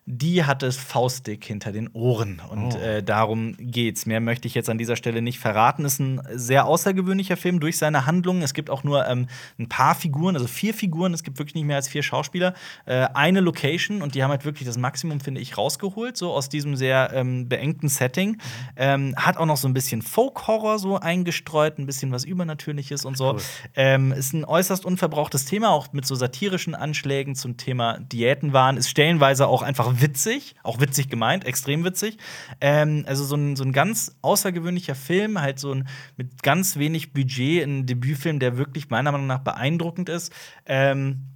[0.04, 2.42] die hat es faustdick hinter den Ohren.
[2.50, 2.78] Und Oh.
[2.78, 4.04] äh, darum geht's.
[4.04, 5.84] Mehr möchte ich jetzt an dieser Stelle nicht verraten.
[5.84, 8.42] Ist ein sehr außergewöhnlicher Film durch seine Handlungen.
[8.42, 9.28] Es gibt auch nur ähm,
[9.60, 11.14] ein paar Figuren, also vier Figuren.
[11.14, 12.54] Es gibt wirklich nicht mehr als vier Schauspieler.
[12.84, 16.48] Äh, eine Location und die haben halt wirklich das Maximum, finde ich, rausgeholt, so aus
[16.48, 18.38] diesem sehr ähm, beengten Setting.
[18.74, 23.16] Ähm, hat auch noch so ein bisschen Folk-Horror so eingestreut, ein bisschen was Übernatürliches und
[23.16, 23.34] so.
[23.34, 23.40] Cool.
[23.76, 28.76] Ähm, ist ein äußerst unverbrauchtes Thema, auch mit so satirischen Anschlägen zum Thema Diätenwahn.
[28.76, 32.18] Ist stellenweise auch einfach witzig, auch witzig gemeint, extrem witzig.
[32.60, 37.12] Ähm, also so ein, so ein ganz außergewöhnlicher Film, halt so ein mit ganz wenig
[37.12, 40.32] Budget, ein Debütfilm, der wirklich meiner Meinung nach beeindruckend ist.
[40.66, 41.26] Ähm,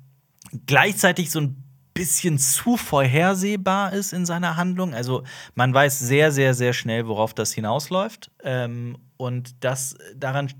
[0.66, 1.62] gleichzeitig so ein
[1.94, 4.94] bisschen zu vorhersehbar ist in seiner Handlung.
[4.94, 8.30] Also man weiß sehr, sehr, sehr schnell, worauf das hinausläuft.
[8.44, 10.52] Ähm, und das daran,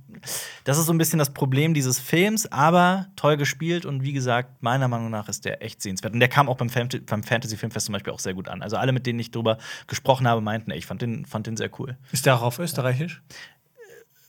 [0.65, 4.63] das ist so ein bisschen das Problem dieses Films, aber toll gespielt und wie gesagt,
[4.63, 6.15] meiner Meinung nach ist der echt sehenswert.
[6.15, 8.63] Und der kam auch beim, Fan beim Fantasy Filmfest zum Beispiel auch sehr gut an.
[8.63, 11.57] Also alle, mit denen ich drüber gesprochen habe, meinten, ey, ich fand den, fand den
[11.57, 11.97] sehr cool.
[12.13, 13.23] Ist der auch auf Österreichisch?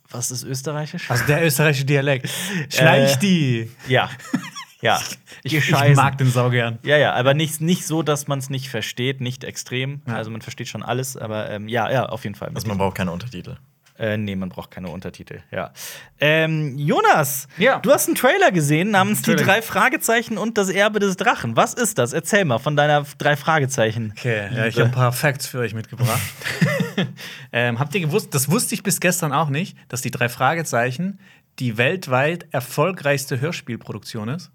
[0.09, 1.09] Was ist österreichisch?
[1.11, 2.29] Also der österreichische Dialekt.
[2.69, 3.71] Schleich Äh, die!
[3.87, 4.09] ja.
[4.81, 4.99] Ja.
[5.43, 5.95] Ich, ich Scheißen.
[5.95, 6.77] mag den Sau gern.
[6.83, 10.01] Ja, ja, aber nicht, nicht so, dass man es nicht versteht, nicht extrem.
[10.07, 10.15] Ja.
[10.15, 12.51] Also man versteht schon alles, aber ähm, ja, ja, auf jeden Fall.
[12.53, 13.55] Also man braucht keine Untertitel.
[13.99, 15.71] Äh, nee, man braucht keine Untertitel, ja.
[16.19, 17.79] Ähm, Jonas, Ja.
[17.79, 19.43] du hast einen Trailer gesehen namens Die Trailer.
[19.45, 21.55] drei Fragezeichen und das Erbe des Drachen.
[21.55, 22.13] Was ist das?
[22.13, 24.13] Erzähl mal von deiner drei Fragezeichen.
[24.17, 26.21] Okay, ja, ich habe ein paar Facts für euch mitgebracht.
[27.51, 31.19] ähm, habt ihr gewusst, das wusste ich bis gestern auch nicht, dass die drei Fragezeichen
[31.59, 34.51] die weltweit erfolgreichste Hörspielproduktion ist?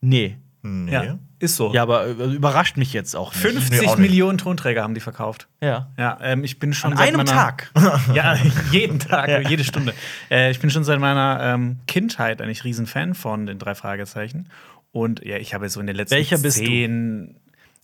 [0.00, 0.38] Nee.
[0.66, 0.92] Nee.
[0.92, 1.72] Ja, ist so.
[1.72, 3.42] Ja, aber äh, überrascht mich jetzt auch nicht.
[3.42, 4.10] 50 Nee, auch nicht.
[4.10, 5.48] Millionen Tonträger haben die verkauft.
[5.60, 5.90] Ja.
[5.96, 7.70] Ja, ähm, ich bin schon An seit einem meiner, Tag.
[8.14, 8.36] Ja,
[8.72, 9.40] jeden Tag, Ja.
[9.40, 9.94] jede Stunde.
[10.30, 14.48] Äh, ich bin schon seit meiner ähm, Kindheit eigentlich Riesenfan von den drei Fragezeichen.
[14.92, 16.64] Und ja, ich habe so in den letzten Welcher bist du?
[16.64, 17.36] zehn.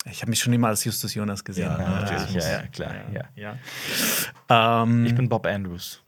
[0.05, 1.69] Ich habe mich schon immer als Justus Jonas gesehen.
[1.69, 2.33] Ja, natürlich.
[2.33, 2.93] Ja, ja, klar.
[3.13, 3.55] Ja.
[4.49, 4.83] ja.
[4.83, 6.01] Ähm, Ich bin Bob Andrews.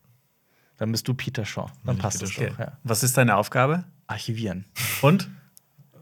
[0.78, 1.68] Dann bist du Peter Shaw.
[1.86, 2.36] Dann passt es.
[2.36, 2.50] Ja.
[2.84, 3.86] was ist deine Aufgabe?
[4.08, 4.66] Archivieren.
[5.02, 5.30] Und?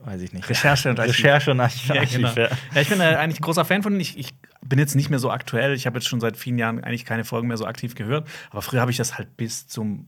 [0.06, 0.50] Weiß ich nicht.
[0.50, 1.20] Recherche und Archiv.
[1.20, 1.90] Recherche und Archiv.
[1.94, 2.34] Ja, genau.
[2.34, 2.50] Ja.
[2.74, 4.02] ja, ich bin äh, eigentlich ein großer Fan von denen.
[4.02, 4.34] Ich, ich
[4.66, 5.74] bin jetzt nicht mehr so aktuell.
[5.74, 8.28] Ich habe jetzt schon seit vielen Jahren eigentlich keine Folgen mehr so aktiv gehört.
[8.52, 10.08] Aber früher habe ich das halt bis zum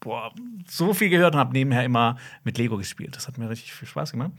[0.00, 0.32] boah,
[0.66, 3.14] so viel gehört und habe nebenher immer mit Lego gespielt.
[3.16, 4.32] Das hat mir richtig viel Spaß gemacht.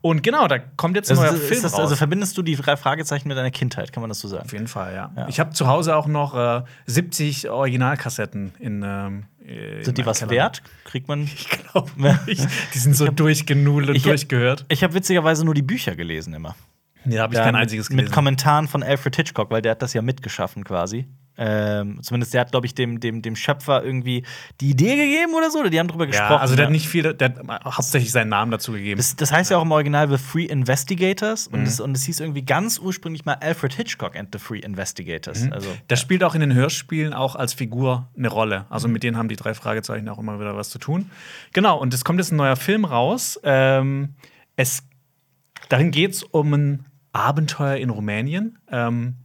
[0.00, 1.80] Und genau, da kommt jetzt ein Also, neuer ist Film das, raus.
[1.80, 4.44] also verbindest du die drei Fragezeichen mit deiner Kindheit, kann man das so sagen?
[4.44, 5.10] Auf jeden Fall, ja.
[5.16, 5.28] Ja.
[5.28, 8.82] Ich habe zu Hause auch noch äh, 70 Originalkassetten in.
[8.86, 9.37] Ähm, äh, in
[9.82, 10.30] Sind die was Keller.
[10.30, 10.62] wert?
[10.84, 11.22] Kriegt man.
[11.34, 12.46] Ich glaube nicht.
[12.74, 14.64] Die sind so durchgenudelt und ich hab- durchgehört.
[14.68, 16.54] Ich habe witzigerweise nur die Bücher gelesen immer.
[17.04, 18.14] Nee, da habe ich Ja, kein mit- einziges Mit gelesen.
[18.14, 21.06] Kommentaren von Alfred Hitchcock, weil der hat das ja mitgeschaffen quasi.
[21.38, 24.24] Ähm, zumindest der hat, glaube ich, dem, dem, dem Schöpfer irgendwie
[24.60, 25.60] die Idee gegeben oder so.
[25.60, 26.32] Oder die haben drüber gesprochen.
[26.32, 26.66] ja, also der ja.
[26.66, 28.98] hat nicht viel, der hat hauptsächlich seinen Namen dazu gegeben.
[28.98, 31.54] Das, das heißt ja auch im Original The Free Investigators Mhm.
[31.54, 35.42] und, es, und es hieß irgendwie ganz ursprünglich mal Alfred Hitchcock and the Free Investigators.
[35.44, 35.52] Mhm.
[35.52, 38.66] Also, Der spielt auch in den Hörspielen auch als Figur eine Rolle.
[38.70, 41.10] Also mit denen haben die drei Fragezeichen auch immer wieder was zu tun.
[41.52, 43.38] Genau, und es kommt jetzt ein neuer Film raus.
[43.44, 44.14] Ähm,
[44.56, 44.82] es,
[45.68, 48.58] darin geht es um ein Abenteuer in Rumänien.
[48.70, 49.16] Ähm,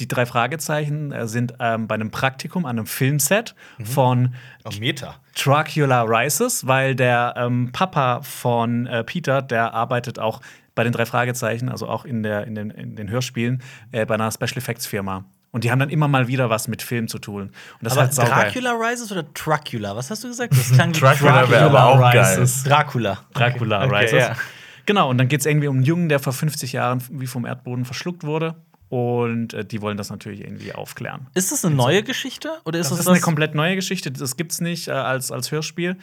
[0.00, 4.34] die drei Fragezeichen äh, sind ähm, bei einem Praktikum an einem Filmset von
[4.64, 5.16] auf Meta.
[5.36, 10.40] Dracula Rises, weil der ähm, Papa von äh, Peter, der arbeitet auch
[10.74, 13.62] bei den drei Fragezeichen, also auch in, der, in, den, in den Hörspielen,
[13.92, 15.24] äh, bei einer Special Effects Firma.
[15.50, 17.42] Und die haben dann immer mal wieder was mit Film zu tun.
[17.42, 18.54] Und das Aber ist halt.
[18.54, 19.94] Dracula Rises oder Dracula?
[19.94, 20.54] Was hast du gesagt?
[20.54, 22.38] Das klang Dracula wäre aber auch geil.
[22.38, 22.64] Rises.
[22.64, 23.18] Dracula.
[23.34, 24.18] Dracula Okay, Rises.
[24.18, 24.36] ja.
[24.86, 27.44] Genau, und dann geht es irgendwie um einen Jungen, der vor 50 Jahren wie vom
[27.44, 28.56] Erdboden verschluckt wurde.
[28.92, 31.26] Und äh, die wollen das natürlich irgendwie aufklären.
[31.32, 32.50] Ist das eine neue Geschichte?
[32.66, 34.12] Oder ist Das das, ist eine komplett neue Geschichte.
[34.12, 35.96] Das gibt's nicht äh, als, als Hörspiel.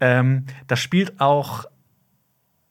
[0.00, 1.66] Ähm, da spielt auch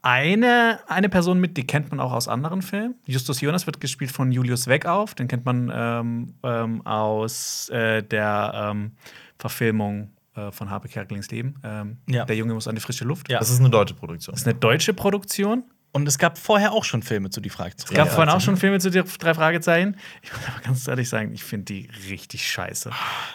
[0.02, 2.96] eine, eine Person mit, die kennt man auch aus anderen Filmen.
[3.06, 5.14] Justus Jonas wird gespielt von Julius Weckauf.
[5.14, 8.94] Den kennt man ähm, ähm, aus äh, der ähm,
[9.38, 11.60] Verfilmung äh, von Habe Kerkelings Leben.
[11.64, 12.26] Ähm, Ja.
[12.26, 13.30] Der Junge muss an die frische Luft.
[13.30, 13.38] Ja.
[13.38, 14.34] Das ist eine deutsche Produktion.
[14.34, 15.64] Das ist eine deutsche Produktion.
[15.92, 17.74] Und es gab vorher auch schon Filme zu die Frage.
[17.78, 19.98] Es gab vorhin auch schon Filme zu den drei Fragezeichen.
[20.22, 22.92] Ich muss aber ganz ehrlich sagen, ich finde die richtig scheiße.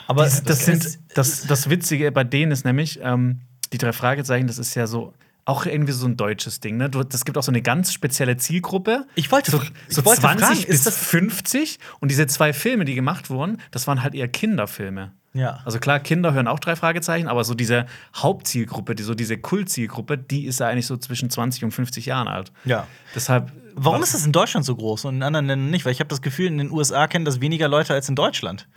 [0.07, 3.41] Aber das, das, das sind, das, das Witzige bei denen ist nämlich, ähm,
[3.73, 5.15] die drei Fragezeichen, das ist ja so
[5.47, 6.77] auch irgendwie so ein deutsches Ding.
[6.79, 6.89] Ne?
[6.89, 9.07] Das gibt auch so eine ganz spezielle Zielgruppe.
[9.15, 11.79] Ich wollte so, so ich wollte 20 fragen, bis ist das- 50.
[12.01, 15.13] Und diese zwei Filme, die gemacht wurden, das waren halt eher Kinderfilme.
[15.35, 15.59] Ja.
[15.65, 20.17] Also klar, Kinder hören auch drei Fragezeichen, aber so diese Hauptzielgruppe, die, so diese Kultzielgruppe,
[20.17, 22.53] die ist ja eigentlich so zwischen 20 und 50 Jahren alt.
[22.65, 22.87] Ja.
[23.15, 23.53] Deshalb.
[23.75, 25.85] Warum ist das in Deutschland so groß und in anderen Ländern nicht?
[25.85, 28.69] Weil ich habe das Gefühl, in den USA kennen das weniger Leute als in Deutschland.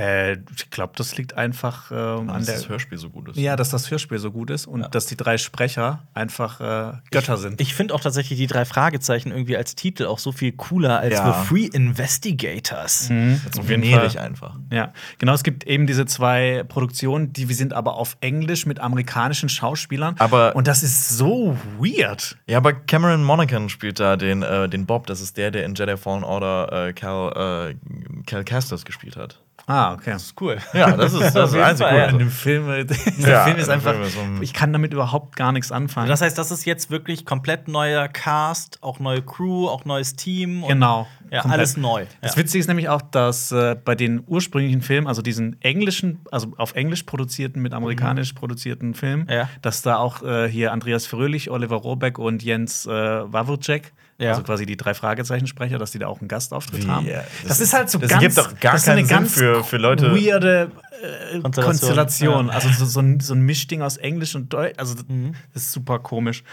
[0.00, 2.54] Äh, ich glaube, das liegt einfach ähm, an dass der.
[2.56, 3.36] das Hörspiel so gut ist.
[3.36, 7.36] Ja, dass das Hörspiel so gut ist und dass die drei Sprecher einfach äh, Götter
[7.36, 7.60] sind.
[7.60, 11.14] Ich finde auch tatsächlich die drei Fragezeichen irgendwie als Titel auch so viel cooler als
[11.14, 11.32] Ja.
[11.42, 13.08] The Free Investigators.
[13.08, 14.22] Jetzt Auf jeden generisch Fall.
[14.26, 14.56] einfach.
[14.72, 15.34] Ja, genau.
[15.34, 20.14] Es gibt eben diese zwei Produktionen, die wir sind aber auf Englisch mit amerikanischen Schauspielern.
[20.18, 22.36] Aber- und das ist so weird.
[22.46, 25.06] Ja, aber Cameron Monaghan spielt da den, äh, den Bob.
[25.06, 29.40] Das ist der, der in Jedi Fallen Order äh, Cal, äh, Cal Kestis gespielt hat.
[29.66, 30.16] Ah, okay.
[30.40, 30.58] Cool.
[30.72, 32.06] Ja, das ist das, ist das einzige ja.
[32.06, 33.92] An dem Film, äh, der Ja, Film ist einfach.
[33.92, 36.08] Film ist so ein- ich kann damit überhaupt gar nichts anfangen.
[36.08, 40.62] Das heißt, das ist jetzt wirklich komplett neuer Cast, auch neue Crew, auch neues Team.
[40.62, 41.06] und- genau.
[41.30, 41.58] Ja, komplett.
[41.60, 42.06] alles neu.
[42.22, 42.36] Das.
[42.36, 46.74] Witzige ist nämlich auch, dass äh, bei den ursprünglichen Filmen, also diesen englischen, also auf
[46.74, 49.48] Englisch produzierten mit amerikanisch produzierten Filmen, Ja.
[49.62, 54.30] dass da auch äh, hier Andreas Fröhlich, Oliver Rohrbeck und Jens äh, Wawrczyk, Ja.
[54.30, 57.06] also quasi die drei Fragezeichensprecher, dass die da auch einen Gastauftritt Wie, haben.
[57.06, 59.08] ja, Das, das ist halt so das ganz, doch gar das ist so eine keinen
[59.08, 60.70] Sinn ganz für- für Leute- weirde
[61.02, 61.64] äh, Konstellation.
[61.64, 62.46] Konstellation.
[62.48, 62.52] Ja.
[62.52, 64.74] Also so, so, ein, so ein Mischding aus Englisch und Deutsch.
[64.78, 65.34] Also Mhm.
[65.54, 66.44] das ist super komisch.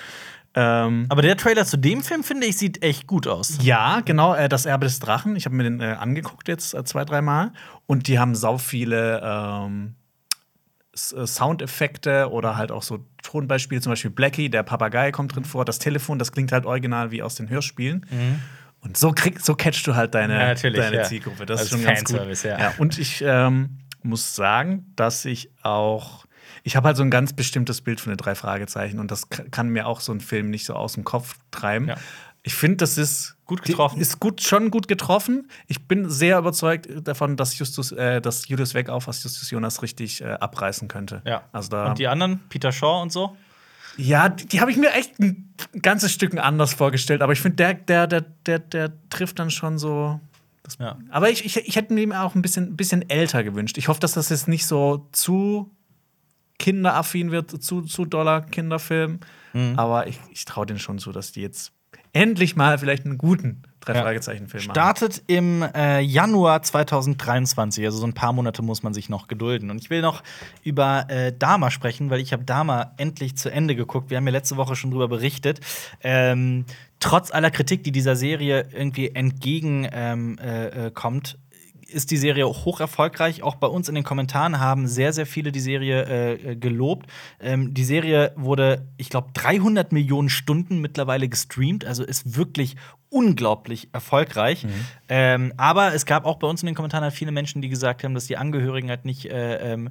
[0.56, 3.58] Ähm, Aber der Trailer zu dem Film, finde ich, sieht echt gut aus.
[3.62, 5.36] ja, genau, äh, das Erbe des Drachen.
[5.36, 7.52] Ich habe mir den äh, angeguckt jetzt äh, zwei, dreimal.
[7.86, 10.07] Und die haben sau viele ähm, äh,
[10.98, 13.82] Soundeffekte oder halt auch so Tonbeispiele.
[13.82, 15.66] Zum Beispiel Blackie, der Papagei kommt drin vor.
[15.66, 18.06] Das Telefon, das klingt halt original wie aus den Hörspielen.
[18.82, 21.04] Und so, krieg, so catchst du halt deine, Ja, deine ja.
[21.04, 21.46] Zielgruppe.
[21.46, 22.18] Das Als ist schon ganz gut.
[22.18, 22.74] Fanservice, ja.
[22.78, 26.28] und ich ähm, muss sagen, dass ich auch
[26.64, 29.70] ich habe halt so ein ganz bestimmtes Bild von den drei Fragezeichen und das kann
[29.70, 31.88] mir auch so ein Film nicht so aus dem Kopf treiben.
[31.88, 31.96] Ja.
[32.44, 34.00] Ich finde, das ist Gut getroffen.
[34.00, 35.50] Ist gut, schon gut getroffen.
[35.68, 40.22] Ich bin sehr überzeugt davon, dass Justus, äh, dass Julius Weckauf als Justus Jonas richtig
[40.22, 41.22] äh, abreißen könnte.
[41.26, 41.44] Ja.
[41.54, 43.36] Also da, Und die anderen, Peter Shaw und so?
[43.98, 47.22] ja, die, die habe ich mir echt ein ganzes Stück anders vorgestellt.
[47.22, 50.20] Aber ich finde, der, der, der, der, der trifft dann schon so.
[50.80, 50.98] Ja.
[51.10, 53.78] Aber ich, ich, ich hätte mir auch ein bisschen, bisschen älter gewünscht.
[53.78, 55.72] Ich hoffe, dass das jetzt nicht so zu
[56.60, 59.20] kinderaffin wird, zu, zu doller Kinderfilm.
[59.54, 59.80] Mhm.
[59.80, 61.72] Aber ich, ich traue denen schon zu, dass die jetzt
[62.18, 64.02] endlich mal vielleicht einen guten drei Ja.
[64.02, 64.74] Fragezeichen-Film machen.
[64.74, 69.70] Startet im äh, Januar 2023, also so ein paar Monate muss man sich noch gedulden.
[69.70, 70.24] Und ich will noch
[70.64, 74.10] über äh, Dama sprechen, weil ich habe Dama endlich zu Ende geguckt.
[74.10, 75.62] Wir haben ja letzte Woche schon drüber berichtet.
[76.04, 76.66] Ähm,
[77.00, 80.92] trotz aller Kritik, die dieser Serie irgendwie entgegenkommt, ähm, äh, äh,
[81.90, 83.44] ist die Serie hoch erfolgreich.
[83.44, 86.04] Auch bei uns in den Kommentaren haben sehr, sehr viele die Serie
[86.34, 87.08] äh, gelobt.
[87.40, 92.76] Ähm, die Serie wurde, ich glaube, 300 Millionen Stunden mittlerweile gestreamt, also ist wirklich
[93.10, 94.66] unglaublich erfolgreich.
[95.10, 98.04] Ähm, aber es gab auch bei uns in den Kommentaren halt viele Menschen, die gesagt
[98.04, 99.90] haben, dass die Angehörigen halt nicht äh, ähm,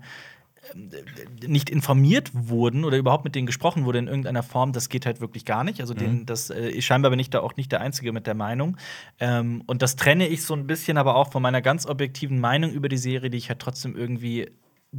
[1.47, 5.21] nicht informiert wurden oder überhaupt mit denen gesprochen wurde in irgendeiner Form, das geht halt
[5.21, 5.81] wirklich gar nicht.
[5.81, 8.77] Also den, das äh, scheinbar bin ich da auch nicht der Einzige mit der Meinung.
[9.21, 12.73] Ähm, und das trenne ich so ein bisschen aber auch von meiner ganz objektiven Meinung
[12.73, 14.51] über die Serie, die ich halt trotzdem irgendwie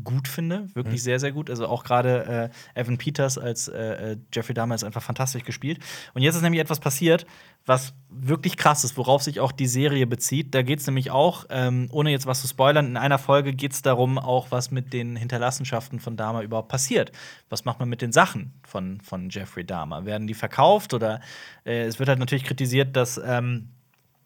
[0.03, 1.49] gut finde, wirklich sehr, sehr gut.
[1.49, 5.80] Also auch gerade äh, Evan Peters als äh, äh, Jeffrey Dahmer ist einfach fantastisch gespielt.
[6.14, 7.26] Und jetzt ist nämlich etwas passiert,
[7.65, 10.56] was wirklich krass ist, worauf sich auch die Serie bezieht.
[10.56, 13.74] Da geht es nämlich auch, ähm, ohne jetzt was zu spoilern, in einer Folge geht
[13.74, 17.11] es darum, auch was mit den Hinterlassenschaften von Dahmer überhaupt passiert.
[17.49, 20.06] Was macht man mit den Sachen von, von Jeffrey Dahmer?
[20.06, 21.22] Werden die verkauft oder
[21.65, 23.69] äh, es wird halt natürlich kritisiert, dass ähm,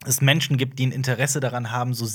[0.04, 2.06] es Menschen gibt, die ein Interesse daran haben, so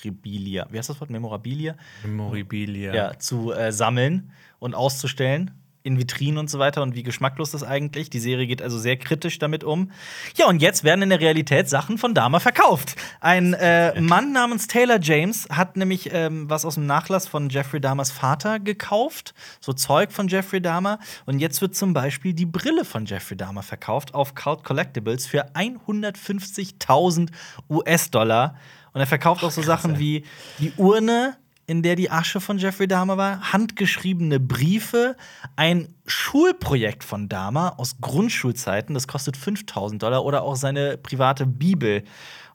[0.00, 1.10] Serienmörder-Memorabilia, wie heißt das Wort?
[1.10, 1.76] Memorabilia?
[2.02, 2.94] Memorabilia.
[2.94, 5.50] Ja, zu äh, sammeln und auszustellen
[5.82, 8.10] in Vitrinen und so weiter und wie geschmacklos das eigentlich.
[8.10, 9.90] Die Serie geht also sehr kritisch damit um.
[10.36, 12.96] Ja, und jetzt werden in der Realität Sachen von Dahmer verkauft.
[13.20, 17.80] Ein äh, Mann namens Taylor James hat nämlich ähm, was aus dem Nachlass von Jeffrey
[17.80, 20.98] Dahmers Vater gekauft, so Zeug von Jeffrey Dahmer.
[21.26, 25.46] Und jetzt wird zum Beispiel die Brille von Jeffrey Dahmer verkauft auf Cult Collectibles für
[25.54, 27.30] 150.000
[27.70, 28.56] US-Dollar.
[28.92, 30.24] Und er verkauft auch so Sachen wie
[30.58, 31.36] die Urne,
[31.68, 35.16] in der die Asche von Jeffrey Dahmer war, handgeschriebene Briefe,
[35.54, 42.02] ein Schulprojekt von Dahmer aus Grundschulzeiten, das kostet 5000 Dollar, oder auch seine private Bibel.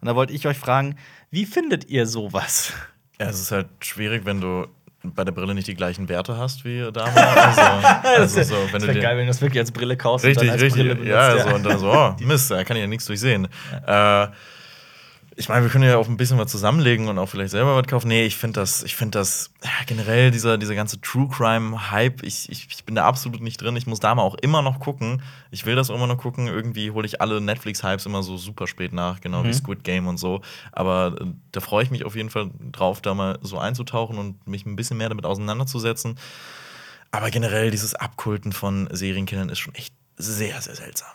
[0.02, 0.96] Und da wollte ich euch fragen,
[1.30, 2.74] wie findet ihr sowas?
[3.22, 4.66] Ja, es ist halt schwierig, wenn du
[5.04, 7.16] bei der Brille nicht die gleichen Werte hast wie damals.
[7.58, 7.62] Also,
[8.40, 10.54] also so, wenn du dir- wenn du das wirklich als Brille kaufst Richtig, und dann
[10.54, 10.82] als richtig.
[10.82, 11.12] Brille benutzt.
[11.12, 13.48] ja, so, und dann so, oh, Mist, da kann ich ja nichts durchsehen.
[13.86, 14.28] Äh,
[15.36, 17.88] Ich meine, wir können ja auch ein bisschen was zusammenlegen und auch vielleicht selber was
[17.88, 18.08] kaufen.
[18.08, 22.22] Nee, ich finde das, ich finde das ja, generell dieser, dieser ganze True Crime Hype,
[22.22, 23.76] ich, ich, ich bin da absolut nicht drin.
[23.76, 25.22] Ich muss da mal auch immer noch gucken.
[25.50, 26.48] Ich will das auch immer noch gucken.
[26.48, 29.48] Irgendwie hole ich alle Netflix Hypes immer so super spät nach, genau Mhm.
[29.48, 30.42] wie Squid Game und so.
[30.72, 34.46] Aber äh, da freue ich mich auf jeden Fall drauf, da mal so einzutauchen und
[34.48, 36.20] mich ein bisschen mehr damit auseinanderzusetzen.
[37.12, 41.10] Aber generell dieses Abkulten von Serienkindern ist schon echt sehr, sehr seltsam.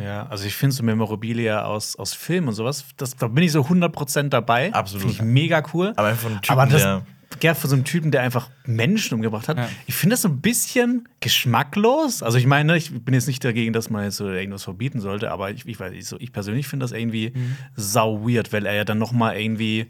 [0.00, 3.52] Ja, also ich finde so Memorabilia aus, aus Film und sowas, das, da bin ich
[3.52, 4.72] so 100% dabei.
[4.72, 5.02] Absolut.
[5.02, 5.92] Finde ich mega cool.
[5.96, 7.02] Aber einfach von einem Typen, Aber das, der
[7.42, 9.56] ja, von so einem Typen, der einfach Menschen umgebracht hat.
[9.56, 9.68] Ja.
[9.86, 12.22] Ich finde das so ein bisschen geschmacklos.
[12.22, 15.30] Also ich meine, ich bin jetzt nicht dagegen, dass man jetzt so irgendwas verbieten sollte,
[15.30, 17.56] aber ich, ich weiß nicht, so ich persönlich finde das irgendwie Mhm.
[17.76, 19.88] sau weird, weil er ja dann noch mal irgendwie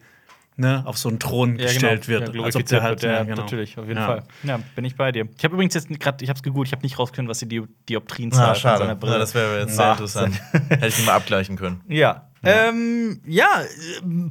[0.61, 2.35] ne, auf so einen Thron gestellt wird.
[2.35, 3.37] Ja, als ob der halt, ja, ja, genau.
[3.43, 4.07] natürlich, auf jeden Ja.
[4.07, 4.23] Fall.
[4.45, 5.27] Ja, bin ich bei dir.
[5.37, 7.49] Ich habe übrigens jetzt gerade, ich habe es gegoogelt, ich habe nicht rausgefunden, was die
[7.49, 8.79] Di- Dioptrienzahl Ah, schade.
[8.79, 9.15] seiner Brille.
[9.15, 10.41] Ja, das wäre jetzt sehr interessant.
[10.69, 11.81] Hätte ich mal abgleichen können.
[11.89, 12.30] Ja.
[12.43, 13.49] Ähm, ja,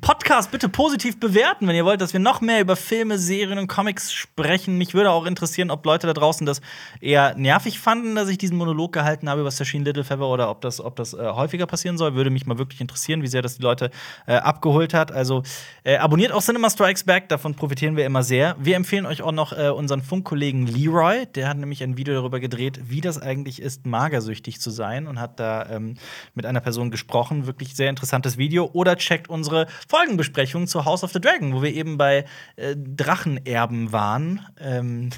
[0.02, 3.68] Podcast bitte positiv bewerten, wenn ihr wollt, dass wir noch mehr über Filme, Serien und
[3.68, 4.80] Comics sprechen.
[4.80, 6.62] Mich würde auch interessieren, ob Leute da draußen das
[7.02, 10.62] eher nervig fanden, dass ich diesen Monolog gehalten habe über Sashin Little Feather oder ob
[10.62, 12.16] das, ob das äh, häufiger passieren soll.
[12.16, 13.92] Würde mich mal wirklich interessieren, wie sehr das die Leute
[14.26, 15.12] äh, abgeholt hat.
[15.12, 15.44] Also
[15.84, 18.56] äh, abonniert auch Cinema Strikes Back, davon profitieren wir immer sehr.
[18.60, 22.40] Wir empfehlen euch auch noch äh, unseren Funkkollegen Leroy, der hat nämlich ein Video darüber
[22.40, 25.94] gedreht, wie das eigentlich ist, magersüchtig zu sein und hat da ähm,
[26.34, 27.46] mit einer Person gesprochen.
[27.46, 28.70] Wirklich sehr interessantes Video.
[28.72, 33.92] Oder checkt unsere Folgenbesprechung zu House of the Dragon, wo wir eben bei äh, Drachenerben
[33.92, 34.46] waren.
[34.58, 35.10] Ähm,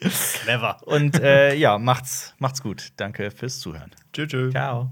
[0.42, 0.78] Clever.
[0.86, 2.88] und äh, ja, macht's, macht's gut.
[2.96, 3.90] Danke fürs Zuhören.
[4.12, 4.28] Tschüss.
[4.28, 4.52] tschüss.
[4.52, 4.90] Ciao.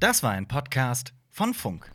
[0.00, 1.90] Das war ein Podcast von Funk.